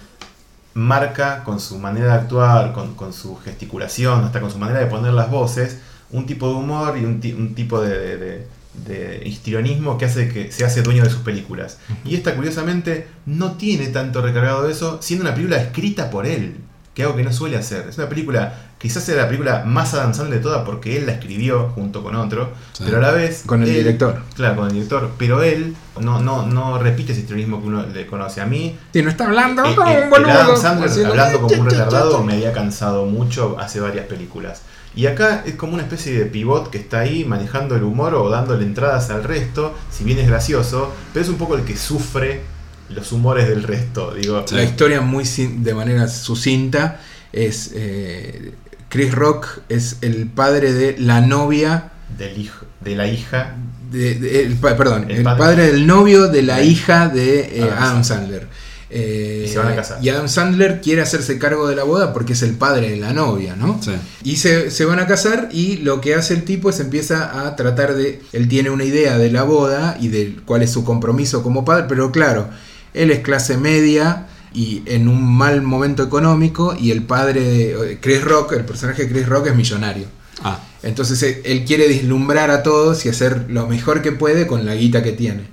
[0.73, 4.87] marca con su manera de actuar, con, con su gesticulación, hasta con su manera de
[4.87, 5.77] poner las voces,
[6.11, 10.51] un tipo de humor y un tipo de, de, de- de histrionismo que hace que
[10.51, 11.77] se hace dueño de sus películas.
[12.03, 16.55] Y esta curiosamente no tiene tanto recargado de eso, siendo una película escrita por él.
[16.93, 17.87] Que algo que no suele hacer.
[17.89, 21.69] Es una película, quizás sea la película más Sandler de toda porque él la escribió
[21.75, 22.83] junto con otro, Sí.
[22.85, 23.43] pero a la vez...
[23.45, 24.21] Con el él- director.
[24.35, 28.05] Claro, con el director, pero él no, no, no repite ese histrionismo que uno le
[28.07, 28.41] conoce.
[28.41, 30.55] A mí, Sí, no está hablando el, como el- un boludo.
[30.55, 34.61] Sandler hablando como un retardado me había cansado mucho hace varias películas.
[34.95, 38.29] Y acá es como una especie de pivot que está ahí manejando el humor o
[38.29, 42.41] dándole entradas al resto, si bien es gracioso, pero es un poco el que sufre
[42.89, 44.13] los humores del resto.
[44.13, 44.55] Digo, Sí.
[44.55, 46.99] La historia muy sin- de manera sucinta
[47.31, 48.51] es eh,
[48.89, 53.55] Chris Rock es el padre de la novia del hijo, de la hija.
[53.91, 55.39] de, de- el perdón, El el, padre.
[55.39, 55.67] padre.
[55.71, 58.47] del novio de la hija de eh, Adam Adam Sandler.
[58.95, 59.97] Eh, Y se van a casar.
[60.03, 63.11] y Adam Sandler quiere hacerse cargo de la boda porque es el padre de la
[63.13, 63.79] novia, ¿no?
[63.81, 63.91] Sí.
[64.23, 67.55] Y se, se van a casar y lo que hace el tipo es empieza a
[67.55, 68.21] tratar de...
[68.33, 71.85] Él tiene una idea de la boda y de cuál es su compromiso como padre,
[71.89, 72.49] pero claro,
[72.93, 78.23] él es clase media y en un mal momento económico y el padre de Chris
[78.23, 80.05] Rock, el personaje de Chris Rock es millonario.
[80.43, 84.65] Ah, Entonces él, él quiere deslumbrar a todos y hacer lo mejor que puede con
[84.65, 85.47] la guita que tiene.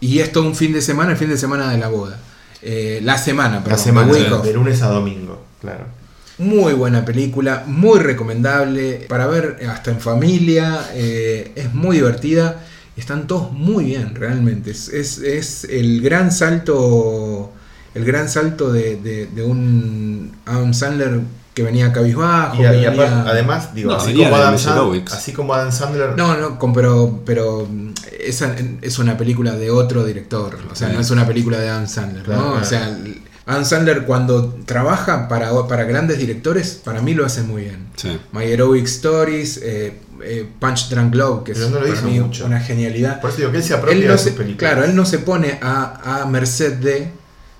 [0.00, 2.18] Y es todo un fin de semana, el fin de semana de la boda.
[2.60, 4.44] Eh, la semana, La perdón, semana, the week of.
[4.44, 5.84] de lunes a domingo, claro.
[6.38, 12.63] Muy buena película, muy recomendable para ver hasta en familia, eh, es muy divertida,
[12.96, 17.52] están todos muy bien realmente, es, es- es el gran salto,
[17.94, 21.20] el gran salto de, de- de un Adam Sandler
[21.54, 22.56] que venía cabizbajo.
[22.56, 24.54] Y, que y venía- aparte, además, digo, No, así, como Adam.
[24.58, 26.16] Sand- así como Adam Sandler.
[26.16, 27.68] No, no, pero, pero
[28.20, 30.94] esa es una película de otro director, o sea, Sí.
[30.94, 32.46] no es una película de Adam Sandler, Claro, ¿no?
[32.50, 32.62] claro.
[32.62, 32.98] O sea,
[33.46, 37.86] Adam Sandler cuando trabaja para, para grandes directores, para mí lo hace muy bien.
[37.96, 38.18] sí.
[38.32, 42.46] Meyerowitz Stories, eh, eh, Punch Drunk Love, que es no para mí mucho.
[42.46, 43.20] una genialidad.
[43.20, 44.56] Por eso digo que él se apropia Él no de sus películas.
[44.58, 47.08] claro, él no se pone a, a merced de,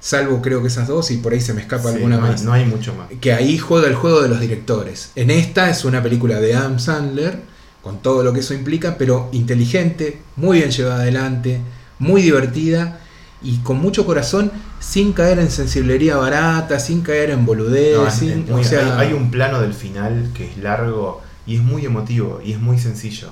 [0.00, 2.30] salvo creo que esas dos, y por ahí se me escapa Sí, alguna no, hay-
[2.32, 2.42] más.
[2.44, 3.08] no hay mucho más.
[3.20, 5.10] Que ahí juega el juego de los directores.
[5.16, 7.38] En esta es una película de Adam Sandler,
[7.82, 11.60] con todo lo que eso implica, pero inteligente, muy bien llevada adelante,
[11.98, 13.00] muy divertida
[13.42, 17.96] y con mucho corazón, sin caer en sensiblería barata, sin caer en boludez.
[17.96, 21.62] No, sin- o sea, hay, hay un plano del final que es largo y es
[21.62, 23.28] muy emotivo y es muy sencillo.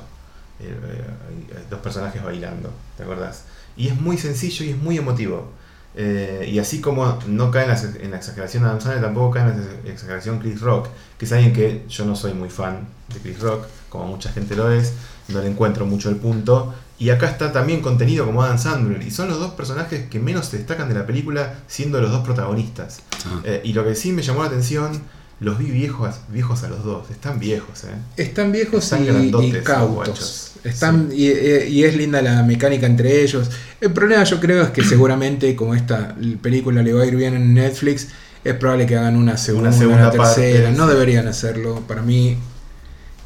[0.61, 3.44] Eh, eh, hay dos personajes bailando, ¿te acordás?
[3.76, 5.50] Y es muy sencillo y es muy emotivo.
[5.94, 9.42] Eh, y así como no cae en la, en la exageración Adam Sandler, tampoco cae
[9.50, 10.88] en la exageración Chris Rock,
[11.18, 14.57] que es alguien que yo no soy muy fan de Chris Rock, como mucha gente
[14.57, 14.92] lo es,
[15.28, 16.74] no le encuentro mucho el punto.
[17.03, 20.46] Y acá está también contenido como Adam Sandler, y son los dos personajes que menos
[20.46, 23.00] se destacan de la película, siendo los dos protagonistas.
[23.26, 23.40] Ah.
[23.44, 25.03] Eh, y lo que sí me llamó la atención,
[25.40, 27.88] los vi viejos, viejos a los dos, están viejos, ¿eh?
[28.16, 30.53] Están viejos Están y, grandotes y esos cautos.
[30.62, 33.50] Están, y, eh, y es linda la mecánica entre ellos.
[33.80, 37.34] El problema yo creo es que seguramente como esta película le va a ir bien
[37.34, 38.11] en Netflix,
[38.44, 40.64] es probable que hagan una segunda, Una segunda una tercera.
[40.66, 40.92] parte, no sí.
[40.92, 41.82] deberían hacerlo.
[41.88, 42.38] Para mí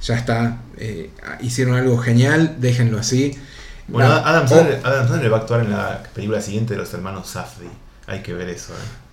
[0.03, 0.62] ya está.
[0.79, 1.11] eh,
[1.43, 3.37] hicieron algo genial, déjenlo así.
[3.89, 6.93] Bueno, No, Adam, Sandler, Adam Sandler va a actuar en la película siguiente de los
[6.93, 7.68] hermanos Safdie.
[8.07, 9.07] Hay que ver eso, ¿eh?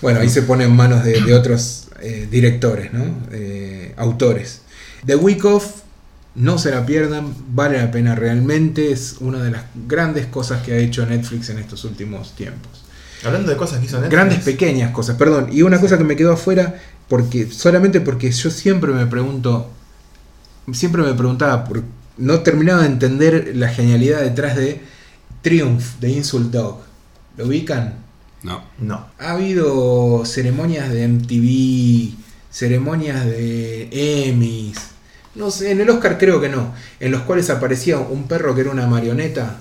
[0.00, 3.04] Bueno, ahí se pone en manos de, de otros eh, directores, ¿no?
[3.32, 4.62] Eh, autores.
[5.06, 5.82] The Week Off,
[6.34, 10.72] no se la pierdan, vale la pena realmente, es una de las grandes cosas que
[10.72, 12.84] ha hecho Netflix en estos últimos tiempos.
[13.24, 14.12] Hablando de cosas que hizo Netflix.
[14.12, 15.48] Grandes pequeñas cosas, perdón.
[15.52, 19.70] Y una cosa que me quedó afuera, porque solamente porque yo siempre me pregunto,
[20.72, 21.82] siempre me preguntaba, por,
[22.18, 24.80] no terminaba de entender la genialidad detrás de
[25.42, 26.80] Triumph de Insult Dog.
[27.36, 27.94] ¿Lo ubican?
[28.42, 28.62] No.
[28.78, 29.06] No.
[29.18, 32.14] Ha habido ceremonias de MTV,
[32.50, 33.88] ceremonias de
[34.28, 34.76] Emmys,
[35.34, 38.60] no sé, en el Oscar creo que no, en los cuales aparecía un perro que
[38.62, 39.60] era una marioneta,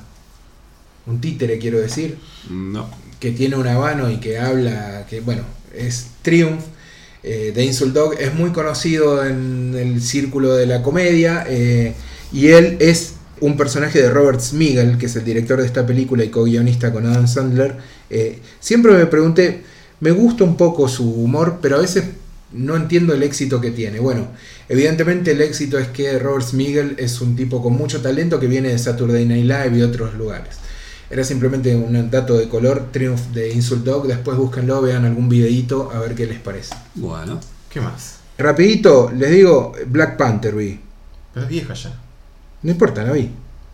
[1.08, 2.18] un títere quiero decir,
[2.50, 2.90] No.
[3.20, 5.44] que tiene un habano y que habla, que bueno,
[5.74, 6.60] es Triumph
[7.24, 11.94] eh, de Insult Dog, es muy conocido en el círculo de la comedia eh,
[12.32, 16.24] y él es un personaje de Robert Smigel, que es el director de esta película
[16.24, 17.76] y co-guionista con Adam Sandler.
[18.10, 19.64] Eh, siempre me pregunté,
[20.00, 22.06] me gusta un poco su humor, pero a veces
[22.54, 24.00] no entiendo el éxito que tiene.
[24.00, 24.28] Bueno,
[24.70, 28.70] evidentemente el éxito es que Robert Smigel es un tipo con mucho talento que viene
[28.70, 30.56] de Saturday Night Live y otros lugares.
[31.10, 34.08] Era simplemente un dato de color, Triumph de Insult Dog.
[34.08, 36.74] Después búsquenlo, vean algún videíto a ver qué les parece.
[36.96, 37.40] Bueno.
[37.70, 38.20] ¿Qué más?
[38.38, 40.80] Rapidito, les digo, Black Panther vi.
[41.34, 42.01] Pero es vieja ya.
[42.64, 43.30] No importa, la vi.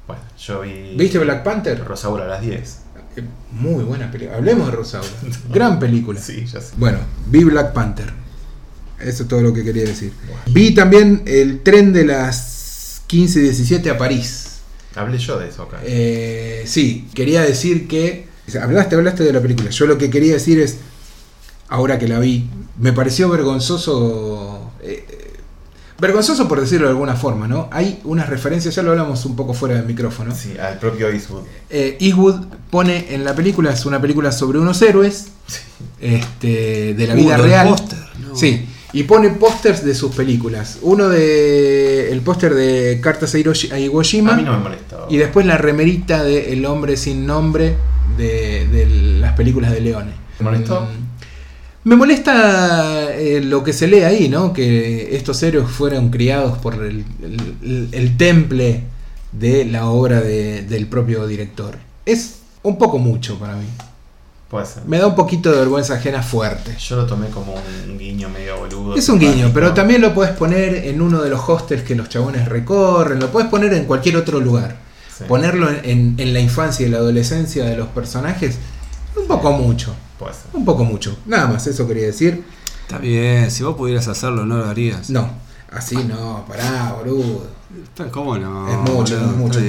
[0.07, 0.95] Bueno, yo vi.
[0.95, 1.83] ¿Viste Black Panther?
[1.83, 2.77] Rosaura a las 10.
[3.17, 4.37] Eh, Muy buena película.
[4.37, 5.07] Hablemos de Rosaura.
[5.53, 6.19] Gran película.
[6.21, 6.73] Sí, ya sé.
[6.77, 8.11] Bueno, vi Black Panther.
[8.99, 10.11] Eso es todo lo que quería decir.
[10.47, 14.45] Vi también el tren de las 15 y 17 a París.
[14.95, 15.77] Hablé yo de eso acá.
[15.83, 18.27] Eh, sí, quería decir que.
[18.59, 19.69] Hablaste, hablaste de la película.
[19.69, 20.77] Yo lo que quería decir es.
[21.67, 22.49] ahora que la vi,
[22.79, 24.56] me pareció vergonzoso.
[25.99, 27.67] Vergonzoso por decirlo de alguna forma, ¿no?
[27.71, 30.33] Hay unas referencias, ya lo hablamos un poco fuera del micrófono.
[30.35, 31.43] Sí, al propio Eastwood.
[31.69, 35.27] Eh, Eastwood pone en la película, es una película sobre unos héroes
[35.99, 37.69] este, de la Uh, vida real.
[37.69, 37.97] póster,
[38.27, 38.35] no.
[38.35, 40.77] Sí, y pone pósters de sus películas.
[40.81, 42.11] Uno de.
[42.11, 44.33] El póster de Cartas a, Hiroshi- a Iwo Jima.
[44.33, 44.97] A mí no me molesta.
[45.09, 47.75] Y después la remerita de El hombre sin nombre
[48.17, 48.85] de, de
[49.19, 50.11] las películas de Leone.
[50.37, 50.81] ¿Te molestó?
[50.81, 51.16] Mm,
[51.87, 54.51] Me molesta eh, lo que se lee ahí, ¿no?
[54.51, 58.83] Que estos héroes fueron criados por el, el- el- el temple
[59.31, 61.77] de la obra de- del propio director.
[62.05, 63.65] Es un poco mucho para mí.
[64.49, 64.83] Puede ser.
[64.85, 66.75] Me da un poquito de vergüenza ajena fuerte.
[66.77, 68.95] Yo lo tomé como un guiño medio boludo.
[68.97, 72.09] Es un guiño, pero también lo puedes poner en uno de los hostels que los
[72.09, 74.75] chabones recorren, lo puedes poner en cualquier otro lugar.
[75.17, 78.57] Sí, Ponerlo en, en- en la infancia y la adolescencia de los personajes,
[79.15, 79.95] un poco mucho.
[80.19, 80.43] Puede ser.
[80.53, 81.17] Un poco mucho.
[81.25, 82.43] Nada más, eso quería decir.
[82.81, 85.09] Está bien, si vos pudieras hacerlo, no lo harías.
[85.09, 85.29] No,
[85.71, 87.47] así no, pará, boludo.
[87.83, 88.67] Está- ¿Cómo no?
[88.69, 89.31] Es mucho, boludo?
[89.31, 89.59] es mucho.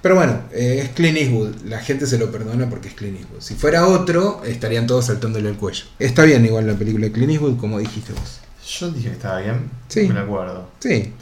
[0.00, 1.54] Pero bueno, eh, es Clint Eastwood.
[1.66, 3.40] La gente se lo perdona porque es Clint Eastwood.
[3.40, 5.84] Si fuera otro, estarían todos saltándole el cuello.
[5.98, 8.38] Está bien igual la película de Clint Eastwood, como dijiste vos.
[8.78, 9.68] Yo dije que estaba bien.
[9.88, 10.08] Sí.
[10.08, 10.68] Me acuerdo.
[10.78, 11.12] Sí.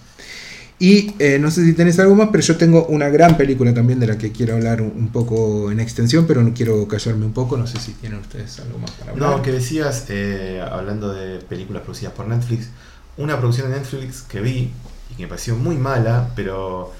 [0.79, 4.01] Y eh, no sé si tenés algo más, pero yo tengo una gran película también
[4.01, 7.33] de la que quiero hablar un, un poco en extensión, pero no quiero callarme un
[7.33, 7.57] poco.
[7.57, 9.31] No sé si tienen ustedes algo más para hablar.
[9.31, 12.69] No, que decías, eh, hablando de películas producidas por Netflix,
[13.17, 14.73] una producción de Netflix que vi
[15.11, 16.93] y que me pareció muy mala, pero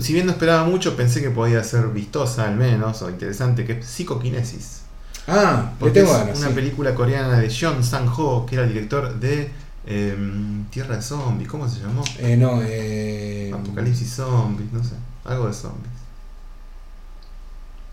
[0.00, 3.72] si bien no esperaba mucho, pensé que podía ser vistosa al menos, o interesante, que
[3.80, 4.82] es Psicoquinesis.
[5.26, 6.38] Ah, Porque tengo es ganas.
[6.38, 6.54] una sí.
[6.54, 9.50] película coreana de Jeon Sang-ho, que era el director de
[9.88, 12.04] em, Tierra de Zombies, ¿cómo se llamó?
[12.18, 14.94] Eh, no, eh, Apocalipsis Zombies, no sé,
[15.24, 15.92] algo de zombies.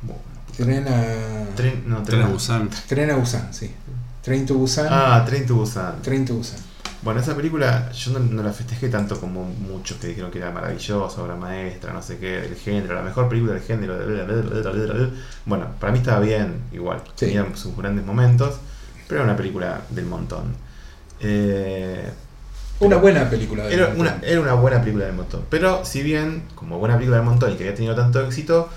[0.01, 0.21] Bueno,
[0.57, 2.69] Tren a, Tren, no, Tren Tren a Busan.
[2.87, 3.71] Tren a Busan, sí.
[4.21, 4.87] Train to Busan.
[4.89, 6.01] Ah, Train to Busan.
[6.01, 6.59] Train to Busan.
[7.01, 10.51] Bueno, esa película yo no, no la festejé tanto como muchos que dijeron que era
[10.51, 13.95] maravillosa, obra maestra, no sé qué, del género, la mejor película del género.
[15.45, 17.03] Bueno, para mí estaba bien, igual.
[17.15, 17.27] Sí.
[17.27, 18.55] Tenía sus grandes momentos,
[19.07, 20.64] pero era una película del montón.
[21.19, 22.11] Eh,
[22.79, 23.65] Una buena película.
[23.65, 24.01] de era, montón.
[24.01, 25.43] una, era una buena película del montón.
[25.49, 28.69] Pero si bien, como buena película del montón y que había tenido tanto éxito,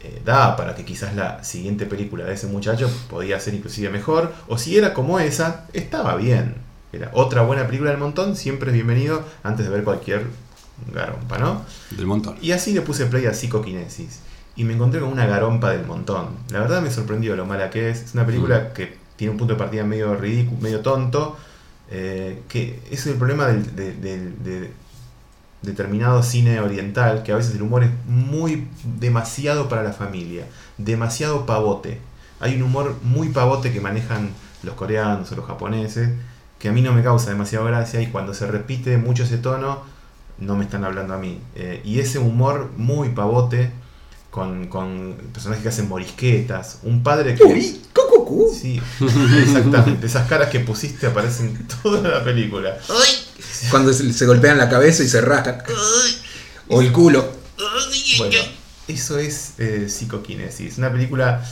[0.00, 4.32] eh, daba para que quizás la siguiente película de ese muchacho podía ser inclusive mejor.
[4.48, 6.56] O si era como esa, estaba bien.
[6.92, 10.26] Era otra buena película del montón, siempre es bienvenido antes de ver cualquier
[10.92, 11.62] garompa, ¿no?
[11.90, 12.36] Del montón.
[12.40, 14.20] Y así le puse play a Psicoquinesis.
[14.56, 16.28] Y me encontré con una garompa del montón.
[16.50, 18.02] La verdad me sorprendió lo mala que es.
[18.02, 21.36] Es una película que tiene un punto de partida medio ridículo, medio tonto.
[21.96, 24.70] Eh, que es el problema del, de- del- de
[25.62, 28.66] determinado cine oriental, que a veces el humor es muy
[29.00, 30.44] demasiado para la familia.
[30.76, 32.00] Demasiado pavote.
[32.40, 34.30] Hay un humor muy pavote que manejan
[34.62, 36.10] los coreanos o los japoneses,
[36.58, 39.82] que a mí no me causa demasiada gracia y cuando se repite mucho ese tono,
[40.38, 41.38] no me están hablando a mí.
[41.54, 43.70] Eh, y ese humor muy pavote,
[44.30, 47.44] con, con personajes que hacen morisquetas, un padre que...
[47.44, 47.80] Uy,
[48.52, 48.80] Sí,
[49.42, 50.06] exactamente.
[50.06, 52.76] Esas caras que pusiste aparecen en toda la película.
[53.70, 55.62] Cuando se, golpean la cabeza y se rascan.
[56.68, 57.24] O el culo.
[58.18, 58.38] Bueno,
[58.88, 60.78] eso es eh, psicoquinesis.
[60.78, 61.44] Una película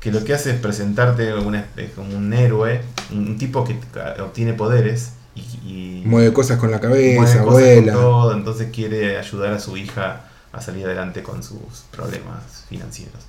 [0.00, 4.16] que lo que hace es presentarte una- eh, como un héroe, un, tipo que ca-
[4.22, 7.92] obtiene poderes y, y Mueve cosas con la mueve cabeza, cosas con vuela.
[7.92, 11.58] todo, entonces quiere ayudar a su hija a salir adelante con sus
[11.90, 13.22] problemas financieros.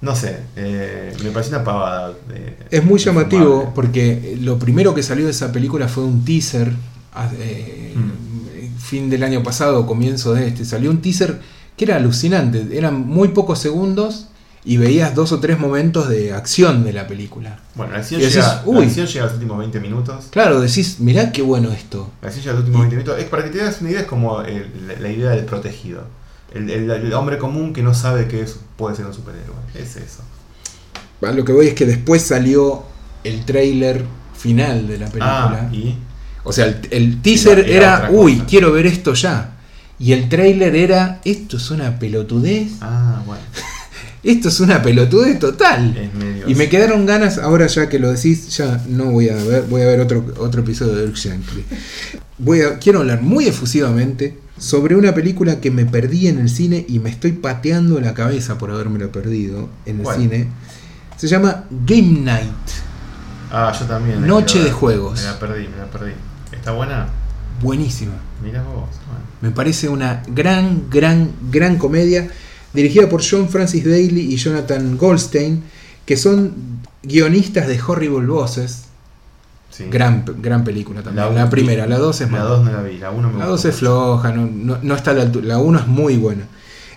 [0.00, 2.12] No sé, eh, me pareció una pavada.
[2.28, 6.72] de- Es muy llamativo porque lo primero que salió de esa película fue un teaser.
[7.14, 8.78] a- eh, Mm.
[8.78, 10.64] Fin del año pasado, comienzo de este.
[10.66, 11.40] Salió un teaser
[11.76, 12.68] que era alucinante.
[12.76, 14.28] Eran muy pocos segundos
[14.66, 17.58] y veías dos o tres momentos de acción de la película.
[17.74, 18.80] Bueno, la acción, Y decís, llega, uy.
[18.80, 20.26] la acción llega a los últimos 20 minutos.
[20.30, 22.10] Claro, decís, mirá qué bueno esto.
[22.20, 23.18] La acción llega a los últimos 20 minutos.
[23.18, 26.04] Es para que te das una idea, es como el- la, la idea del protegido.
[26.54, 29.56] El, el- el hombre común que no sabe que es- puede ser un superhéroe.
[29.74, 30.22] Es eso.
[31.22, 32.84] A lo que voy es que después salió
[33.24, 34.04] el trailer
[34.36, 35.68] final de la película.
[35.70, 35.96] Ah, y.
[36.44, 39.52] O sea, el, el teaser Era- uy, quiero ver esto ya.
[39.98, 42.72] Y el trailer era, esto es una pelotudez.
[42.80, 43.42] Ah, bueno.
[44.22, 45.96] Esto es una pelotudez total.
[45.96, 46.50] Es.
[46.50, 49.82] Y me quedaron ganas, ahora ya que lo decís, ya no voy a ver, voy
[49.82, 51.40] a ver otro, otro episodio de Dirk.
[52.38, 56.84] Voy a, quiero hablar muy efusivamente sobre una película que me perdí en el cine
[56.88, 60.16] y me estoy pateando la cabeza por habérmelo perdido en el ¿Cuál?
[60.18, 60.48] cine.
[61.16, 62.50] Se llama Game Night.
[63.50, 64.26] Ah, yo también.
[64.26, 65.20] Noche de juegos.
[65.20, 66.12] Me la perdí, me la perdí.
[66.52, 67.08] ¿Está buena?
[67.62, 68.14] Buenísima.
[68.42, 68.88] Mira vos.
[69.06, 69.24] Bueno.
[69.40, 72.28] Me parece una gran, gran, gran comedia
[72.72, 75.62] dirigida por John Francis Daly y Jonathan Goldstein,
[76.04, 76.52] que son
[77.02, 78.85] guionistas de Horrible Bosses,
[79.76, 79.84] Sí.
[79.90, 81.34] Gran, gran película también.
[81.34, 82.44] La, La- primera, la 2 es La mala.
[82.50, 84.94] 2 no la vi, la 1 me La gustó 2 es floja, no, no- no
[84.94, 85.46] está a la altura.
[85.46, 86.44] La 1 es muy buena.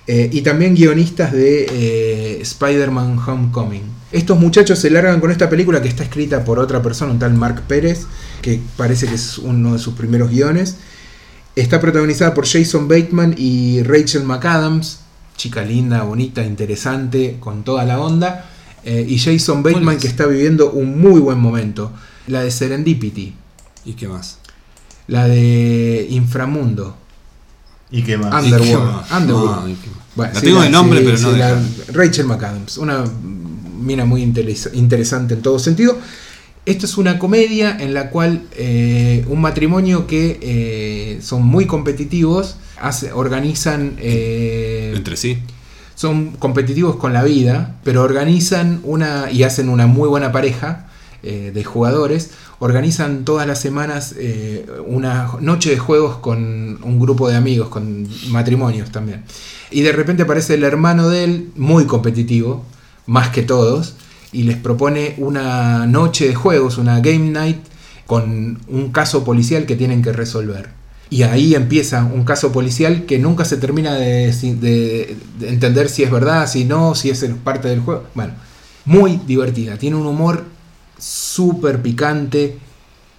[0.07, 3.83] Eh, y también guionistas de eh, Spider-Man Homecoming.
[4.11, 7.33] Estos muchachos se largan con esta película que está escrita por otra persona, un tal
[7.35, 8.07] Mark Pérez,
[8.41, 10.77] que parece que es uno de sus primeros guiones.
[11.55, 15.01] Está protagonizada por Jason Bateman y Rachel McAdams,
[15.35, 18.49] chica linda, bonita, interesante, con toda la onda.
[18.85, 21.91] Eh, y Jason ¿Cuál Bateman que está viviendo un muy buen momento.
[22.29, 23.33] La de Serendipity,
[23.85, 24.37] ¿Y qué más?
[25.07, 26.95] la de Inframundo.
[27.91, 28.45] ¿Y qué más?
[28.45, 28.91] ¿Y qué Underworld.
[28.95, 29.11] más?
[29.11, 29.61] Underworld.
[29.63, 29.99] No, ¿y qué más?
[30.15, 31.61] Bueno, la sí, tengo de nombre, sí, pero no sí, de la-
[31.93, 33.03] Rachel McAdams, una
[33.81, 35.97] mina muy interes- interesante en todo sentido.
[36.65, 42.57] Esto es una comedia en la cual eh, un matrimonio que eh, son muy competitivos
[42.79, 45.39] hace- organizan eh, Entre sí.
[45.95, 50.85] son competitivos con la vida, pero organizan una y hacen una muy buena pareja
[51.23, 52.31] eh, de jugadores.
[52.59, 58.07] Organizan todas las semanas eh, una noche de juegos con un grupo de amigos, con
[58.29, 59.23] matrimonios también.
[59.71, 62.65] Y de repente aparece el hermano de él, muy competitivo,
[63.05, 63.95] más que todos,
[64.31, 67.57] y les propone una noche de juegos, una game night,
[68.05, 70.69] con un caso policial que tienen que resolver.
[71.11, 76.03] Y ahí empieza un caso policial que nunca se termina de, de- de entender si
[76.03, 78.03] es verdad, si no, si es parte del juego.
[78.13, 78.33] Bueno,
[78.85, 79.77] muy divertida.
[79.77, 80.43] Tiene un humor
[80.99, 82.57] súper picante.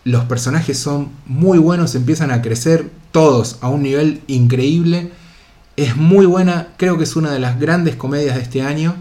[0.04, 5.10] Los personajes son muy buenos, empiezan a crecer todos a un nivel increíble.
[5.76, 8.94] Es muy buena, creo que es una de las grandes comedias de este año.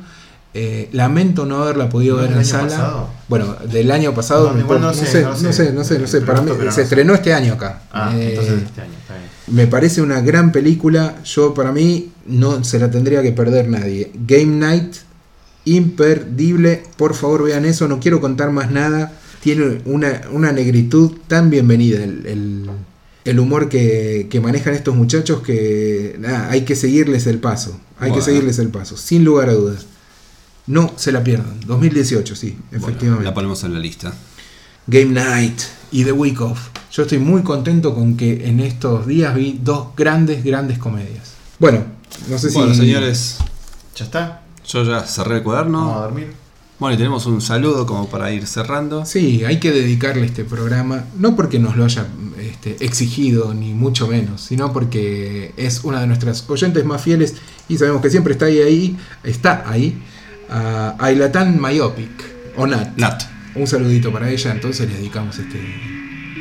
[0.56, 2.64] Eh, lamento no haberla podido ¿No ver en sala.
[2.64, 3.10] pasado?
[3.28, 5.72] Bueno, del año pasado, No, sé, sé, no no sé.
[5.74, 6.22] no sé, no sé.
[6.22, 7.84] Para mí se estrenó este año acá.
[7.92, 9.26] Ah, Eh, entonces este año, está bien.
[9.48, 11.16] me parece una gran película.
[11.24, 14.12] Yo, para mí, no se la tendría que perder nadie.
[14.26, 14.96] Game Night,
[15.76, 16.84] imperdible.
[16.98, 17.88] Por favor, vean eso.
[17.88, 19.14] No quiero contar más nada.
[19.42, 22.04] Tiene una, una negritud tan bienvenida.
[22.04, 22.70] El, el-
[23.26, 27.80] el humor que, que manejan estos muchachos que nada, hay que seguirles el paso.
[28.00, 28.26] Hay que Bueno.
[28.26, 29.86] seguirles el paso, sin lugar a dudas.
[30.66, 31.60] No se la pierdan.
[31.68, 33.26] 2018, sí, Bueno, efectivamente.
[33.26, 34.14] la ponemos en la lista.
[34.88, 35.60] Game Night
[35.92, 36.70] y The Week Off.
[36.92, 41.34] Yo estoy muy contento con que en estos días vi dos grandes, grandes comedias.
[41.60, 41.84] Bueno,
[42.30, 42.56] no sé si.
[42.58, 43.38] Bueno, señores,
[43.96, 44.39] ¿Ya está?
[44.70, 46.00] Yo ya cerré el Vamos a cuaderno.
[46.02, 46.34] dormir.
[46.80, 49.06] Bueno, y tenemos un saludo como para ir cerrando.
[49.06, 52.08] Sí, hay que dedicarle este programa, no porque nos lo haya
[52.40, 57.36] este, exigido, ni mucho menos, sino porque es una de nuestras oyentes más fieles
[57.68, 60.02] y sabemos que siempre está ahí, ahí está ahí,
[60.50, 62.10] a Ailatan Myopic,
[62.56, 62.96] o Nat.
[62.96, 63.24] Nat.
[63.56, 65.60] Un saludito para ella, entonces le dedicamos este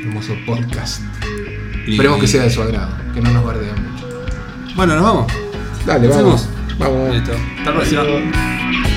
[0.04, 1.00] hermoso podcast.
[1.84, 4.06] Y- Esperemos que sea de su agrado, que no nos bardeen mucho.
[4.76, 5.32] Bueno, nos vamos.
[5.84, 6.48] Dale, Nos vamos.
[6.78, 7.12] Vamos.
[7.12, 7.32] Listo.
[7.64, 8.87] Hasta.